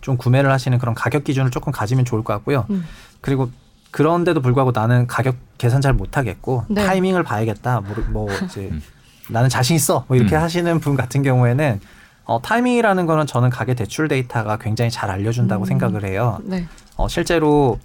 좀 0.00 0.16
구매를 0.16 0.50
하시는 0.50 0.76
그런 0.78 0.94
가격 0.94 1.24
기준을 1.24 1.50
조금 1.50 1.72
가지면 1.72 2.04
좋을 2.04 2.24
것 2.24 2.32
같고요. 2.34 2.66
음. 2.70 2.84
그리고 3.20 3.50
그런데도 3.90 4.40
불구하고 4.40 4.72
나는 4.72 5.06
가격 5.06 5.36
계산 5.58 5.80
잘 5.80 5.92
못하겠고 5.92 6.64
네. 6.68 6.84
타이밍을 6.84 7.22
봐야겠다. 7.22 7.80
뭐, 7.80 7.94
뭐 8.10 8.28
이제 8.44 8.68
음. 8.70 8.82
나는 9.28 9.48
자신 9.48 9.76
있어. 9.76 10.04
뭐 10.08 10.16
이렇게 10.16 10.36
음. 10.36 10.42
하시는 10.42 10.80
분 10.80 10.96
같은 10.96 11.22
경우에는 11.22 11.80
어, 12.24 12.40
타이밍이라는 12.40 13.06
거는 13.06 13.26
저는 13.26 13.50
가계 13.50 13.74
대출 13.74 14.08
데이터가 14.08 14.58
굉장히 14.58 14.90
잘 14.90 15.10
알려준다고 15.10 15.64
음. 15.64 15.66
생각을 15.66 16.04
해요. 16.04 16.38
네. 16.44 16.66
어, 16.96 17.08
실제로 17.08 17.78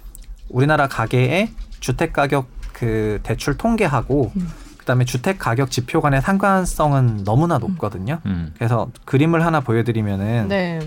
우리나라 0.48 0.86
가계의 0.86 1.50
주택 1.80 2.12
가격 2.12 2.46
그 2.72 3.18
대출 3.22 3.56
통계하고 3.56 4.32
음. 4.36 4.48
그다음에 4.78 5.04
주택 5.04 5.38
가격 5.40 5.72
지표 5.72 6.00
간의 6.00 6.22
상관성은 6.22 7.24
너무나 7.24 7.58
높거든요. 7.58 8.20
음. 8.26 8.52
그래서 8.56 8.88
그림을 9.04 9.44
하나 9.44 9.60
보여드리면은 9.60 10.46
네, 10.46 10.78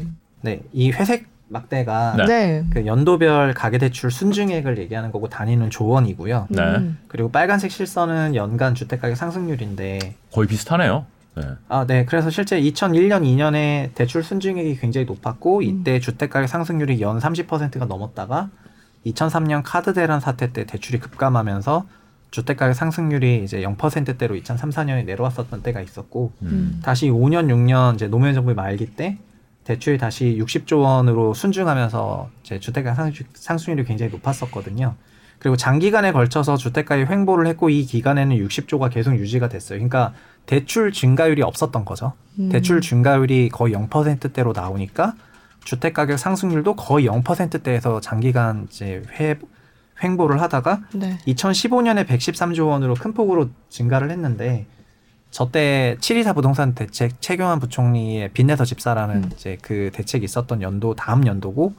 네. 0.42 0.62
이 0.74 0.92
회색 0.92 1.28
막대가 1.50 2.16
네. 2.16 2.26
네. 2.26 2.66
그 2.72 2.86
연도별 2.86 3.54
가계대출 3.54 4.12
순증액을 4.12 4.78
얘기하는 4.78 5.12
거고 5.12 5.30
단위는 5.30 5.70
조원이고요. 5.70 6.48
네. 6.50 6.62
음. 6.62 6.98
그리고 7.08 7.32
빨간색 7.32 7.72
실선은 7.72 8.36
연간 8.36 8.76
주택 8.76 9.02
가격 9.02 9.18
상승률인데 9.18 10.16
거의 10.32 10.48
비슷하네요. 10.48 11.06
네. 11.36 11.44
아, 11.68 11.86
네. 11.88 12.06
그래서 12.06 12.30
실제 12.30 12.60
2001년, 12.62 13.24
2년에 13.24 13.94
대출 13.96 14.24
순증액이 14.24 14.78
굉장히 14.78 15.06
높았고 15.06 15.62
이때 15.62 16.00
주택 16.00 16.30
가격 16.30 16.48
상승률이 16.48 17.02
연 17.02 17.20
30%가 17.20 17.86
넘었다가 17.86 18.50
2003년 19.06 19.62
카드 19.64 19.94
대란 19.94 20.20
사태 20.20 20.52
때 20.52 20.66
대출이 20.66 21.00
급감하면서 21.00 21.86
주택 22.32 22.58
가격 22.58 22.74
상승률이 22.76 23.44
이제 23.44 23.62
0%대로 23.62 24.36
2003, 24.36 24.70
4년에 24.70 25.06
내려왔었던 25.06 25.64
때가 25.64 25.82
있었고 25.82 26.32
음. 26.44 26.80
다시 26.84 27.10
5년, 27.10 27.48
6년 27.48 27.96
이제 27.96 28.08
노무현 28.08 28.36
정부의 28.36 28.56
말기 28.56 28.86
때 28.86 29.18
대출이 29.70 30.00
다시 30.00 30.36
60조 30.42 30.82
원으로 30.82 31.36
순증하면서 31.36 32.30
이제 32.42 32.60
주택가 32.60 32.96
상- 32.96 33.12
상승률이 33.36 33.88
굉장히 33.88 34.12
높았었거든요. 34.12 34.96
그리고 35.38 35.56
장기간에 35.58 36.12
걸쳐서 36.12 36.58
주택가의 36.58 37.08
횡보를 37.08 37.46
했고 37.46 37.70
이 37.70 37.86
기간에는 37.86 38.36
60조가 38.36 38.92
계속 38.92 39.16
유지가 39.16 39.48
됐어요. 39.48 39.78
그러니까 39.78 40.14
대출 40.48 40.92
증가율이 40.92 41.44
없었던 41.44 41.86
거죠. 41.86 42.14
음. 42.40 42.50
대출 42.50 42.82
증가율이 42.82 43.50
거의 43.50 43.76
0%대로 43.76 44.54
나오니까 44.54 45.14
주택 45.64 45.94
가격 45.94 46.18
상승률도 46.18 46.76
거의 46.76 47.08
0%대에서 47.08 48.02
장기간 48.02 48.66
이제 48.72 49.04
회, 49.20 49.38
횡보를 50.04 50.42
하다가 50.42 50.82
네. 50.96 51.20
2015년에 51.28 52.08
113조 52.08 52.70
원으로 52.70 52.96
큰 52.96 53.14
폭으로 53.14 53.50
증가를 53.70 54.10
했는데 54.10 54.66
저때 55.32 55.96
724 56.00 56.34
부동산 56.34 56.74
대책 56.74 57.22
최경환 57.22 57.60
부총리의 57.60 58.30
빚내서 58.30 58.66
집사라는 58.66 59.16
음. 59.16 59.30
이제 59.34 59.58
그 59.62 59.92
대책이 59.94 60.26
있었던 60.26 60.62
연도 60.62 60.96
다음 60.96 61.28
연도고 61.28 61.74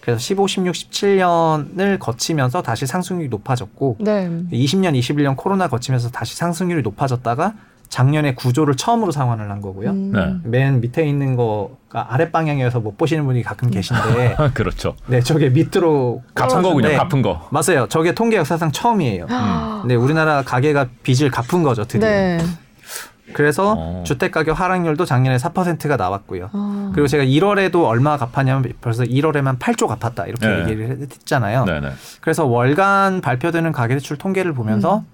그래서 0.00 0.20
15, 0.20 0.46
16, 0.46 0.72
17년을 0.72 1.98
거치면서 1.98 2.62
다시 2.62 2.86
상승률이 2.86 3.28
높아졌고 3.28 3.96
네. 4.00 4.28
20년, 4.52 4.96
21년 4.98 5.36
코로나 5.36 5.68
거치면서 5.68 6.10
다시 6.10 6.36
상승률이 6.36 6.82
높아졌다가 6.82 7.54
작년에 7.88 8.34
구조를 8.34 8.76
처음으로 8.76 9.10
상환을 9.12 9.50
한 9.50 9.60
거고요. 9.60 9.90
음. 9.90 10.12
네. 10.12 10.36
맨 10.44 10.80
밑에 10.80 11.06
있는 11.06 11.36
거가 11.36 12.12
아랫 12.12 12.32
방향이어서 12.32 12.80
못 12.80 12.96
보시는 12.96 13.24
분이 13.24 13.42
가끔 13.42 13.70
계신데 13.70 14.36
그렇죠. 14.54 14.94
네 15.06 15.20
저게 15.20 15.48
밑으로 15.48 16.22
갚은 16.34 16.62
거군요. 16.62 16.88
네. 16.88 16.96
갚은 16.96 17.22
거. 17.22 17.48
맞아요. 17.50 17.86
저게 17.88 18.14
통계 18.14 18.36
역사상 18.36 18.72
처음이에요. 18.72 19.26
아. 19.30 19.84
네, 19.86 19.94
우리나라 19.94 20.42
가계가 20.42 20.86
빚을 21.02 21.30
갚은 21.30 21.62
거죠, 21.62 21.84
드디어. 21.84 22.08
네. 22.08 22.38
그래서 23.32 23.74
어. 23.76 24.02
주택 24.06 24.30
가격 24.32 24.58
하락률도 24.58 25.04
작년에 25.04 25.36
4%가 25.36 25.96
나왔고요. 25.96 26.50
아. 26.52 26.90
그리고 26.94 27.08
제가 27.08 27.24
1월에도 27.24 27.84
얼마 27.84 28.16
갚았냐면 28.16 28.72
벌써 28.80 29.02
1월에만 29.02 29.58
8조 29.58 29.88
갚았다 29.88 30.26
이렇게 30.26 30.46
네. 30.46 30.60
얘기를 30.62 30.90
했- 30.90 31.00
했잖아요. 31.00 31.64
네 31.64 31.80
네. 31.80 31.92
그래서 32.20 32.44
월간 32.46 33.20
발표되는 33.20 33.72
가계대출 33.72 34.16
통계를 34.16 34.52
보면서 34.52 34.98
음. 34.98 35.04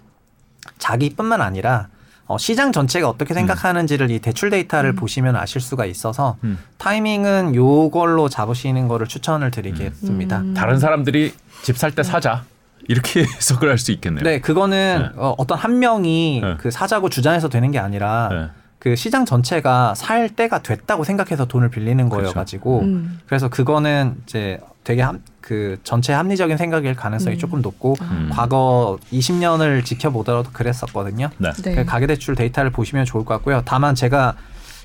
자기뿐만 0.79 1.41
아니라 1.41 1.89
어, 2.27 2.39
시장 2.39 2.71
전체가 2.73 3.09
어떻게 3.09 3.35
생각하는지를 3.35 4.11
이 4.11 4.21
대출 4.21 4.49
데이터를 4.51 4.91
음. 4.93 4.97
보시면 4.97 5.35
아실 5.37 5.61
수가 5.61 5.85
있어서 5.87 6.37
음. 6.45 6.59
타이밍은 6.79 7.55
요걸로 7.55 8.29
잡으시는 8.29 8.89
거를 8.89 9.07
추천을 9.09 9.51
드리겠습니다. 9.51 10.39
음. 10.39 10.55
다른 10.55 10.79
사람들이 10.79 11.35
집 11.63 11.77
살 11.77 11.93
때 11.95 12.03
사자 12.03 12.45
이렇게 12.89 13.25
해석을 13.37 13.69
할 13.69 13.79
수 13.79 13.93
있겠네요. 13.93 14.23
네, 14.23 14.41
그거는 14.41 15.11
네. 15.15 15.21
어, 15.21 15.35
어떤 15.39 15.59
한 15.59 15.79
명이 15.79 16.41
네. 16.43 16.57
그 16.59 16.71
사자고 16.71 17.09
주장해서 17.09 17.49
되는 17.49 17.71
게 17.71 17.79
아니라 17.79 18.29
네. 18.31 18.47
그 18.79 18.97
시장 18.97 19.25
전체가 19.25 19.95
살 19.95 20.29
때가 20.29 20.63
됐다고 20.63 21.05
생각해서 21.05 21.45
돈을 21.47 21.71
빌리는 21.71 22.09
그렇죠. 22.09 22.25
거여 22.27 22.35
가지고 22.35 22.81
음. 22.81 23.21
그래서 23.27 23.49
그거는 23.49 24.17
이제 24.25 24.59
되게 24.85 25.03
함, 25.03 25.21
그 25.41 25.79
전체 25.85 26.13
합리적인 26.13 26.57
생각일 26.57 26.95
가능성이 26.95 27.37
음. 27.37 27.39
조금 27.39 27.63
높고 27.63 27.95
음. 28.01 28.31
과거 28.33 28.99
20년을 29.13 29.85
지켜보더라도 29.85 30.51
그랬었거든요. 30.53 31.31
네. 31.39 31.53
네. 31.63 31.75
그 31.77 31.85
가계 31.85 32.07
대출 32.09 32.35
데이터를 32.35 32.71
보시면 32.71 33.05
좋을 33.05 33.25
것 33.25 33.35
같고요. 33.35 33.63
다만 33.65 33.95
제가 33.95 34.35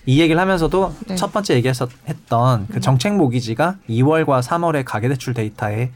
이 0.05 0.21
얘기를 0.21 0.39
하면서도 0.39 0.95
네. 1.07 1.15
첫 1.15 1.33
번째 1.33 1.55
얘기했던 1.55 2.67
그 2.71 2.79
정책 2.79 3.15
모기지가 3.15 3.75
2월과 3.89 4.41
3월의 4.41 4.83
가계 4.85 5.09
대출 5.09 5.33
데이터에 5.33 5.91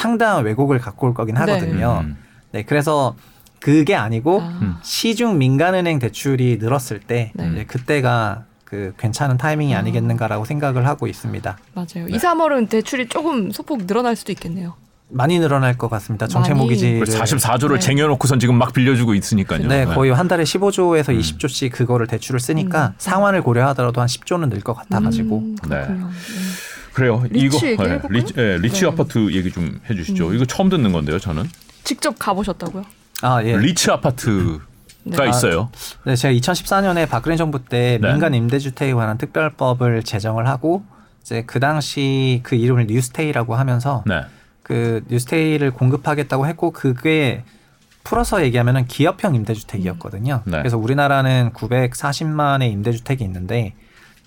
상당한 0.00 0.44
왜곡을 0.44 0.78
갖고 0.78 1.06
올 1.06 1.14
거긴 1.14 1.36
하거든요. 1.38 2.00
음. 2.04 2.16
네, 2.52 2.62
그래서 2.64 3.16
그게 3.60 3.94
아니고 3.94 4.42
아. 4.42 4.58
음. 4.60 4.76
시중 4.82 5.38
민간은행 5.38 5.98
대출이 5.98 6.58
늘었을 6.60 7.00
때 7.00 7.32
네. 7.34 7.64
그때가 7.64 8.44
그 8.64 8.92
괜찮은 8.98 9.38
타이밍이 9.38 9.74
아. 9.74 9.78
아니겠는가라고 9.78 10.44
생각을 10.44 10.86
하고 10.86 11.06
있습니다. 11.06 11.56
맞아요. 11.74 12.06
네. 12.06 12.14
2, 12.14 12.18
3월은 12.18 12.68
대출이 12.68 13.08
조금 13.08 13.50
소폭 13.50 13.86
늘어날 13.86 14.16
수도 14.16 14.32
있겠네요. 14.32 14.74
많이 15.08 15.38
늘어날 15.38 15.78
것 15.78 15.88
같습니다. 15.88 16.26
정책 16.26 16.54
많이. 16.54 16.62
모기지를 16.64 17.06
44조를 17.06 17.74
네. 17.74 17.78
쟁여놓고선 17.78 18.38
지금 18.40 18.56
막 18.58 18.72
빌려주고 18.74 19.14
있으니까요. 19.14 19.66
네, 19.68 19.84
거의 19.86 20.10
한 20.12 20.28
달에 20.28 20.42
15조에서 20.42 21.10
음. 21.10 21.18
20조씩 21.20 21.70
그거를 21.72 22.06
대출을 22.08 22.38
쓰니까 22.40 22.88
음. 22.88 22.92
상환을 22.98 23.40
고려하더라도 23.42 24.00
한 24.02 24.08
10조는 24.08 24.50
늘 24.50 24.60
것 24.62 24.74
같아가지고 24.74 25.38
음. 25.38 25.56
네. 25.70 25.86
그래요. 26.96 27.22
리츠 27.28 27.44
이거 27.44 27.56
얘기해볼까요? 27.56 28.00
네, 28.10 28.18
리츠, 28.18 28.34
예, 28.38 28.56
리츠 28.56 28.80
네. 28.80 28.86
아파트 28.86 29.30
얘기 29.34 29.52
좀 29.52 29.78
해주시죠. 29.90 30.28
음. 30.28 30.34
이거 30.34 30.46
처음 30.46 30.70
듣는 30.70 30.92
건데요, 30.92 31.18
저는. 31.18 31.44
직접 31.84 32.18
가보셨다고요? 32.18 32.84
아 33.20 33.42
예. 33.44 33.54
리치 33.58 33.90
아파트가 33.90 34.58
네. 35.04 35.28
있어요. 35.28 35.68
네, 36.06 36.16
제가 36.16 36.32
2014년에 36.32 37.06
박근혜 37.06 37.36
정부 37.36 37.62
때 37.62 37.98
네. 38.00 38.12
민간 38.12 38.32
임대주택에 38.32 38.94
관한 38.94 39.18
특별법을 39.18 40.04
제정을 40.04 40.48
하고 40.48 40.84
이제 41.20 41.44
그 41.46 41.60
당시 41.60 42.40
그 42.42 42.56
이름을 42.56 42.86
뉴스테이라고 42.86 43.56
하면서 43.56 44.02
네. 44.06 44.22
그 44.62 45.04
뉴스테이를 45.10 45.72
공급하겠다고 45.72 46.46
했고 46.46 46.70
그게 46.70 47.44
풀어서 48.04 48.42
얘기하면은 48.42 48.86
기업형 48.86 49.34
임대주택이었거든요. 49.34 50.44
네. 50.46 50.58
그래서 50.58 50.78
우리나라는 50.78 51.50
940만의 51.52 52.72
임대주택이 52.72 53.22
있는데 53.22 53.74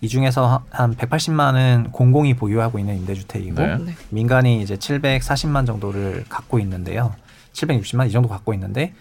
이 0.01 0.07
중에서 0.07 0.63
한 0.69 0.95
180만은 0.95 1.91
공공이 1.91 2.35
보유하고 2.35 2.79
있는 2.79 2.95
임대주택이고 2.97 3.61
네. 3.61 3.77
네. 3.77 3.95
민간이 4.09 4.61
이제 4.61 4.75
740만 4.75 5.65
정도를 5.65 6.25
갖고 6.29 6.59
있는데요. 6.59 7.13
760만 7.53 8.07
이 8.07 8.11
정도 8.11 8.29
갖고 8.29 8.53
있는데 8.53 8.93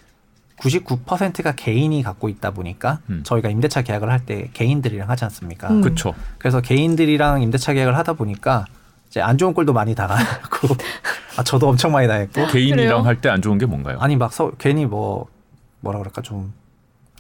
99%가 0.61 1.53
개인이 1.53 2.03
갖고 2.03 2.29
있다 2.29 2.51
보니까 2.51 2.99
음. 3.11 3.21
저희가 3.25 3.49
임대차 3.49 3.83
계약을 3.83 4.11
할 4.11 4.19
때 4.27 4.51
개인들이랑 4.55 5.09
하지 5.09 5.25
않습니까? 5.25 5.69
음. 5.71 5.81
그렇죠. 5.83 6.15
그래서 6.39 6.61
개인들이랑 6.61 7.43
임대차 7.43 7.75
계약을 7.75 7.97
하다 7.97 8.15
보니까 8.15 8.65
이제 9.09 9.21
안 9.21 9.39
좋은 9.39 9.55
꼴도 9.55 9.73
많이 9.73 9.95
당하고 9.95 10.69
아 11.39 11.45
저도 11.45 11.69
엄청 11.69 11.93
많이 11.93 12.09
당했고 12.09 12.49
개인이랑? 12.49 13.07
할 13.07 13.21
때 13.21 13.29
안 13.31 13.41
좋은 13.41 13.57
게 13.59 13.67
뭔가요? 13.67 13.99
아니 14.01 14.17
막 14.17 14.33
서, 14.33 14.51
괜히 14.59 14.85
뭐 14.85 15.29
뭐라 15.81 16.01
그럴까 16.01 16.23
좀 16.23 16.53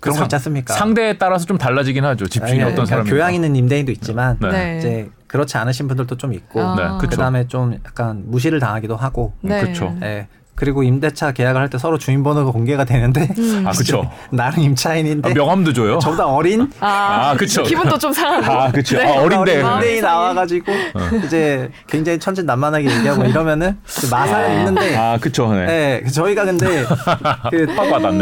그런 0.00 0.14
거 0.14 0.18
상- 0.18 0.24
있지 0.26 0.36
않습니까? 0.36 0.74
상대에 0.74 1.18
따라서 1.18 1.44
좀 1.46 1.58
달라지긴 1.58 2.04
하죠. 2.04 2.26
집주인이 2.26 2.62
아니, 2.62 2.72
어떤 2.72 2.84
그러니까 2.84 2.90
사람이 2.90 3.10
교양 3.10 3.34
있는 3.34 3.56
임대인도 3.56 3.92
있지만 3.92 4.38
네. 4.40 4.50
네. 4.50 4.78
이제 4.78 5.10
그렇지 5.26 5.56
않으신 5.58 5.88
분들도 5.88 6.16
좀 6.16 6.32
있고 6.32 6.60
아. 6.62 6.98
네. 7.00 7.06
그다음에 7.08 7.46
좀 7.48 7.74
약간 7.84 8.22
무시를 8.26 8.60
당하기도 8.60 8.96
하고 8.96 9.34
네. 9.42 9.60
그쵸. 9.60 9.96
예. 10.02 10.28
그리고 10.58 10.82
임대차 10.82 11.30
계약을 11.32 11.60
할 11.60 11.68
때 11.68 11.78
서로 11.78 11.98
주민번호가 11.98 12.50
공개가 12.50 12.84
되는데 12.84 13.28
음. 13.38 13.64
아, 13.68 13.70
그쵸. 13.70 14.10
나는 14.30 14.60
임차인인데 14.60 15.30
아, 15.30 15.34
명함도 15.34 15.72
줘요. 15.72 15.98
저보다 16.02 16.26
어린 16.26 16.70
아, 16.80 17.30
아, 17.30 17.36
그쵸. 17.36 17.62
기분도 17.62 17.96
좀 17.98 18.12
상하고. 18.12 18.52
아, 18.52 18.70
그쵸. 18.72 18.96
네. 18.96 19.04
아, 19.16 19.20
어린데. 19.22 19.62
아, 19.62 19.74
임대인 19.74 19.94
세상에. 19.96 20.12
나와가지고 20.12 20.72
이제 21.26 21.70
굉장히 21.86 22.18
천진난만하게 22.18 22.90
얘기하고 22.90 23.24
이러면은 23.24 23.78
그 23.86 24.06
마사는 24.06 24.58
있는데 24.58 24.96
아, 24.96 25.18
그쵸. 25.20 25.52
네. 25.52 25.66
네, 25.66 26.00
그 26.04 26.10
저희가 26.10 26.44
근데 26.44 26.84
그. 27.50 27.66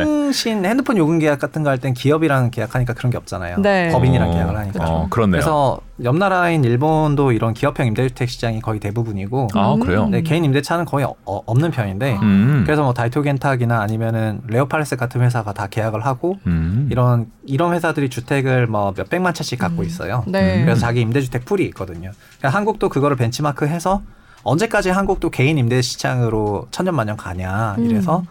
통신 0.04 0.64
핸드폰 0.64 0.96
요금 0.98 1.18
계약 1.18 1.38
같은 1.38 1.62
거 1.62 1.70
할 1.70 1.78
땐 1.78 1.94
기업이랑 1.94 2.50
계약하니까 2.50 2.92
그런 2.94 3.10
게 3.10 3.16
없잖아요. 3.18 3.58
네. 3.58 3.88
법인이랑 3.90 4.28
어, 4.30 4.32
계약을 4.32 4.56
하니까. 4.56 4.84
어, 4.84 5.06
그렇네요. 5.10 5.32
그래서 5.40 5.78
옆 6.04 6.16
나라인 6.16 6.62
일본도 6.62 7.32
이런 7.32 7.54
기업형 7.54 7.86
임대주택 7.86 8.28
시장이 8.28 8.60
거의 8.60 8.80
대부분이고 8.80 9.48
아, 9.54 9.74
음. 9.74 9.80
그래요? 9.80 10.06
네, 10.08 10.20
개인 10.20 10.44
임대차는 10.44 10.84
거의 10.84 11.06
어- 11.06 11.14
없는 11.24 11.70
편인데 11.70 12.18
음. 12.20 12.62
그래서 12.66 12.82
뭐 12.82 12.92
다이토겐탁이나 12.92 13.80
아니면은 13.80 14.40
레오팔레스 14.46 14.96
같은 14.96 15.22
회사가 15.22 15.54
다 15.54 15.68
계약을 15.68 16.04
하고 16.04 16.36
음. 16.46 16.88
이런 16.90 17.30
이런 17.46 17.72
회사들이 17.72 18.10
주택을 18.10 18.66
뭐 18.66 18.92
몇 18.94 19.08
백만 19.08 19.32
채씩 19.32 19.58
갖고 19.58 19.82
있어요. 19.84 20.22
네. 20.26 20.58
음. 20.60 20.64
그래서 20.66 20.80
자기 20.82 21.00
임대주택 21.00 21.46
풀이 21.46 21.64
있거든요. 21.66 22.10
그러니까 22.38 22.58
한국도 22.58 22.90
그거를 22.90 23.16
벤치마크해서 23.16 24.02
언제까지 24.42 24.90
한국도 24.90 25.30
개인 25.30 25.56
임대 25.56 25.80
시장으로 25.80 26.68
천년만년 26.72 27.16
가냐 27.16 27.76
이래서 27.78 28.18
음. 28.20 28.24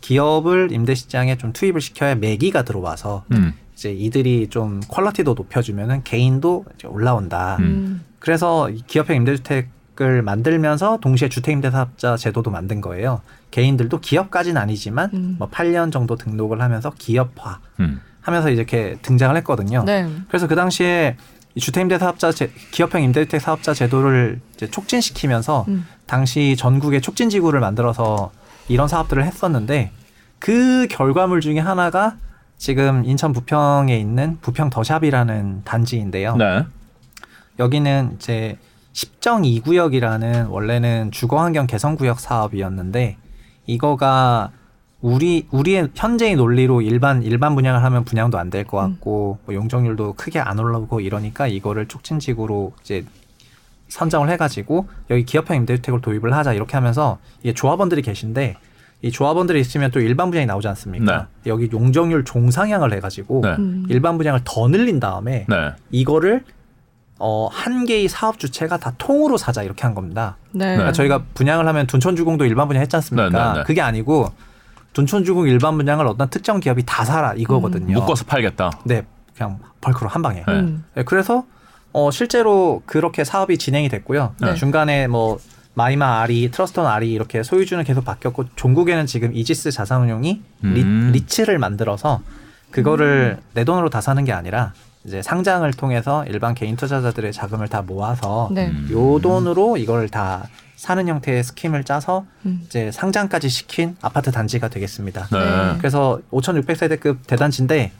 기업을 0.00 0.72
임대 0.72 0.96
시장에 0.96 1.36
좀 1.38 1.52
투입을 1.52 1.80
시켜야 1.80 2.16
매기가 2.16 2.62
들어와서 2.64 3.22
음. 3.30 3.54
이제 3.82 3.92
이들이 3.92 4.46
좀 4.48 4.80
퀄리티도 4.86 5.34
높여주면은 5.34 6.04
개인도 6.04 6.64
이제 6.76 6.86
올라온다. 6.86 7.56
음. 7.58 7.64
음. 7.64 8.04
그래서 8.20 8.70
이 8.70 8.80
기업형 8.86 9.16
임대주택을 9.16 10.22
만들면서 10.22 10.98
동시에 10.98 11.28
주택임대사업자 11.28 12.16
제도도 12.16 12.52
만든 12.52 12.80
거예요. 12.80 13.22
개인들도 13.50 13.98
기업까지는 13.98 14.60
아니지만 14.60 15.10
음. 15.14 15.36
뭐 15.38 15.50
8년 15.50 15.90
정도 15.90 16.14
등록을 16.14 16.60
하면서 16.62 16.92
기업화 16.96 17.58
음. 17.80 18.00
하면서 18.20 18.50
이렇게 18.50 18.98
등장을 19.02 19.36
했거든요. 19.38 19.82
네. 19.84 20.08
그래서 20.28 20.46
그 20.46 20.54
당시에 20.54 21.16
이 21.56 21.60
주택임대 21.60 21.98
사업자 21.98 22.30
제, 22.30 22.52
기업형 22.70 23.02
임대주택 23.02 23.40
사업자 23.40 23.74
제도를 23.74 24.40
촉진시키면서 24.70 25.64
음. 25.66 25.86
당시 26.06 26.54
전국에 26.56 27.00
촉진지구를 27.00 27.58
만들어서 27.58 28.30
이런 28.68 28.86
사업들을 28.86 29.24
했었는데 29.24 29.90
그 30.38 30.86
결과물 30.88 31.40
중에 31.40 31.58
하나가 31.58 32.16
지금 32.66 33.04
인천 33.04 33.32
부평에 33.32 33.98
있는 33.98 34.38
부평 34.40 34.70
더샵이라는 34.70 35.62
단지인데요. 35.64 36.36
네. 36.36 36.64
여기는 37.58 38.12
이제 38.14 38.56
10정 38.92 39.62
2구역이라는 39.64 40.48
원래는 40.48 41.10
주거환경 41.10 41.66
개선구역 41.66 42.20
사업이었는데 42.20 43.16
이거가 43.66 44.52
우리 45.00 45.48
우리의 45.50 45.88
현재의 45.96 46.36
논리로 46.36 46.82
일반 46.82 47.24
일반 47.24 47.56
분양을 47.56 47.82
하면 47.82 48.04
분양도 48.04 48.38
안 48.38 48.48
될 48.48 48.64
것 48.64 48.76
같고 48.76 49.38
뭐 49.44 49.54
용적률도 49.56 50.12
크게 50.12 50.38
안 50.38 50.60
올라오고 50.60 51.00
이러니까 51.00 51.48
이거를 51.48 51.88
촉진지구로 51.88 52.74
이제 52.82 53.04
선정을 53.88 54.30
해가지고 54.30 54.86
여기 55.10 55.24
기업형 55.24 55.56
임대주택을 55.56 56.00
도입을 56.00 56.32
하자 56.32 56.52
이렇게 56.52 56.74
하면서 56.76 57.18
이게 57.40 57.54
조합원들이 57.54 58.02
계신데 58.02 58.54
이 59.02 59.10
조합원들이 59.10 59.60
있으면 59.60 59.90
또 59.90 60.00
일반 60.00 60.30
분양이 60.30 60.46
나오지 60.46 60.68
않습니까? 60.68 61.26
여기 61.46 61.68
용적률 61.72 62.24
종상향을 62.24 62.92
해가지고 62.94 63.40
네. 63.42 63.56
음. 63.58 63.84
일반 63.88 64.16
분양을 64.16 64.42
더 64.44 64.68
늘린 64.68 65.00
다음에 65.00 65.44
네. 65.48 65.72
이거를 65.90 66.44
어, 67.18 67.48
한 67.50 67.84
개의 67.84 68.08
사업 68.08 68.38
주체가 68.38 68.78
다 68.78 68.94
통으로 68.98 69.36
사자 69.36 69.62
이렇게 69.62 69.82
한 69.82 69.94
겁니다. 69.94 70.36
네. 70.52 70.66
그러니까 70.66 70.92
저희가 70.92 71.24
분양을 71.34 71.66
하면 71.66 71.86
둔촌주공도 71.88 72.44
일반 72.44 72.68
분양 72.68 72.80
했지 72.80 72.94
않습니까? 72.96 73.28
네, 73.28 73.52
네, 73.52 73.58
네. 73.58 73.64
그게 73.64 73.80
아니고 73.80 74.30
둔촌주공 74.92 75.48
일반 75.48 75.76
분양을 75.76 76.06
어떤 76.06 76.30
특정 76.30 76.60
기업이 76.60 76.84
다 76.86 77.04
사라 77.04 77.34
이거거든요. 77.34 77.94
묶어서 77.94 78.24
팔겠다. 78.24 78.70
네, 78.84 79.04
그냥 79.36 79.58
벌크로 79.80 80.08
한 80.08 80.22
방에. 80.22 80.44
네. 80.46 80.52
음. 80.52 80.84
네, 80.94 81.02
그래서 81.02 81.44
어, 81.92 82.10
실제로 82.12 82.82
그렇게 82.86 83.24
사업이 83.24 83.58
진행이 83.58 83.88
됐고요. 83.88 84.34
네. 84.40 84.54
중간에 84.54 85.08
뭐 85.08 85.38
마이마 85.74 86.20
아리, 86.20 86.50
트러스톤 86.50 86.86
아리 86.86 87.12
이렇게 87.12 87.42
소유주는 87.42 87.82
계속 87.84 88.04
바뀌었고 88.04 88.44
종국에는 88.56 89.06
지금 89.06 89.34
이지스 89.34 89.70
자산운용이 89.70 90.42
음. 90.64 90.74
리, 90.74 91.18
리츠를 91.18 91.58
만들어서 91.58 92.20
그거를 92.70 93.38
내 93.54 93.64
돈으로 93.64 93.90
다 93.90 94.00
사는 94.00 94.22
게 94.24 94.32
아니라 94.32 94.72
이제 95.04 95.20
상장을 95.20 95.70
통해서 95.72 96.24
일반 96.26 96.54
개인 96.54 96.76
투자자들의 96.76 97.32
자금을 97.32 97.68
다 97.68 97.82
모아서 97.82 98.48
네. 98.52 98.68
음. 98.68 98.88
요 98.92 99.20
돈으로 99.20 99.76
이걸 99.76 100.08
다 100.08 100.48
사는 100.76 101.06
형태의 101.06 101.44
scheme을 101.44 101.84
짜서 101.84 102.24
음. 102.46 102.62
이제 102.66 102.90
상장까지 102.90 103.48
시킨 103.48 103.96
아파트 104.00 104.30
단지가 104.30 104.68
되겠습니다. 104.68 105.28
네. 105.32 105.38
네. 105.38 105.78
그래서 105.78 106.20
5,600세대급 106.30 107.18
대단지인데 107.26 107.92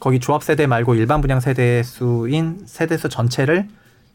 거기 0.00 0.20
조합 0.20 0.42
세대 0.42 0.66
말고 0.66 0.94
일반 0.94 1.20
분양 1.20 1.40
세대 1.40 1.82
수인 1.82 2.60
세대 2.66 2.96
수 2.96 3.08
전체를 3.08 3.68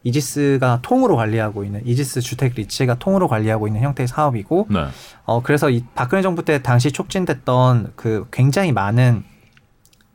이지스가 0.03 0.79
통으로 0.81 1.15
관리하고 1.15 1.63
있는 1.63 1.85
이지스 1.85 2.21
주택 2.21 2.53
리츠가 2.55 2.95
통으로 2.95 3.27
관리하고 3.27 3.67
있는 3.67 3.81
형태의 3.81 4.07
사업이고 4.07 4.67
네. 4.69 4.87
어 5.25 5.41
그래서 5.43 5.69
이 5.69 5.83
박근혜 5.93 6.21
정부 6.21 6.43
때 6.43 6.61
당시 6.63 6.91
촉진됐던 6.91 7.93
그 7.95 8.27
굉장히 8.31 8.71
많은 8.71 9.23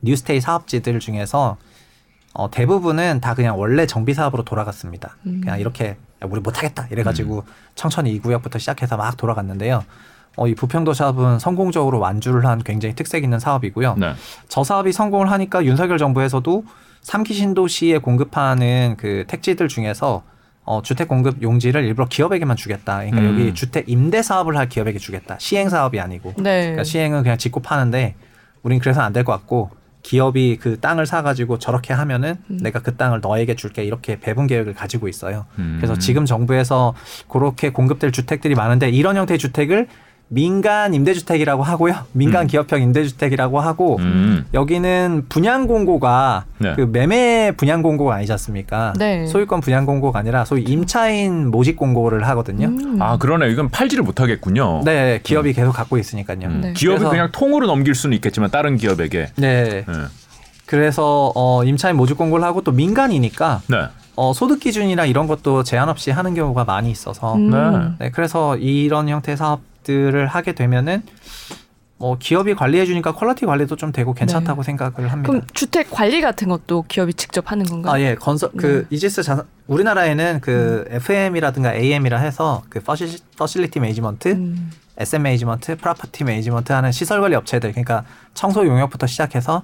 뉴스테이 0.01 0.41
사업지들 0.41 0.99
중에서 0.99 1.57
어 2.33 2.51
대부분은 2.51 3.21
다 3.21 3.33
그냥 3.33 3.57
원래 3.59 3.85
정비 3.85 4.13
사업으로 4.13 4.43
돌아갔습니다. 4.43 5.15
음. 5.25 5.41
그냥 5.41 5.59
이렇게 5.59 5.97
야, 6.23 6.27
우리 6.29 6.41
못하겠다 6.41 6.87
이래가지고 6.91 7.43
청천이 7.75 8.11
이 8.11 8.19
구역부터 8.19 8.59
시작해서 8.59 8.97
막 8.97 9.15
돌아갔는데요. 9.15 9.83
어, 10.35 10.47
이 10.47 10.53
부평도샵은 10.53 11.39
성공적으로 11.39 11.99
완주를 11.99 12.45
한 12.45 12.61
굉장히 12.61 12.93
특색 12.93 13.23
있는 13.23 13.39
사업이고요. 13.39 13.95
네. 13.97 14.13
저 14.47 14.63
사업이 14.63 14.91
성공을 14.91 15.31
하니까 15.31 15.65
윤석열 15.65 15.97
정부에서도 15.97 16.63
삼기 17.07 17.33
신도시에 17.33 17.99
공급하는 17.99 18.95
그 18.97 19.23
택지들 19.27 19.69
중에서 19.69 20.23
어, 20.65 20.81
주택 20.81 21.07
공급 21.07 21.41
용지를 21.41 21.85
일부러 21.85 22.05
기업에게만 22.09 22.57
주겠다. 22.57 22.97
그러니까 22.97 23.19
음. 23.21 23.27
여기 23.29 23.53
주택 23.53 23.87
임대 23.87 24.21
사업을 24.21 24.57
할 24.57 24.67
기업에게 24.67 24.99
주겠다. 24.99 25.37
시행 25.39 25.69
사업이 25.69 26.01
아니고. 26.01 26.33
네. 26.35 26.63
그러니까 26.63 26.83
시행은 26.83 27.23
그냥 27.23 27.37
짓고 27.37 27.61
파는데 27.61 28.15
우린 28.61 28.79
그래서 28.79 28.99
안 29.01 29.13
될 29.13 29.23
것 29.23 29.31
같고 29.31 29.69
기업이 30.03 30.57
그 30.57 30.81
땅을 30.81 31.05
사가지고 31.05 31.59
저렇게 31.59 31.93
하면은 31.93 32.35
음. 32.49 32.57
내가 32.61 32.81
그 32.81 32.97
땅을 32.97 33.21
너에게 33.21 33.55
줄게 33.55 33.85
이렇게 33.85 34.19
배분 34.19 34.45
계획을 34.45 34.73
가지고 34.73 35.07
있어요. 35.07 35.45
음. 35.59 35.77
그래서 35.79 35.97
지금 35.97 36.25
정부에서 36.25 36.93
그렇게 37.29 37.69
공급될 37.69 38.11
주택들이 38.11 38.53
많은데 38.53 38.89
이런 38.89 39.15
형태의 39.15 39.37
주택을 39.37 39.87
민간 40.29 40.93
임대주택이라고 40.93 41.63
하고요. 41.63 41.95
민간 42.11 42.43
음. 42.43 42.47
기업형 42.47 42.81
임대주택이라고 42.81 43.59
하고 43.61 43.97
음. 43.99 44.45
여기는 44.53 45.25
분양 45.29 45.67
공고가 45.67 46.45
네. 46.57 46.73
그 46.75 46.81
매매 46.81 47.53
분양 47.55 47.81
공고가 47.81 48.15
아니지 48.15 48.31
않습니까? 48.33 48.93
네. 48.97 49.25
소유권 49.25 49.61
분양 49.61 49.85
공고가 49.85 50.19
아니라 50.19 50.43
소위 50.43 50.63
임차인 50.63 51.49
모집 51.49 51.77
공고를 51.77 52.27
하거든요. 52.27 52.67
음. 52.67 53.01
아 53.01 53.17
그러네. 53.17 53.49
이건 53.49 53.69
팔지를 53.69 54.03
못하겠군요. 54.03 54.81
네, 54.83 55.21
기업이 55.23 55.53
계속 55.53 55.71
갖고 55.71 55.97
있으니까요. 55.97 56.37
음. 56.43 56.61
네. 56.61 56.73
기업이 56.73 57.05
그냥 57.05 57.29
통으로 57.31 57.65
넘길 57.67 57.95
수는 57.95 58.15
있겠지만 58.15 58.51
다른 58.51 58.75
기업에게. 58.75 59.27
네. 59.37 59.85
네. 59.87 59.93
그래서 60.65 61.31
어, 61.35 61.63
임차인 61.63 61.95
모집 61.95 62.17
공고를 62.17 62.43
하고 62.43 62.61
또 62.61 62.73
민간이니까 62.73 63.61
네. 63.67 63.77
어, 64.17 64.33
소득 64.33 64.59
기준이나 64.59 65.05
이런 65.05 65.27
것도 65.27 65.63
제한 65.63 65.87
없이 65.87 66.11
하는 66.11 66.33
경우가 66.33 66.65
많이 66.65 66.91
있어서 66.91 67.35
음. 67.35 67.49
네. 67.49 68.05
네, 68.05 68.11
그래서 68.11 68.57
이런 68.57 69.07
형태의 69.07 69.37
사업 69.37 69.61
들을 69.87 70.27
하게 70.27 70.51
되면은 70.51 71.01
뭐 71.99 72.17
기업이 72.19 72.53
관리해 72.53 72.85
주니까 72.85 73.13
quality 73.13 73.45
관리도 73.45 73.77
좀 73.77 73.91
되고 73.91 74.13
괜찮다고 74.13 74.61
생각을 74.61 75.11
합니다. 75.11 75.31
그럼 75.31 75.41
주택 75.53 75.89
관리 75.89 76.21
같은 76.21 76.49
것도 76.49 76.83
기업이 76.87 77.13
직접 77.13 77.49
하는 77.51 77.65
건가요? 77.65 77.93
아, 77.93 77.99
예. 77.99 78.15
건설 78.15 78.51
그 78.55 78.85
이지스 78.89 79.23
자산 79.23 79.45
우리나라에는 79.67 80.41
그 80.41 80.85
FM이라든가 80.89 81.73
AM이라 81.73 82.19
해서 82.19 82.61
그 82.69 82.81
faci, 82.81 83.17
facility 83.37 83.79
management, 83.79 84.27
음. 84.27 84.71
asset 84.97 85.23
management, 85.23 85.77
property 85.77 86.25
management 86.25 86.71
하는 86.71 86.91
시설 86.91 87.21
관리 87.21 87.35
업체들 87.35 87.71
그러니까 87.71 88.03
청소 88.33 88.67
용역부터 88.67 89.07
시작해서 89.07 89.63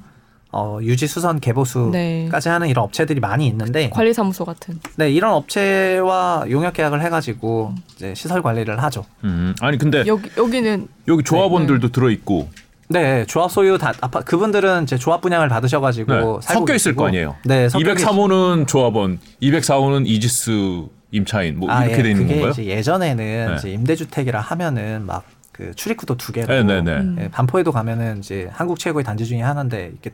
어, 0.54 0.78
유지 0.82 1.08
수선 1.08 1.40
개보수까지 1.40 1.92
네. 1.92 2.30
하는 2.30 2.70
이런 2.70 2.86
업체들이 2.86 3.20
많이 3.20 3.48
있는데 3.48 3.90
관리사무소 3.90 4.46
같은. 4.46 4.80
네, 4.96 5.12
이런 5.12 5.34
업체와 5.34 6.46
용역 6.52 6.74
계약을 6.74 7.02
해 7.02 7.10
가지고 7.10 7.74
이제 7.96 8.14
시설 8.14 8.44
관리를 8.44 8.82
하죠. 8.84 9.04
음. 9.24 9.56
아니 9.62 9.80
근데 9.80 10.04
여기 10.06 10.30
여기는 10.38 10.88
여기 11.08 11.24
조합원들도 11.24 11.92
들어 11.92 12.12
있고 12.12 12.50
네, 12.88 13.26
조합 13.26 13.50
소유 13.52 13.80
다 13.80 13.94
아파 14.02 14.22
그분들은 14.22 14.84
이제 14.84 14.96
조합 14.98 15.22
분양을 15.22 15.50
받으셔 15.50 15.82
가지고 15.82 16.14
네. 16.14 16.20
살고 16.20 16.42
섞여 16.42 16.76
있을 16.76 16.92
계시고. 16.92 17.02
거 17.02 17.08
아니에요. 17.08 17.36
네, 17.46 17.68
섞여 17.68 17.94
203호는 17.96 18.68
조합원, 18.68 19.20
204호는 19.42 20.06
이지스 20.06 20.84
임차인 21.12 21.60
뭐 21.60 21.72
아, 21.72 21.86
이렇게 21.86 22.00
예, 22.00 22.04
돼 22.04 22.12
있는 22.12 22.28
건가요? 22.28 22.50
이제 22.52 22.66
예전에는 22.66 23.48
네. 23.48 23.56
이제 23.58 23.72
임대주택이라 23.72 24.40
하면은 24.40 25.06
막 25.08 25.24
그 25.54 25.74
출입구도 25.76 26.18
두 26.18 26.34
개고 26.34 26.52
네, 26.52 26.64
네, 26.64 26.82
네. 26.82 26.92
음. 26.98 27.16
예, 27.22 27.30
반포에도 27.30 27.72
가면은 27.72 28.18
이제 28.20 28.50
한국 28.52 28.80
최고의 28.80 29.06
단지 29.06 29.26
중에 29.26 29.42
하나인데 29.42 29.92
이렇게 29.92 30.12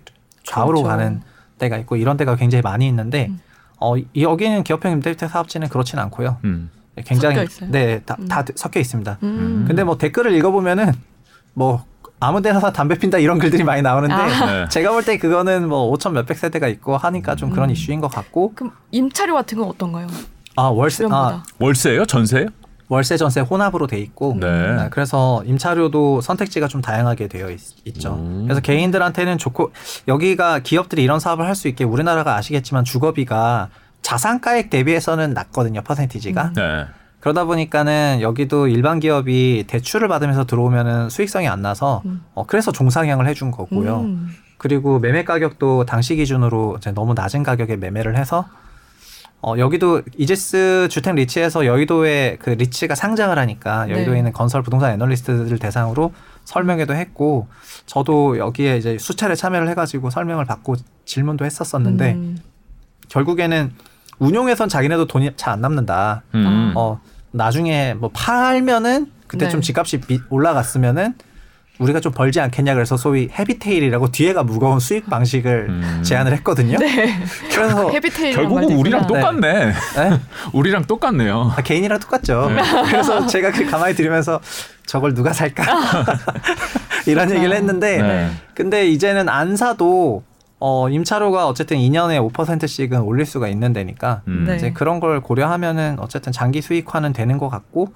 좌우로 0.49 0.81
그렇죠. 0.83 0.87
가는 0.97 1.21
데가 1.57 1.77
있고 1.77 1.95
이런 1.95 2.17
데가 2.17 2.35
굉장히 2.35 2.61
많이 2.61 2.87
있는데 2.87 3.27
음. 3.29 3.39
어 3.79 3.97
이- 3.97 4.05
여기는 4.17 4.63
기업형 4.63 4.91
임대주택 4.93 5.29
사업지는 5.29 5.69
그렇진 5.69 5.99
않고요. 5.99 6.37
음. 6.43 6.69
굉장히 7.05 7.35
섞여 7.35 7.43
있어요? 7.43 7.71
네, 7.71 7.99
다, 8.05 8.17
음. 8.19 8.27
다 8.27 8.43
섞여 8.55 8.79
있습니다. 8.79 9.17
음. 9.23 9.65
근데 9.67 9.83
뭐 9.83 9.97
댓글을 9.97 10.33
읽어보면은 10.33 10.91
뭐 11.53 11.83
아무 12.19 12.41
데나 12.41 12.59
담배 12.73 12.97
핀다 12.97 13.17
이런 13.19 13.39
글들이 13.39 13.63
많이 13.63 13.81
나오는데 13.81 14.13
아. 14.13 14.45
네. 14.63 14.69
제가 14.69 14.91
볼 14.91 15.03
때 15.05 15.17
그거는 15.17 15.69
뭐 15.69 15.89
5천 15.95 16.11
몇백 16.11 16.37
세대가 16.37 16.67
있고 16.67 16.97
하니까 16.97 17.35
좀 17.35 17.51
그런 17.51 17.69
음. 17.69 17.71
이슈인 17.73 18.01
것 18.01 18.09
같고 18.09 18.53
그럼 18.55 18.73
임차료 18.91 19.33
같은 19.35 19.57
건 19.57 19.69
어떤가요? 19.69 20.07
아 20.57 20.63
월세 20.63 21.05
아. 21.09 21.41
월세예요? 21.59 22.05
전세예요? 22.05 22.47
월세 22.89 23.17
전세 23.17 23.39
혼합으로 23.39 23.87
돼 23.87 23.99
있고 23.99 24.35
네. 24.39 24.75
네, 24.75 24.87
그래서 24.89 25.43
임차료도 25.45 26.21
선택지가 26.21 26.67
좀 26.67 26.81
다양하게 26.81 27.27
되어 27.27 27.51
있, 27.51 27.59
죠 27.99 28.15
음. 28.15 28.43
그래서 28.45 28.61
개인들한테는 28.61 29.37
좋고 29.37 29.71
여기가 30.07 30.59
기업들이 30.59 31.03
이런 31.03 31.19
사업을 31.19 31.45
할 31.45 31.55
수 31.55 31.67
있게 31.67 31.83
우리나라가 31.83 32.35
아시겠지만 32.35 32.83
주거비가 32.85 33.69
자산가액 34.01 34.69
대비해서는 34.69 35.33
낮거든요 35.33 35.81
퍼센티지가 35.81 36.53
네. 36.55 36.85
그러다 37.19 37.43
보니까는 37.43 38.19
여기도 38.21 38.67
일반 38.67 38.99
기업이 38.99 39.65
대출을 39.67 40.07
받으면서 40.07 40.45
들어오면은 40.45 41.09
수익성이 41.09 41.47
안 41.49 41.61
나서 41.61 42.01
음. 42.05 42.23
어, 42.33 42.45
그래서 42.47 42.71
종상향을 42.71 43.27
해준 43.27 43.51
거고요. 43.51 43.99
음. 44.01 44.29
그리고 44.57 44.99
매매 44.99 45.25
가격도 45.25 45.85
당시 45.85 46.15
기준으로 46.15 46.75
이제 46.77 46.91
너무 46.91 47.13
낮은 47.13 47.43
가격에 47.43 47.75
매매를 47.75 48.17
해서 48.17 48.45
어, 49.41 49.55
여기도 49.57 50.01
이제스 50.17 50.87
주택 50.91 51.15
리츠에서 51.15 51.65
여의도에 51.65 52.37
그 52.41 52.49
리츠가 52.49 52.93
상장을 52.95 53.37
하니까 53.37 53.89
여의도에 53.89 54.13
네. 54.13 54.19
있는 54.19 54.33
건설 54.33 54.61
부동산 54.61 54.91
애널리스트들 54.91 55.57
대상으로 55.59 56.11
설명회도 56.43 56.93
했고 56.93 57.47
저도 57.85 58.37
여기에 58.37 58.77
이제 58.77 58.97
수차례 58.99 59.35
참여를 59.35 59.69
해가지고 59.69 60.09
설명을 60.09 60.43
받고 60.45 60.75
질문도 61.05 61.45
했었었는데 61.45 62.13
음. 62.13 62.37
결국에는 63.07 63.71
운용에선 64.19 64.67
자기네도 64.67 65.07
돈이 65.07 65.31
잘 65.37 65.53
안 65.53 65.61
남는다. 65.61 66.23
음. 66.35 66.73
어 66.75 66.99
나중에 67.31 67.93
뭐 67.93 68.09
팔면은 68.13 69.09
그때 69.27 69.45
네. 69.45 69.51
좀 69.51 69.61
집값이 69.61 70.01
비- 70.01 70.19
올라갔으면은 70.29 71.13
우리가 71.80 72.01
좀 72.01 72.11
벌지 72.11 72.39
않겠냐 72.41 72.73
그래서 72.73 72.97
소위 72.97 73.30
헤비테일이라고 73.32 74.11
뒤에가 74.11 74.43
무거운 74.43 74.80
수익 74.80 75.09
방식을 75.09 75.67
음. 75.69 76.03
제안을 76.03 76.34
했거든요. 76.34 76.77
네. 76.77 77.17
그래서 77.53 77.89
헤비테일 77.91 78.36
결국은 78.36 78.71
우리랑 78.71 79.07
똑같네. 79.07 79.65
네? 79.67 79.73
우리랑 80.53 80.86
똑같네요. 80.86 81.53
아, 81.55 81.61
개인이랑 81.61 81.99
똑같죠. 81.99 82.49
네. 82.49 82.61
그래서 82.86 83.25
제가 83.25 83.51
그 83.51 83.65
가만히 83.65 83.95
들으면서 83.95 84.41
저걸 84.86 85.13
누가 85.13 85.32
살까 85.32 85.63
이런 87.07 87.32
얘기를 87.32 87.55
했는데 87.55 88.01
네. 88.01 88.30
근데 88.53 88.88
이제는 88.88 89.30
안 89.30 89.55
사도 89.55 90.23
어, 90.59 90.89
임차료가 90.89 91.47
어쨌든 91.47 91.77
2년에 91.77 92.34
5%씩은 92.34 92.99
올릴 92.99 93.25
수가 93.25 93.47
있는 93.47 93.71
데니까 93.71 94.21
음. 94.27 94.43
네. 94.45 94.57
이제 94.57 94.71
그런 94.73 94.99
걸 94.99 95.21
고려하면은 95.21 95.97
어쨌든 95.99 96.34
장기 96.34 96.61
수익화는 96.61 97.13
되는 97.13 97.38
것 97.38 97.47
같고 97.47 97.93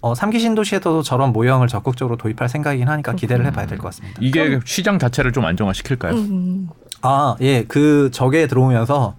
어, 0.00 0.14
3기 0.14 0.40
신 0.40 0.54
도시에서도 0.54 1.02
저런 1.02 1.32
모형을 1.32 1.68
적극적으로 1.68 2.16
도입할 2.16 2.48
생각이긴 2.48 2.88
하니까 2.88 3.12
기대를 3.12 3.44
해봐야 3.46 3.66
될 3.66 3.78
것 3.78 3.88
같습니다. 3.88 4.18
이게 4.22 4.58
시장 4.64 4.98
자체를 4.98 5.32
좀 5.32 5.44
안정화시킬까요? 5.44 6.14
음. 6.14 6.68
아, 7.02 7.36
예, 7.40 7.64
그 7.64 8.10
저게 8.12 8.46
들어오면서 8.46 9.14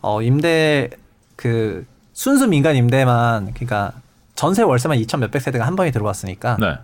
어, 0.00 0.22
임대 0.22 0.90
그 1.36 1.86
순수 2.12 2.46
민간 2.46 2.76
임대만 2.76 3.52
그러니까 3.54 3.92
전세 4.34 4.62
월세만 4.62 4.98
2천 4.98 5.18
몇백 5.20 5.40
세대가 5.42 5.66
한 5.66 5.76
번에 5.76 5.90
들어왔으니까 5.90 6.56
네. 6.60 6.76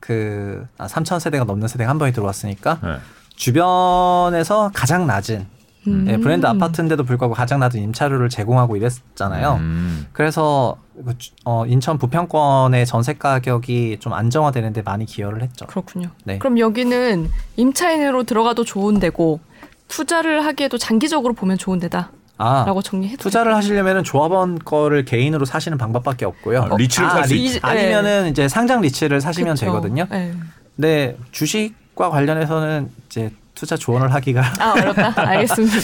그 0.00 0.66
아, 0.78 0.86
3천 0.86 1.18
세대가 1.20 1.44
넘는 1.44 1.68
세대가 1.68 1.90
한 1.90 1.98
번에 1.98 2.12
들어왔으니까 2.12 2.78
네. 2.82 2.96
주변에서 3.36 4.70
가장 4.74 5.06
낮은 5.06 5.46
음. 5.86 6.06
예, 6.08 6.16
브랜드 6.16 6.46
아파트인데도 6.46 7.04
불구하고 7.04 7.34
가장 7.34 7.60
낮은 7.60 7.80
임차료를 7.82 8.28
제공하고 8.28 8.76
이랬잖아요. 8.76 9.54
음. 9.60 10.06
그래서 10.12 10.76
그 11.04 11.16
주- 11.18 11.32
어, 11.44 11.66
인천 11.66 11.98
부평권의 11.98 12.86
전세 12.86 13.14
가격이 13.14 13.98
좀 14.00 14.12
안정화되는데 14.12 14.82
많이 14.82 15.04
기여를 15.06 15.42
했죠. 15.42 15.66
그렇군요. 15.66 16.08
네. 16.24 16.38
그럼 16.38 16.58
여기는 16.58 17.28
임차인으로 17.56 18.22
들어가도 18.24 18.64
좋은 18.64 18.98
데고 19.00 19.40
투자를 19.88 20.44
하기에도 20.44 20.78
장기적으로 20.78 21.34
보면 21.34 21.58
좋은 21.58 21.78
데다라고 21.78 22.08
아, 22.38 22.80
정리해 22.82 23.16
투자를 23.16 23.54
하시려면 23.54 24.02
조합원 24.04 24.58
거를 24.58 25.04
개인으로 25.04 25.44
사시는 25.44 25.76
방법밖에 25.78 26.24
없고요. 26.24 26.68
아, 26.70 26.76
리츠를 26.76 27.10
살수 27.10 27.34
리- 27.34 27.44
있- 27.44 27.64
아니면은 27.64 28.28
이제 28.28 28.48
상장 28.48 28.80
리츠를 28.80 29.20
사시면 29.20 29.56
되거든요. 29.56 30.06
네. 30.10 30.32
근데 30.76 31.16
주식과 31.32 32.10
관련해서는 32.10 32.90
이제 33.06 33.30
투자 33.54 33.76
조언을 33.76 34.12
하기가 34.12 34.42
아 34.58 34.72
어렵다. 34.72 35.12
알겠습니다. 35.30 35.76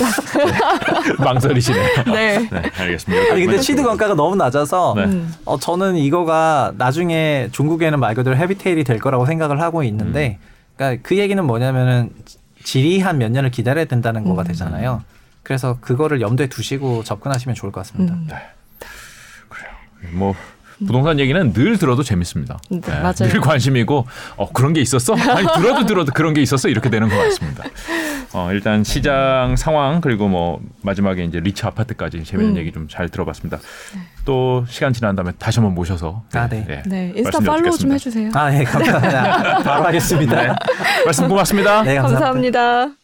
망설이시네요. 1.18 1.88
네. 2.12 2.38
네, 2.50 2.62
알겠습니다. 2.76 3.32
아니 3.32 3.44
근데 3.46 3.60
취득 3.60 3.86
원가가 3.86 4.14
너무 4.14 4.34
낮아서 4.36 4.94
네. 4.96 5.04
음. 5.04 5.34
어 5.44 5.58
저는 5.58 5.96
이거가 5.96 6.72
나중에 6.76 7.48
중국에는 7.52 7.98
말 8.00 8.14
그대로 8.14 8.36
헤비테일이 8.36 8.84
될 8.84 8.98
거라고 8.98 9.24
생각을 9.26 9.60
하고 9.60 9.82
있는데 9.84 10.38
음. 10.40 10.46
그러니까 10.76 11.02
그 11.08 11.16
얘기는 11.18 11.42
뭐냐면은 11.44 12.10
질이 12.64 13.00
한 13.00 13.18
몇 13.18 13.30
년을 13.30 13.50
기다려야 13.50 13.84
된다는 13.86 14.24
거가 14.24 14.42
음. 14.42 14.46
되잖아요. 14.48 15.02
그래서 15.42 15.78
그거를 15.80 16.20
염두에 16.20 16.48
두시고 16.48 17.04
접근하시면 17.04 17.54
좋을 17.54 17.72
것 17.72 17.80
같습니다. 17.80 18.14
음. 18.14 18.28
뭐 20.12 20.34
부동산 20.86 21.18
얘기는 21.20 21.52
늘 21.52 21.78
들어도 21.78 22.02
재밌습니다. 22.02 22.58
네, 22.70 22.80
맞아요. 22.88 23.12
늘 23.30 23.40
관심이고 23.40 24.06
어 24.36 24.50
그런 24.52 24.72
게 24.72 24.80
있었어? 24.80 25.14
아니 25.14 25.46
들어도 25.56 25.86
들어도 25.86 26.12
그런 26.12 26.34
게 26.34 26.40
있었어 26.42 26.68
이렇게 26.68 26.88
되는 26.90 27.08
것 27.08 27.16
같습니다. 27.16 27.64
어 28.32 28.50
일단 28.52 28.84
시장 28.84 29.56
상황 29.56 30.00
그리고 30.00 30.28
뭐 30.28 30.60
마지막에 30.82 31.24
이제 31.24 31.40
리치 31.40 31.66
아파트까지 31.66 32.24
재밌는 32.24 32.54
음. 32.54 32.58
얘기 32.58 32.72
좀 32.72 32.86
잘 32.88 33.08
들어봤습니다. 33.08 33.58
또 34.24 34.64
시간 34.68 34.92
지난 34.92 35.14
다음에 35.16 35.32
다시 35.38 35.58
한번 35.60 35.74
모셔서 35.74 36.22
아, 36.34 36.48
네. 36.48 36.82
네. 36.86 37.12
인스타 37.16 37.40
말씀 37.40 37.44
팔로우 37.44 37.78
좀. 37.78 37.92
해주세요. 37.92 38.30
아, 38.34 38.52
예, 38.58 38.64
감사합니다. 38.64 39.58
바로 39.62 39.84
하겠습니다. 39.84 40.58
말씀 41.04 41.28
고맙습니다. 41.28 41.82
네, 41.82 41.96
감사합니다. 41.96 42.60
감사합니다. 42.60 42.99